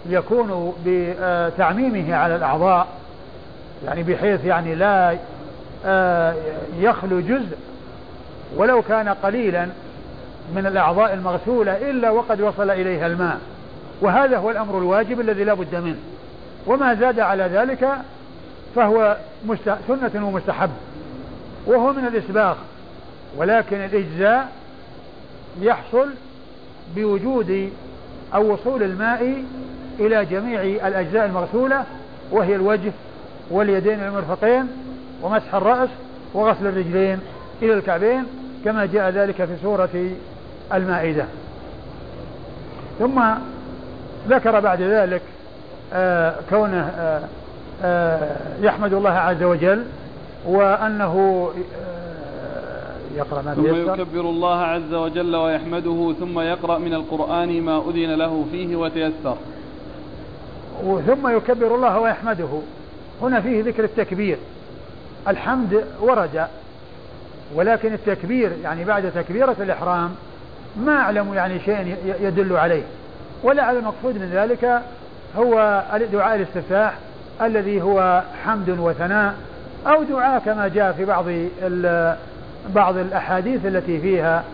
[0.06, 2.86] يكون بتعميمه على الأعضاء
[3.86, 5.16] يعني بحيث يعني لا
[5.86, 6.34] آه،
[6.78, 7.56] يخلو جزء.
[8.56, 9.66] ولو كان قليلا
[10.54, 13.38] من الأعضاء المغسولة إلا وقد وصل إليها الماء.
[14.00, 15.98] وهذا هو الأمر الواجب الذي لا بد منه.
[16.66, 17.88] وما زاد على ذلك
[18.74, 19.16] فهو
[19.64, 20.70] سنة ومستحب
[21.66, 22.56] وهو من الإسباغ
[23.36, 24.48] ولكن الإجزاء
[25.60, 26.08] يحصل
[26.96, 27.70] بوجود
[28.34, 29.44] أو وصول الماء
[30.00, 31.84] إلى جميع الأجزاء المغسولة
[32.30, 32.92] وهي الوجه
[33.50, 34.68] واليدين المرفقين
[35.22, 35.88] ومسح الرأس
[36.34, 37.18] وغسل الرجلين
[37.62, 38.24] إلى الكعبين
[38.64, 40.10] كما جاء ذلك في سورة
[40.74, 41.24] المائدة.
[42.98, 43.22] ثم
[44.28, 45.22] ذكر بعد ذلك
[45.92, 47.22] آه كونه آه
[48.60, 49.84] يحمد الله عز وجل
[50.46, 51.48] وأنه
[51.82, 58.14] آه، يقرأ ما ثم يكبر الله عز وجل ويحمده ثم يقرأ من القرآن ما أذن
[58.14, 59.36] له فيه وتيسر.
[61.06, 62.48] ثم يكبر الله ويحمده.
[63.22, 64.36] هنا فيه ذكر التكبير.
[65.28, 66.46] الحمد ورد
[67.54, 70.14] ولكن التكبير يعني بعد تكبيرة الإحرام
[70.76, 72.82] ما أعلم يعني شيء يدل عليه.
[73.42, 74.82] ولعل المقصود من ذلك
[75.36, 75.82] هو
[76.12, 76.94] دعاء الاستفتاح.
[77.40, 79.34] الذي هو حمد وثناء
[79.86, 81.24] أو دعاء كما جاء في بعض
[82.74, 84.44] بعض الأحاديث التي فيها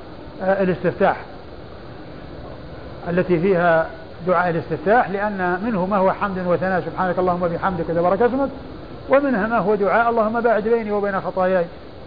[0.42, 1.16] آه، الاستفتاح.
[3.08, 3.86] التي فيها
[4.26, 8.48] دعاء الاستفتاح لأن منه ما هو حمد وثناء سبحانك اللهم وبحمدك تبارك اسمك.
[9.08, 11.64] ومنها ما هو دعاء اللهم باعد بيني وبين خطاياي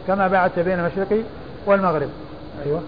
[0.07, 1.23] كما باعدت بين المشرق
[1.65, 2.10] والمغرب.
[2.65, 2.81] أيوة.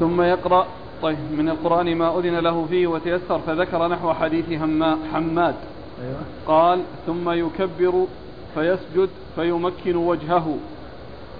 [0.00, 0.66] ثم يقرأ
[1.02, 4.44] طيب من القرآن ما أذن له فيه وتيسر فذكر نحو حديث
[5.12, 5.54] حماد.
[6.02, 6.20] أيوة.
[6.46, 8.06] قال ثم يكبر
[8.54, 10.56] فيسجد فيمكن وجهه.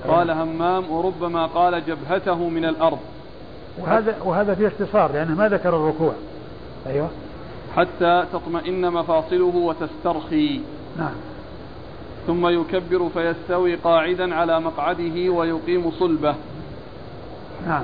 [0.08, 0.42] قال أيوة.
[0.42, 2.98] همام وربما قال جبهته من الأرض.
[3.78, 6.12] وهذا وهذا في اختصار لأنه ما ذكر الركوع.
[6.86, 7.08] أيوة.
[7.76, 10.60] حتى تطمئن مفاصله وتسترخي.
[10.98, 11.14] نعم.
[12.26, 16.34] ثم يكبر فيستوي قاعدا على مقعده ويقيم صلبه.
[17.66, 17.82] نعم.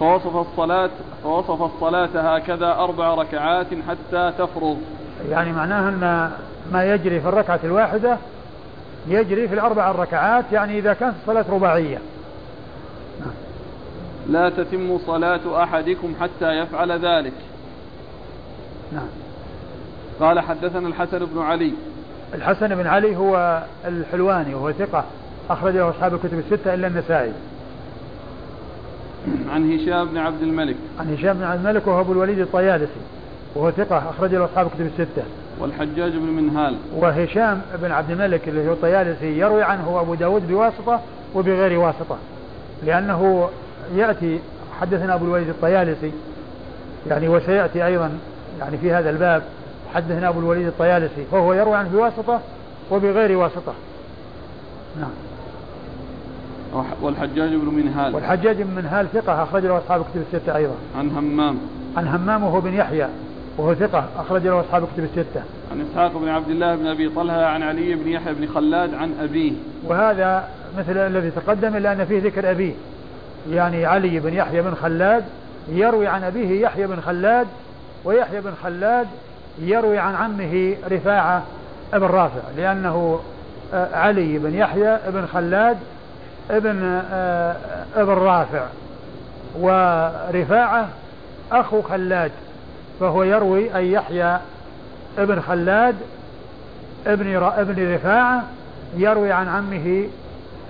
[0.00, 0.90] فوصف الصلاة
[1.22, 4.76] فوصف الصلاة هكذا أربع ركعات حتى تفرغ.
[5.30, 6.30] يعني معناه أن
[6.72, 8.16] ما يجري في الركعة الواحدة
[9.08, 11.98] يجري في الأربع الركعات يعني إذا كانت الصلاة رباعية.
[14.28, 17.32] لا تتم صلاة أحدكم حتى يفعل ذلك.
[18.92, 19.08] نعم.
[20.20, 21.72] قال حدثنا الحسن بن علي.
[22.34, 25.04] الحسن بن علي هو الحلواني وهو ثقة
[25.50, 27.32] أخرج له أصحاب الكتب الستة إلا النسائي.
[29.52, 30.76] عن هشام بن عبد الملك.
[31.00, 33.00] عن هشام بن عبد الملك وهو أبو الوليد الطيالسي.
[33.54, 35.22] وهو ثقة أخرج له أصحاب الكتب الستة.
[35.60, 36.76] والحجاج بن منهال.
[36.96, 41.00] وهشام بن عبد الملك اللي هو الطيالسي يروي عنه أبو داود بواسطة
[41.34, 42.16] وبغير واسطة.
[42.82, 43.48] لأنه
[43.96, 44.40] يأتي
[44.80, 46.12] حدثنا أبو الوليد الطيالسي
[47.06, 48.10] يعني وسيأتي أيضا
[48.60, 49.42] يعني في هذا الباب.
[49.94, 52.40] حدثنا أبو الوليد الطيالسي فهو يروي عنه بواسطة
[52.90, 53.74] وبغير واسطة.
[55.00, 55.10] نعم.
[57.02, 58.14] والحجاج بن منهال.
[58.14, 60.74] والحجاج بن منهال ثقة أخرج له أصحاب الكتب الستة أيضا.
[60.98, 61.58] عن همام.
[61.96, 63.08] عن همام وهو بن يحيى
[63.58, 65.42] وهو ثقة أخرج له أصحاب الكتب الستة.
[65.72, 69.12] عن إسحاق بن عبد الله بن أبي طلحة عن علي بن يحيى بن خلاد عن
[69.22, 69.52] أبيه.
[69.84, 70.48] وهذا
[70.78, 72.72] مثل الذي تقدم إلا أن فيه ذكر أبيه.
[73.50, 75.24] يعني علي بن يحيى بن خلاد
[75.68, 77.46] يروي عن أبيه يحيى بن خلاد
[78.04, 79.06] ويحيى بن خلاد
[79.58, 81.42] يروي عن عمه رفاعة
[81.92, 83.20] بن رافع لأنه
[83.74, 85.76] آه، علي بن يحيى بن خلاد
[86.50, 87.56] ابن آه،
[87.96, 88.66] ابن رافع.
[89.60, 90.88] ورفاعة
[91.52, 92.32] أخو خلاد
[93.00, 94.38] فهو يروي أن يحيى
[95.18, 95.96] ابن خلاد
[97.06, 98.42] ابن ابن رفاعة
[98.96, 100.08] يروي عن عمه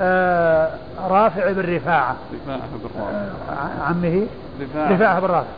[0.01, 0.71] آه،
[1.09, 2.17] رافع بن رفاعة.
[2.35, 3.85] رفاعة بن رافع.
[3.85, 4.27] عمه؟
[4.61, 5.49] رفاعة, رفاعة بن رافع.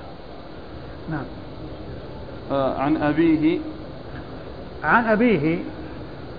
[1.10, 1.24] نعم.
[2.52, 3.58] آه، عن أبيه.
[4.84, 5.58] عن أبيه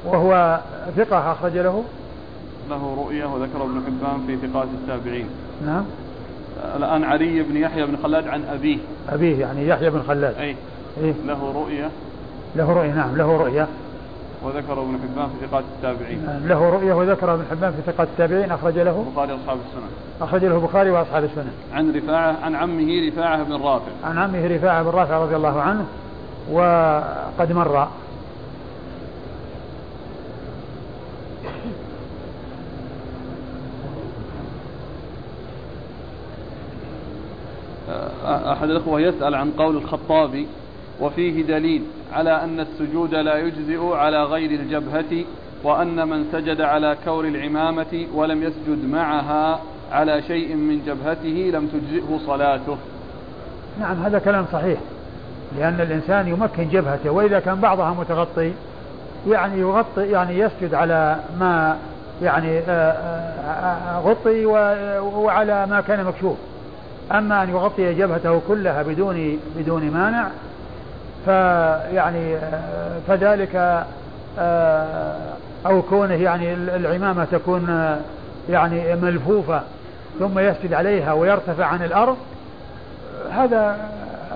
[0.06, 0.60] وهو
[0.98, 1.84] ثقة أخرج له.
[2.70, 5.26] له رؤية وذكر ابن حبان في ثقات التابعين.
[5.66, 5.84] نعم.
[6.76, 8.78] الآن علي بن يحيى بن خلاد عن أبيه.
[9.10, 10.36] أبيه يعني يحيى بن خلاد.
[10.36, 10.56] أي.
[11.02, 11.90] إيه؟ له رؤية.
[12.56, 13.68] له رؤية نعم له رؤية.
[14.44, 16.26] وذكر ابن حبان في ثقات التابعين.
[16.26, 19.06] نعم له رؤية وذكر ابن حبان في ثقات التابعين أخرج له.
[19.08, 19.90] البخاري وأصحاب السنن
[20.22, 23.92] أخرج له البخاري وأصحاب السنن عن رفاعة عن عمه رفاعة بن رافع.
[24.04, 25.86] عن عمه رفاعة بن رافع رضي الله عنه
[26.52, 27.88] وقد مر.
[38.28, 40.48] أحد الأخوة يسأل عن قول الخطابي
[41.02, 41.84] وفيه دليل
[42.14, 45.26] على أن السجود لا يجزئ على غير الجبهة
[45.64, 49.60] وأن من سجد على كور العمامة ولم يسجد معها
[49.92, 52.78] على شيء من جبهته لم تجزئه صلاته.
[53.80, 54.80] نعم هذا كلام صحيح
[55.58, 58.52] لأن الإنسان يمكن جبهته وإذا كان بعضها متغطي
[59.28, 61.78] يعني يغطي يعني يسجد على ما
[62.22, 64.46] يعني آه، آه، آه، غطي
[65.00, 66.38] وعلى ما كان مكشوف.
[67.12, 70.28] أما أن يغطي جبهته كلها بدون بدون مانع
[71.26, 72.38] فيعني
[73.08, 73.86] فذلك
[74.40, 75.16] آه،
[75.66, 78.00] أو كونه يعني العمامة تكون آه،
[78.50, 79.62] يعني ملفوفة
[80.20, 82.18] ثم يسجد عليها ويرتفع عن الأرض
[83.32, 83.90] هذا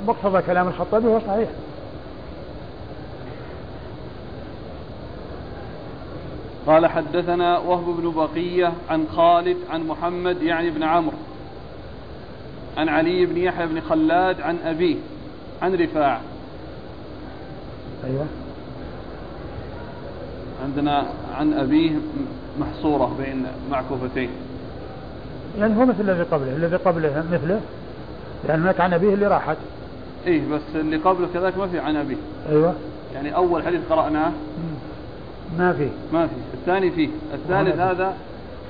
[0.07, 1.49] مقتضى كلام الخطابي هو صحيح.
[6.67, 11.17] قال حدثنا وهب بن بقية عن خالد عن محمد يعني بن عمرو.
[12.77, 14.95] عن علي بن يحيى بن خلاد عن أبيه
[15.61, 16.21] عن رفاعة.
[18.05, 18.25] أيوة.
[20.63, 21.05] عندنا
[21.37, 21.91] عن أبيه
[22.59, 24.29] محصورة بين معكوفتين.
[25.59, 27.61] يعني هو مثل الذي قبله الذي قبله مثله
[28.47, 29.57] لأن هناك عن أبيه اللي راحت.
[30.27, 32.15] إيه بس اللي قبله كذلك ما في عن أبيه.
[32.49, 32.73] أيوة.
[33.13, 34.31] يعني أول حديث قرأناه
[35.57, 35.89] ما في.
[36.13, 37.09] ما في الثاني فيه.
[37.33, 38.13] الثالث هذا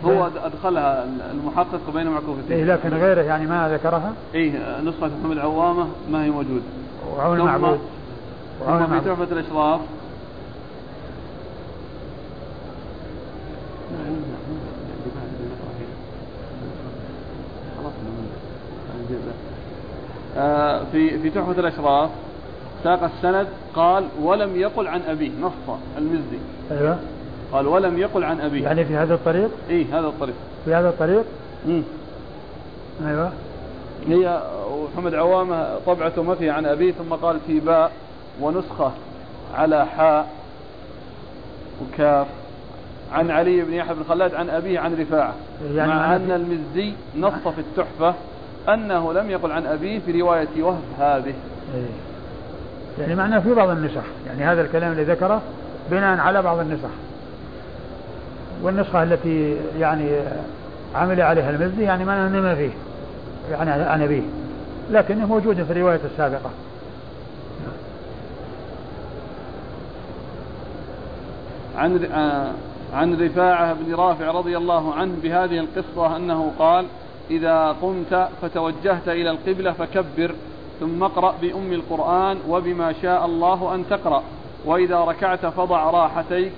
[0.06, 2.58] هو أدخلها المحقق بين معكوفتين.
[2.58, 6.64] إيه لكن غيره يعني ما ذكرها؟ إيه نسخة محمد عوامة ما هي موجودة.
[7.18, 7.80] وعون معبود
[8.66, 9.82] ثم في تحفة الأشراف.
[20.38, 22.10] آه، في في تحفة الأشراف
[22.84, 26.40] ساق السند قال ولم يقل عن أبيه نص المزي.
[26.72, 27.00] أيوه.
[27.52, 28.64] قال ولم يقل عن أبيه.
[28.64, 30.36] يعني في هذا الطريق؟ إيه هذا الطريق.
[30.66, 31.24] في هذا الطريق؟
[31.66, 31.84] امم
[33.08, 33.32] أيوه.
[34.08, 34.42] هي
[34.94, 37.92] محمد عوامة طبعته ما فيها عن أبيه ثم قال في باء
[38.42, 38.92] ونسخة
[39.56, 40.28] على حاء
[41.82, 42.28] وكاف.
[43.12, 45.34] عن علي بن يحيى بن خلاد عن أبيه عن رفاعة.
[45.74, 48.14] يعني مع أن المزي نص في التحفة
[48.70, 51.34] أنه لم يقل عن أبيه في رواية وهب هذه.
[51.76, 51.86] إيه.
[53.00, 54.04] يعني معناه في بعض النسخ.
[54.28, 55.42] يعني هذا الكلام اللي ذكره
[55.92, 56.90] بناء على بعض النسخ.
[58.64, 60.10] والنسخة التي يعني
[60.96, 62.72] عمل عليها المزي يعني ما فيه
[63.52, 64.22] يعني عن أبيه
[64.92, 66.50] لكنه موجود في الرواية السابقة.
[71.78, 72.52] عن آه،
[72.94, 76.86] عن رفاعة بن رافع رضي الله عنه بهذه القصة أنه قال
[77.32, 80.36] إذا قمت فتوجهت إلى القبلة فكبر
[80.80, 84.24] ثم اقرأ بأم القرآن وبما شاء الله أن تقرأ
[84.66, 86.52] وإذا ركعت فضع راحتيك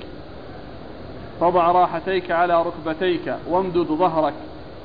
[1.39, 4.33] فضع راحتيك على ركبتيك وامدد ظهرك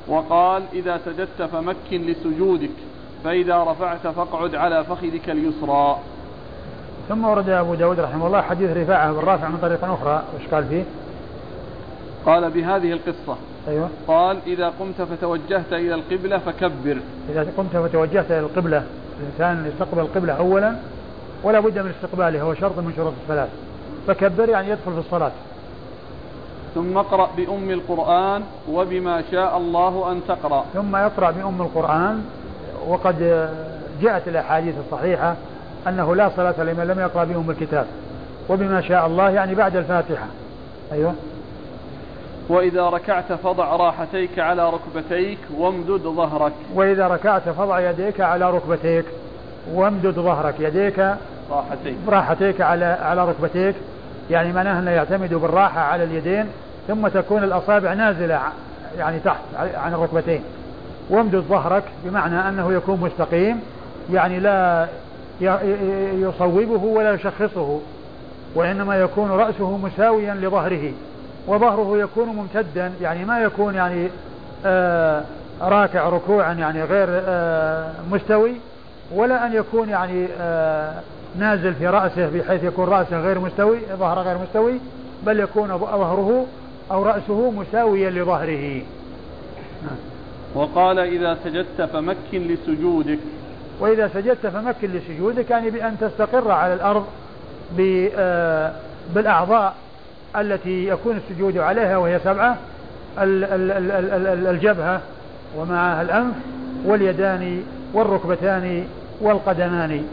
[0.07, 2.69] وقال إذا سجدت فمكن لسجودك
[3.23, 5.97] فإذا رفعت فاقعد على فخذك اليسرى.
[7.09, 10.23] ثم ورد أبو داود رحمه الله حديث رفاعة بن رافع من طريقة أخرى.
[10.35, 10.83] وش قال فيه؟
[12.25, 13.37] قال بهذه القصة.
[13.67, 13.89] أيوة.
[14.07, 16.97] قال إذا قمت فتوجهت إلى القبلة فكبر.
[17.29, 18.83] إذا قمت فتوجهت إلى القبلة
[19.19, 20.75] الإنسان يستقبل القبلة أولا
[21.43, 23.47] ولا بد من استقبالها هو شرط من شروط الصلاة.
[24.07, 25.31] فكبر يعني يدخل في الصلاة.
[26.75, 30.65] ثم اقرأ بأم القرآن وبما شاء الله أن تقرأ.
[30.73, 32.23] ثم يقرأ بأم القرآن
[32.87, 33.49] وقد
[34.01, 35.35] جاءت الأحاديث الصحيحة
[35.87, 37.85] أنه لا صلاة لمن لم يقرأ بأم الكتاب.
[38.49, 40.27] وبما شاء الله يعني بعد الفاتحة.
[40.91, 41.13] أيوه.
[42.49, 46.53] وإذا ركعت فضع راحتيك على ركبتيك وامدد ظهرك.
[46.75, 49.05] وإذا ركعت فضع يديك على ركبتيك
[49.73, 50.55] وامدد ظهرك.
[50.59, 50.99] يديك
[51.51, 51.95] راحتيك.
[52.07, 53.75] راحتيك على على ركبتيك
[54.29, 56.45] يعني معناه أنه يعتمد بالراحة على اليدين
[56.87, 58.41] ثم تكون الأصابع نازلة
[58.97, 59.39] يعني تحت
[59.75, 60.43] عن الركبتين.
[61.09, 63.61] وامدد ظهرك بمعنى أنه يكون مستقيم
[64.13, 64.87] يعني لا
[66.13, 67.79] يصوبه ولا يشخصه
[68.55, 70.91] وإنما يكون رأسه مساويا لظهره
[71.47, 74.09] وظهره يكون ممتدا يعني ما يكون يعني
[74.65, 75.23] آه
[75.61, 78.53] راكع ركوعا يعني غير آه مستوي
[79.15, 80.93] ولا أن يكون يعني آه
[81.35, 84.79] نازل في رأسه بحيث يكون رأسه غير مستوي ظهره غير مستوي
[85.25, 86.45] بل يكون ظهره
[86.91, 88.81] أو رأسه مساويا لظهره.
[90.55, 93.19] وقال إذا سجدت فمكن لسجودك.
[93.79, 97.05] وإذا سجدت فمكن لسجودك يعني بأن تستقر على الأرض
[97.79, 98.71] آه،
[99.15, 99.75] بالأعضاء
[100.35, 102.57] التي يكون السجود عليها وهي سبعة
[104.49, 105.01] الجبهة
[105.57, 106.35] ومعها الأنف
[106.85, 108.85] واليدان والركبتان
[109.21, 110.03] والقدمان.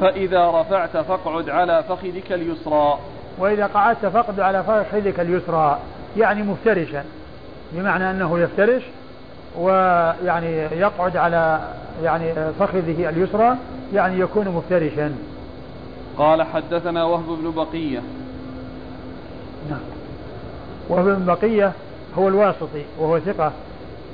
[0.00, 2.98] فإذا رفعت فاقعد على فخذك اليسرى.
[3.38, 5.78] وإذا قعدت فاقعد على فخذك اليسرى
[6.16, 7.04] يعني مفترشا
[7.72, 8.82] بمعنى أنه يفترش
[9.58, 11.60] ويعني يقعد على
[12.02, 13.56] يعني فخذه اليسرى
[13.94, 15.14] يعني يكون مفترشا.
[16.18, 18.02] قال حدثنا وهب بن بقية.
[19.70, 19.80] نعم.
[20.88, 21.72] وهب بن بقية
[22.18, 23.52] هو الواسطي وهو ثقة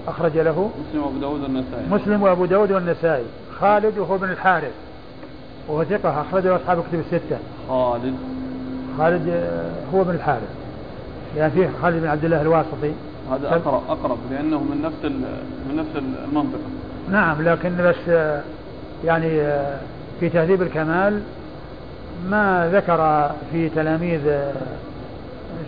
[0.08, 1.86] أخرج له مسلم وأبو داود والنسائي.
[1.90, 3.24] مسلم وأبو داود والنسائي.
[3.60, 4.72] خالد وهو بن الحارث.
[5.68, 7.38] وهو ثقة أخرجه أصحاب كتب الستة.
[7.68, 8.14] خالد.
[8.98, 10.48] خالد آه، هو بن الحارث.
[11.36, 12.92] يعني فيه خالد بن عبد الله الواسطي.
[13.30, 15.04] هذا أقرب أقرب لأنه من نفس
[15.68, 16.60] من نفس المنطقة.
[17.10, 18.42] نعم لكن بس آه،
[19.04, 19.78] يعني آه،
[20.20, 21.22] في تهذيب الكمال
[22.28, 24.20] ما ذكر في تلاميذ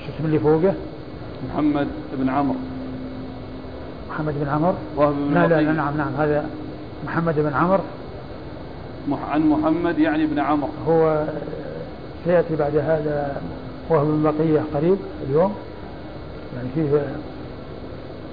[0.06, 0.74] شو اسم اللي فوقه؟
[1.55, 1.89] محمد
[2.19, 2.56] بن عمرو.
[4.10, 6.44] محمد بن عمرو؟ وهب بن لا, لا لا نعم نعم هذا
[7.05, 7.82] محمد بن عمرو.
[9.10, 11.24] عن محمد يعني بن عمرو هو
[12.24, 13.42] سيأتي بعد هذا
[13.88, 14.96] وهو من بقية قريب
[15.28, 15.54] اليوم.
[16.56, 17.02] يعني فيه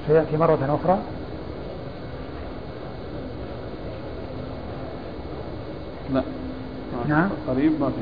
[0.08, 1.00] سيأتي مرة أخرى.
[6.14, 6.24] لا.
[7.08, 7.30] نعم.
[7.48, 8.02] قريب ما في.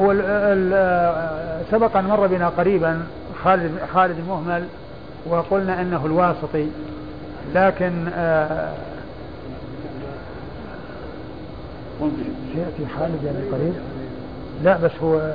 [0.00, 3.02] هو ال ال سبق أن مر بنا قريبا
[3.44, 4.64] خالد خالد المهمل
[5.26, 6.66] وقلنا أنه الواسطي
[7.54, 8.74] لكن آه
[12.54, 13.74] سيأتي خالد يعني قريب
[14.64, 15.34] لا بس هو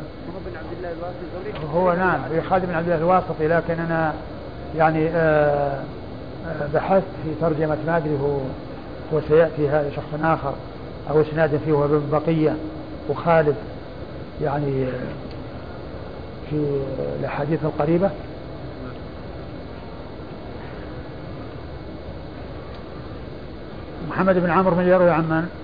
[1.74, 2.20] هو نعم
[2.50, 4.14] خالد بن عبد الله الواسطي لكن أنا
[4.78, 5.84] يعني آه
[6.74, 8.40] بحثت في ترجمة ما أدري هو
[9.12, 10.54] وسيأتي هذا شخص آخر
[11.10, 12.56] أو إسناد فيه هو ابن بقية
[13.10, 13.56] وخالد
[14.42, 14.86] يعني
[16.50, 16.82] في
[17.20, 18.10] الأحاديث القريبة
[24.10, 25.59] محمد بن عمرو من يروي عن من؟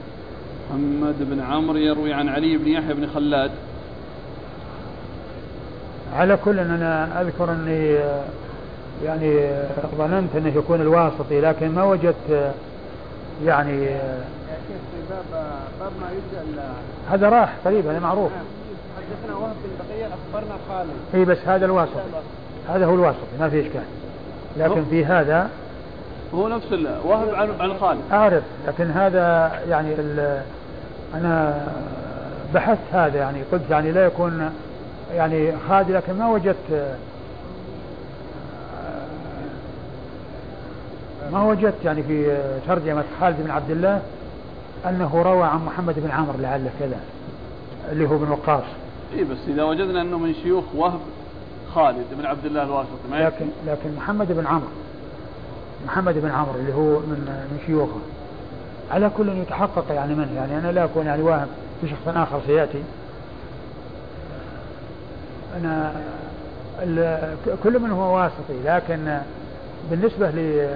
[0.70, 3.52] محمد بن عمرو يروي عن علي بن يحيى بن خلاد.
[6.14, 7.96] على كل أنا أذكر أني
[9.06, 9.50] يعني
[9.98, 12.54] ظننت أنه يكون الواسطي لكن ما وجدت
[13.46, 13.88] يعني
[15.10, 15.44] باب
[15.80, 16.08] باب ما
[17.12, 18.32] هذا راح قريب هذا معروف.
[18.98, 21.92] حدثنا وهب بن بقيه اخبرنا خالد إي بس هذا الواسط
[22.70, 23.84] هذا هو الواسط ما في إشكال.
[24.58, 25.50] لكن في هذا
[26.36, 26.72] هو نفس
[27.04, 29.96] وهب عن عن خالد أعرف لكن هذا يعني
[31.14, 31.68] أنا
[32.54, 34.52] بحثت هذا يعني قلت يعني لا يكون
[35.14, 36.96] يعني خالد لكن ما وجدت
[41.32, 42.38] ما وجدت يعني في
[42.68, 44.02] ترجمة خالد بن عبد الله
[44.90, 47.00] أنه روى عن محمد بن عمرو لعله كذا
[47.92, 48.64] اللي هو بن وقاص.
[49.14, 51.00] اي بس إذا وجدنا أنه من شيوخ وهب
[51.76, 54.68] خالد بن عبد الله الواسطي ما لكن لكن محمد بن عمرو.
[55.86, 58.00] محمد بن عمرو اللي هو من من شيوخه.
[58.92, 61.48] على كل يتحقق يعني منه يعني أنا لا أكون يعني واهم
[61.82, 62.84] في شخص آخر سيأتي.
[65.58, 65.92] أنا
[67.64, 69.18] كل من هو واسطي لكن
[69.92, 70.68] بالنسبة ل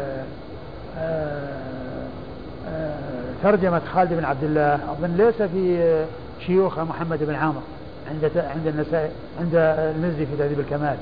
[3.43, 6.05] ترجمة خالد بن عبد الله أظن ليس في
[6.45, 7.61] شيوخ محمد بن عامر
[8.09, 9.09] عند عند النسائي
[9.39, 9.55] عند
[9.95, 10.97] المزي في تهذيب الكمال.